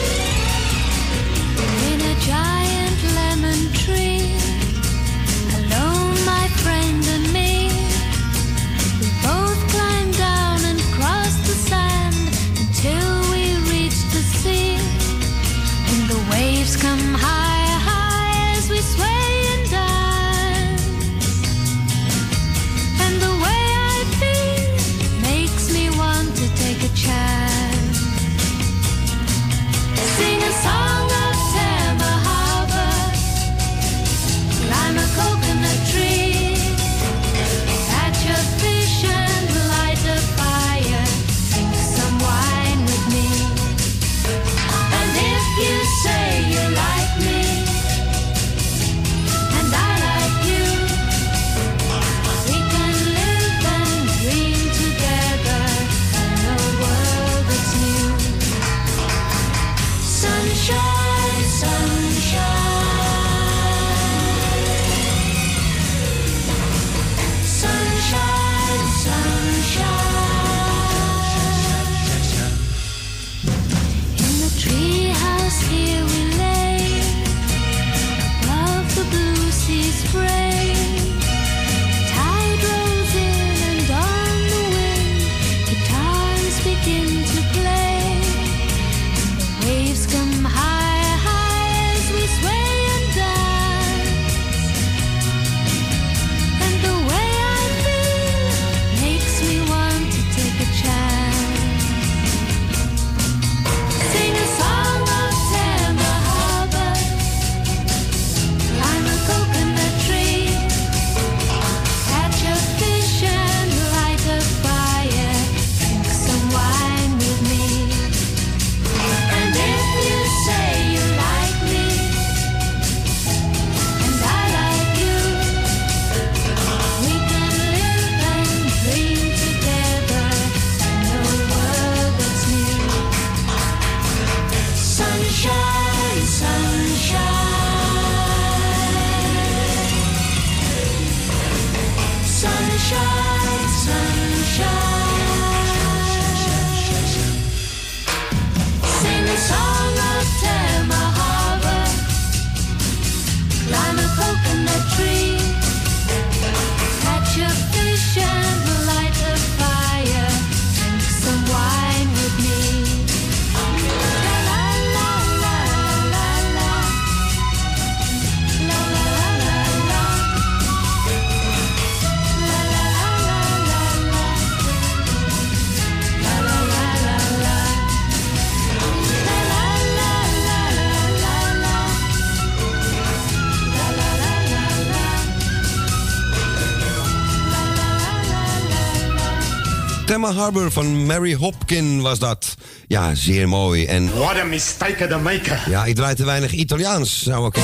Thelma 190.24 190.42
Harbor 190.42 190.72
van 190.72 191.06
Mary 191.06 191.34
Hopkin 191.34 192.02
was 192.02 192.20
dat. 192.20 192.56
Ja, 192.88 193.16
zeer 193.16 193.48
mooi. 193.48 193.86
En... 193.86 194.18
What 194.18 194.38
a 194.38 194.44
mistake 194.44 195.08
to 195.08 195.20
make. 195.20 195.58
Ja, 195.70 195.86
ik 195.86 195.96
draai 195.96 196.16
te 196.16 196.26
weinig 196.26 196.52
Italiaans. 196.52 197.24
Nou, 197.26 197.46
oké. 197.46 197.62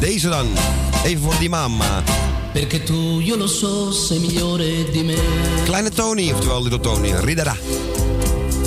Deze 0.00 0.28
dan. 0.28 0.46
Even 1.04 1.22
voor 1.22 1.38
die 1.38 1.48
mama. 1.48 2.02
Perché 2.52 2.82
tu, 2.82 3.20
io 3.20 3.36
lo 3.36 3.46
so, 3.46 3.90
sei 3.90 4.18
migliore 4.18 4.90
di 4.90 5.02
me. 5.02 5.16
Kleine 5.64 5.90
Tony, 5.90 6.32
oftewel 6.32 6.62
Little 6.62 6.80
Tony, 6.80 7.12
Ridera. 7.24 7.56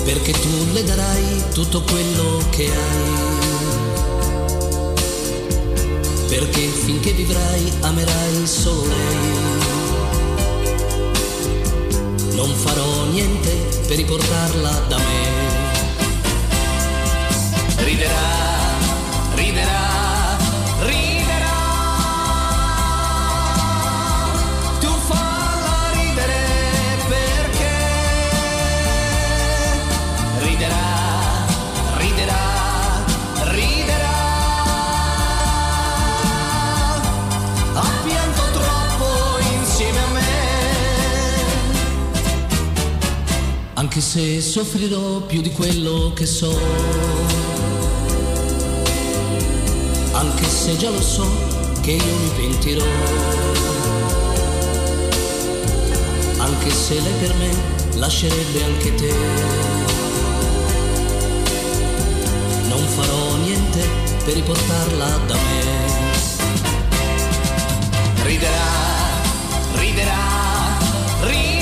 Perché 0.04 0.32
tu 0.32 0.72
le 0.72 0.84
darai 0.84 1.42
tutto 1.52 1.82
quello 1.82 2.42
che 2.50 2.64
hai. 2.64 3.34
Perché 6.28 6.60
finché 6.84 7.12
vivrai 7.12 7.72
amerai 7.80 8.46
solo 8.46 8.86
lei. 8.86 9.55
Non 12.36 12.54
farò 12.54 13.04
niente 13.06 13.50
per 13.86 13.96
riportarla 13.96 14.70
da 14.88 14.98
me. 14.98 15.04
Riderà, 17.82 18.35
Anche 43.96 44.08
se 44.08 44.42
soffrirò 44.42 45.20
più 45.20 45.40
di 45.40 45.50
quello 45.52 46.12
che 46.14 46.26
so. 46.26 46.54
Anche 50.12 50.44
se 50.44 50.76
già 50.76 50.90
lo 50.90 51.00
so 51.00 51.26
che 51.80 51.92
io 51.92 52.04
mi 52.04 52.28
pentirò. 52.36 52.84
Anche 56.36 56.70
se 56.70 57.00
lei 57.00 57.12
per 57.20 57.34
me 57.36 57.56
lascerebbe 57.94 58.64
anche 58.64 58.94
te. 58.96 59.14
Non 62.68 62.86
farò 62.88 63.36
niente 63.36 63.80
per 64.26 64.34
riportarla 64.34 65.20
da 65.26 65.34
me. 65.34 65.64
Riderà, 68.24 68.72
riderà, 69.72 70.18
riderà. 71.20 71.55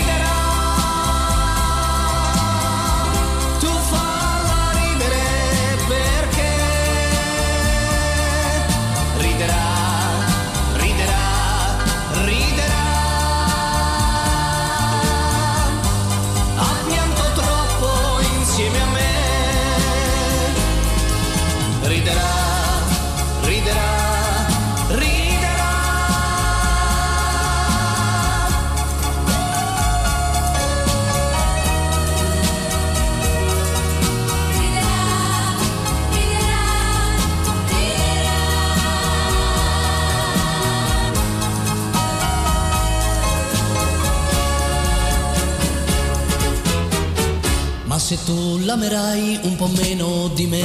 Se 48.05 48.19
tu 48.27 48.59
l'amerai 48.59 49.41
un 49.45 49.57
po' 49.57 49.67
meno 49.69 50.29
di 50.35 50.47
me, 50.47 50.63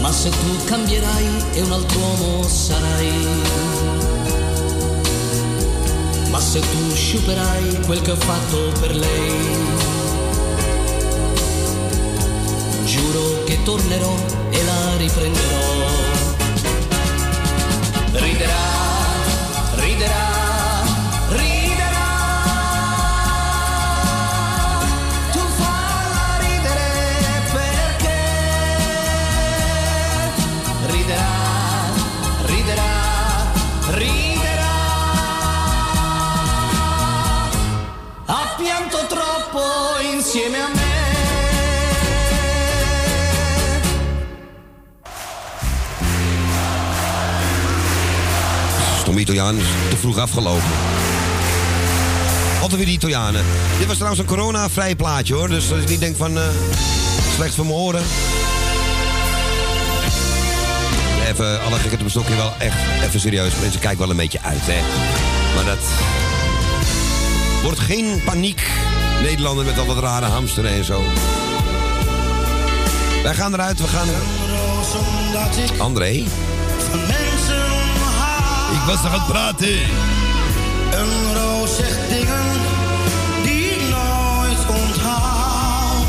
ma 0.00 0.10
se 0.10 0.30
tu 0.30 0.64
cambierai 0.64 1.28
e 1.52 1.62
un 1.62 1.70
altro 1.70 2.00
uomo 2.00 2.42
sarai, 2.48 3.12
ma 6.28 6.40
se 6.40 6.58
tu 6.58 6.92
sciuperai 6.92 7.82
quel 7.86 8.00
che 8.00 8.10
ho 8.10 8.16
fatto 8.16 8.72
per 8.80 8.96
lei, 8.96 9.46
giuro 12.84 13.44
che 13.44 13.62
tornerò 13.62 14.14
e 14.50 14.64
la 14.64 14.96
riprenderò. 14.96 15.86
Riderà, 18.10 18.54
riderà, 19.76 19.76
riderà. 19.76 20.27
Is 49.28 49.34
te 49.90 49.96
vroeg 49.96 50.18
afgelopen. 50.18 50.62
Altijd 52.60 52.76
weer 52.76 52.84
die 52.84 52.94
Italianen. 52.94 53.44
Dit 53.78 53.86
was 53.86 53.94
trouwens 53.96 54.20
een 54.20 54.28
corona-vrij 54.28 54.96
plaatje 54.96 55.34
hoor. 55.34 55.48
Dus 55.48 55.68
dat 55.68 55.78
ik 55.78 55.88
niet 55.88 56.00
denk 56.00 56.16
van 56.16 56.38
eh, 56.38 56.44
slecht 57.34 57.54
voor 57.54 57.64
mijn 57.64 57.76
oren. 57.76 58.02
Even 61.28 61.62
alle 61.62 61.74
gekheid 61.74 61.92
op 61.92 62.00
een 62.00 62.10
stokje 62.10 62.36
wel 62.36 62.52
echt 62.58 62.76
even 63.04 63.20
serieus. 63.20 63.52
Mensen 63.60 63.80
kijken 63.80 63.98
wel 63.98 64.10
een 64.10 64.16
beetje 64.16 64.42
uit 64.42 64.60
hè. 64.62 64.80
Maar 65.54 65.64
dat 65.64 65.84
wordt 67.62 67.78
geen 67.78 68.22
paniek. 68.24 68.70
Nederlander 69.22 69.64
met 69.64 69.78
al 69.78 69.86
dat 69.86 69.98
rare 69.98 70.26
hamsteren 70.26 70.70
en 70.70 70.84
zo. 70.84 71.02
Wij 73.22 73.34
gaan 73.34 73.52
eruit, 73.52 73.80
we 73.80 73.86
gaan... 73.86 74.08
André? 75.78 76.24
Ik 78.72 78.80
was 78.86 79.02
nog 79.02 79.12
aan 79.12 79.18
het 79.18 79.26
praten. 79.26 79.68
Een 80.90 81.34
roos 81.34 81.76
zegt 81.76 82.08
dingen 82.08 82.52
die 83.42 83.64
ik 83.64 83.80
nooit 83.80 84.82
onthaal. 84.82 86.04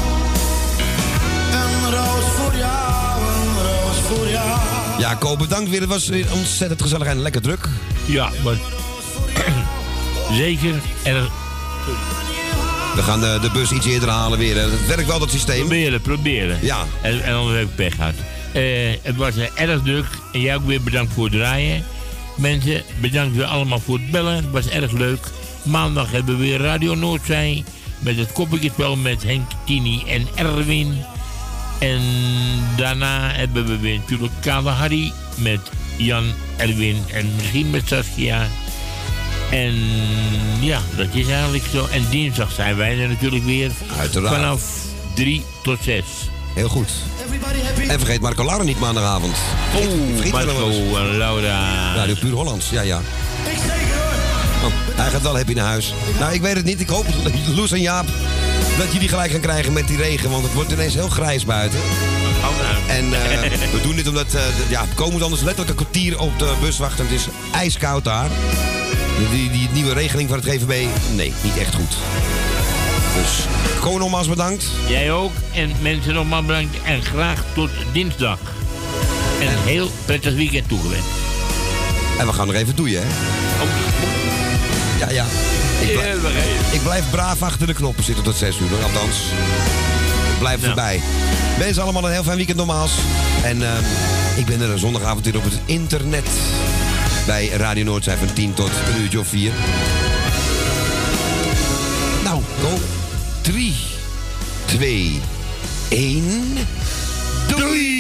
Een 1.52 1.92
roos 1.92 2.26
voor 2.38 2.56
jou, 2.58 3.22
een 3.22 3.64
roos 3.64 3.98
voor 4.08 4.28
jou. 4.28 4.60
Ja, 5.00 5.14
Ko, 5.14 5.36
bedankt 5.36 5.70
weer. 5.70 5.80
Het 5.80 5.90
was 5.90 6.08
weer 6.08 6.26
ontzettend 6.34 6.82
gezellig 6.82 7.08
en 7.08 7.22
lekker 7.22 7.42
druk. 7.42 7.68
Ja, 8.06 8.30
maar... 8.44 8.56
Zeker 10.38 10.74
erg... 11.04 11.28
We 12.96 13.02
gaan 13.02 13.20
de, 13.20 13.38
de 13.42 13.50
bus 13.52 13.72
iets 13.72 13.86
eerder 13.86 14.10
halen 14.10 14.40
weer. 14.40 14.58
Het 14.58 14.88
werkt 14.88 15.08
wel, 15.08 15.20
dat 15.20 15.32
systeem. 15.32 15.60
Proberen, 15.60 16.02
proberen. 16.02 16.58
Ja. 16.62 16.86
En, 17.02 17.24
en 17.24 17.36
anders 17.36 17.58
heb 17.58 17.68
ik 17.68 17.76
pech 17.76 17.96
gehad. 17.96 18.14
Eh, 18.54 18.64
het 19.02 19.16
was 19.16 19.36
eh, 19.38 19.48
erg 19.56 19.82
druk. 19.84 20.06
En 20.34 20.42
jij 20.42 20.56
ook 20.56 20.66
weer 20.66 20.82
bedankt 20.82 21.14
voor 21.14 21.24
het 21.24 21.34
draaien. 21.34 21.86
Mensen, 22.40 22.84
bedankt 23.02 23.36
weer 23.36 23.46
allemaal 23.46 23.80
voor 23.80 23.98
het 23.98 24.12
bellen. 24.12 24.36
Het 24.36 24.52
was 24.52 24.70
erg 24.70 24.92
leuk. 24.92 25.28
Maandag 25.64 26.12
hebben 26.12 26.38
we 26.38 26.44
weer 26.44 26.60
Radio 26.60 26.96
Noordzij. 26.96 27.64
Met 28.00 28.18
het 28.18 28.32
koppeltjespel 28.32 28.96
met 28.96 29.24
Henk, 29.24 29.52
Tini 29.66 30.04
en 30.08 30.28
Erwin. 30.36 30.98
En 31.80 32.02
daarna 32.78 33.30
hebben 33.32 33.66
we 33.66 33.78
weer 33.78 33.98
natuurlijk 33.98 34.34
Kale 34.42 34.70
Harry 34.70 35.12
met 35.38 35.60
Jan, 35.98 36.34
Erwin 36.58 37.04
en 37.14 37.36
misschien 37.36 37.70
met 37.70 37.88
Saskia. 37.88 38.48
En 39.52 39.76
ja, 40.60 40.82
dat 40.98 41.08
is 41.14 41.28
eigenlijk 41.28 41.64
zo. 41.72 41.88
En 41.92 42.06
dinsdag 42.10 42.52
zijn 42.52 42.76
wij 42.76 43.00
er 43.00 43.08
natuurlijk 43.08 43.46
weer. 43.46 43.72
Uiteraard. 43.98 44.36
Vanaf 44.36 44.86
3 45.16 45.44
tot 45.64 45.78
6. 45.84 46.04
Heel 46.54 46.70
goed. 46.70 46.90
En 47.90 48.00
vergeet 48.00 48.22
Marco 48.22 48.46
Lauren 48.46 48.66
niet 48.66 48.80
maandagavond. 48.80 49.36
Oh, 49.76 49.82
Vergeet 50.16 50.32
Marco 50.32 50.70
Laura. 51.18 51.94
Radio 51.96 52.16
Puur 52.20 52.34
Hollands, 52.34 52.70
ja, 52.70 52.82
ja. 52.82 53.02
Oh, 54.64 54.72
hij 54.96 55.10
gaat 55.10 55.22
wel 55.22 55.36
happy 55.36 55.54
naar 55.54 55.66
huis. 55.66 55.94
Nou, 56.20 56.34
ik 56.34 56.42
weet 56.42 56.56
het 56.56 56.66
niet. 56.66 56.80
Ik 56.82 56.88
hoop, 56.90 57.06
Loes 57.56 57.72
en 57.72 57.82
Jaap, 57.82 58.06
dat 58.78 58.94
jullie 58.94 59.08
gelijk 59.08 59.32
gaan 59.32 59.40
krijgen 59.40 59.74
met 59.74 59.88
die 59.88 59.98
regen. 59.98 60.30
Want 60.30 60.44
het 60.44 60.54
wordt 60.54 60.72
ineens 60.72 60.94
heel 60.94 61.10
grijs 61.10 61.46
buiten. 61.46 61.80
En 62.88 63.06
eh, 63.14 63.52
we 63.74 63.80
doen 63.82 63.96
dit 63.96 64.08
omdat, 64.08 64.26
eh, 64.26 64.32
de- 64.32 64.66
ja, 64.70 64.82
we 64.82 64.94
komen 64.96 65.22
anders 65.24 65.42
letterlijk 65.42 65.80
een 65.80 65.86
kwartier 65.86 66.20
op 66.20 66.40
de 66.40 66.54
bus 66.62 66.78
wachten. 66.78 67.06
Het 67.06 67.14
is 67.14 67.28
ijskoud 67.52 68.04
daar. 68.04 68.30
Die, 69.32 69.50
die 69.52 69.70
nieuwe 69.74 69.94
regeling 69.94 70.30
van 70.30 70.38
het 70.40 70.48
GVB, 70.48 70.86
nee, 71.16 71.34
niet 71.44 71.58
echt 71.58 71.76
goed. 71.76 71.94
Dus, 73.22 73.46
Ko 73.80 73.98
nogmaals 73.98 74.28
bedankt. 74.28 74.66
Jij 74.88 75.12
ook. 75.12 75.32
En 75.54 75.72
mensen 75.82 76.14
nogmaals 76.14 76.46
bedankt. 76.46 76.78
En 76.84 77.04
graag 77.04 77.44
tot 77.54 77.70
dinsdag. 77.94 78.40
En 79.42 79.48
een 79.48 79.64
heel 79.66 79.92
prettig 80.06 80.34
weekend 80.34 80.68
toegewenst. 80.68 81.08
En 82.20 82.28
we 82.28 82.34
gaan 82.34 82.48
nog 82.48 82.56
even 82.56 82.76
doeien, 82.76 83.02
hè? 83.02 83.08
Ja, 85.00 85.10
ja. 85.10 85.26
Ik 85.82 85.94
blijf, 85.94 86.18
ik 86.72 86.84
blijf 86.84 87.10
braaf 87.10 87.42
achter 87.42 87.68
de 87.68 87.74
knoppen 87.74 88.04
zitten 88.04 88.24
tot 88.24 88.36
6 88.36 88.58
uur. 88.60 88.84
Althans, 88.84 89.18
ik 90.34 90.40
blijf 90.40 90.64
erbij. 90.64 91.02
Mensen 91.58 91.84
allemaal 91.84 92.06
een 92.06 92.12
heel 92.12 92.24
fijn 92.24 92.38
weekend 92.38 92.58
nogmaals. 92.58 92.92
En 93.44 93.64
ehm, 93.64 93.84
ik 94.36 94.46
ben 94.46 94.62
er 94.62 94.70
een 94.70 94.80
zondagavond 94.80 95.26
weer 95.26 95.38
op 95.38 95.44
het 95.44 95.60
internet. 95.66 96.30
Bij 97.26 97.48
Radio 97.48 97.84
Noordzij 97.84 98.18
van 98.18 98.34
10 98.34 98.54
tot 98.54 98.72
een 98.94 99.02
uurtje 99.02 99.20
of 99.20 99.28
4. 99.28 99.52
2, 104.72 105.20
1. 105.90 106.66
Doei! 107.50 107.99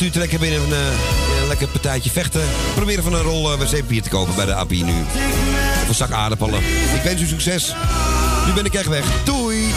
U 0.00 0.10
trekken 0.10 0.40
binnen 0.40 0.60
een, 0.60 0.72
eh, 0.72 1.48
lekker 1.48 1.68
partijtje 1.68 2.10
vechten, 2.10 2.40
probeer 2.74 3.02
van 3.02 3.14
een 3.14 3.22
rol 3.22 3.52
uh, 3.52 3.58
wc-papier 3.58 4.02
te 4.02 4.08
kopen 4.08 4.34
bij 4.34 4.46
de 4.46 4.54
API 4.54 4.82
nu. 4.82 5.00
Of 5.82 5.88
een 5.88 5.94
zak 5.94 6.10
aardappelen. 6.10 6.60
Ik 6.94 7.02
wens 7.02 7.20
u 7.20 7.26
succes. 7.26 7.74
Nu 8.46 8.52
ben 8.52 8.64
ik 8.64 8.74
echt 8.74 8.88
weg. 8.88 9.04
Doei! 9.24 9.72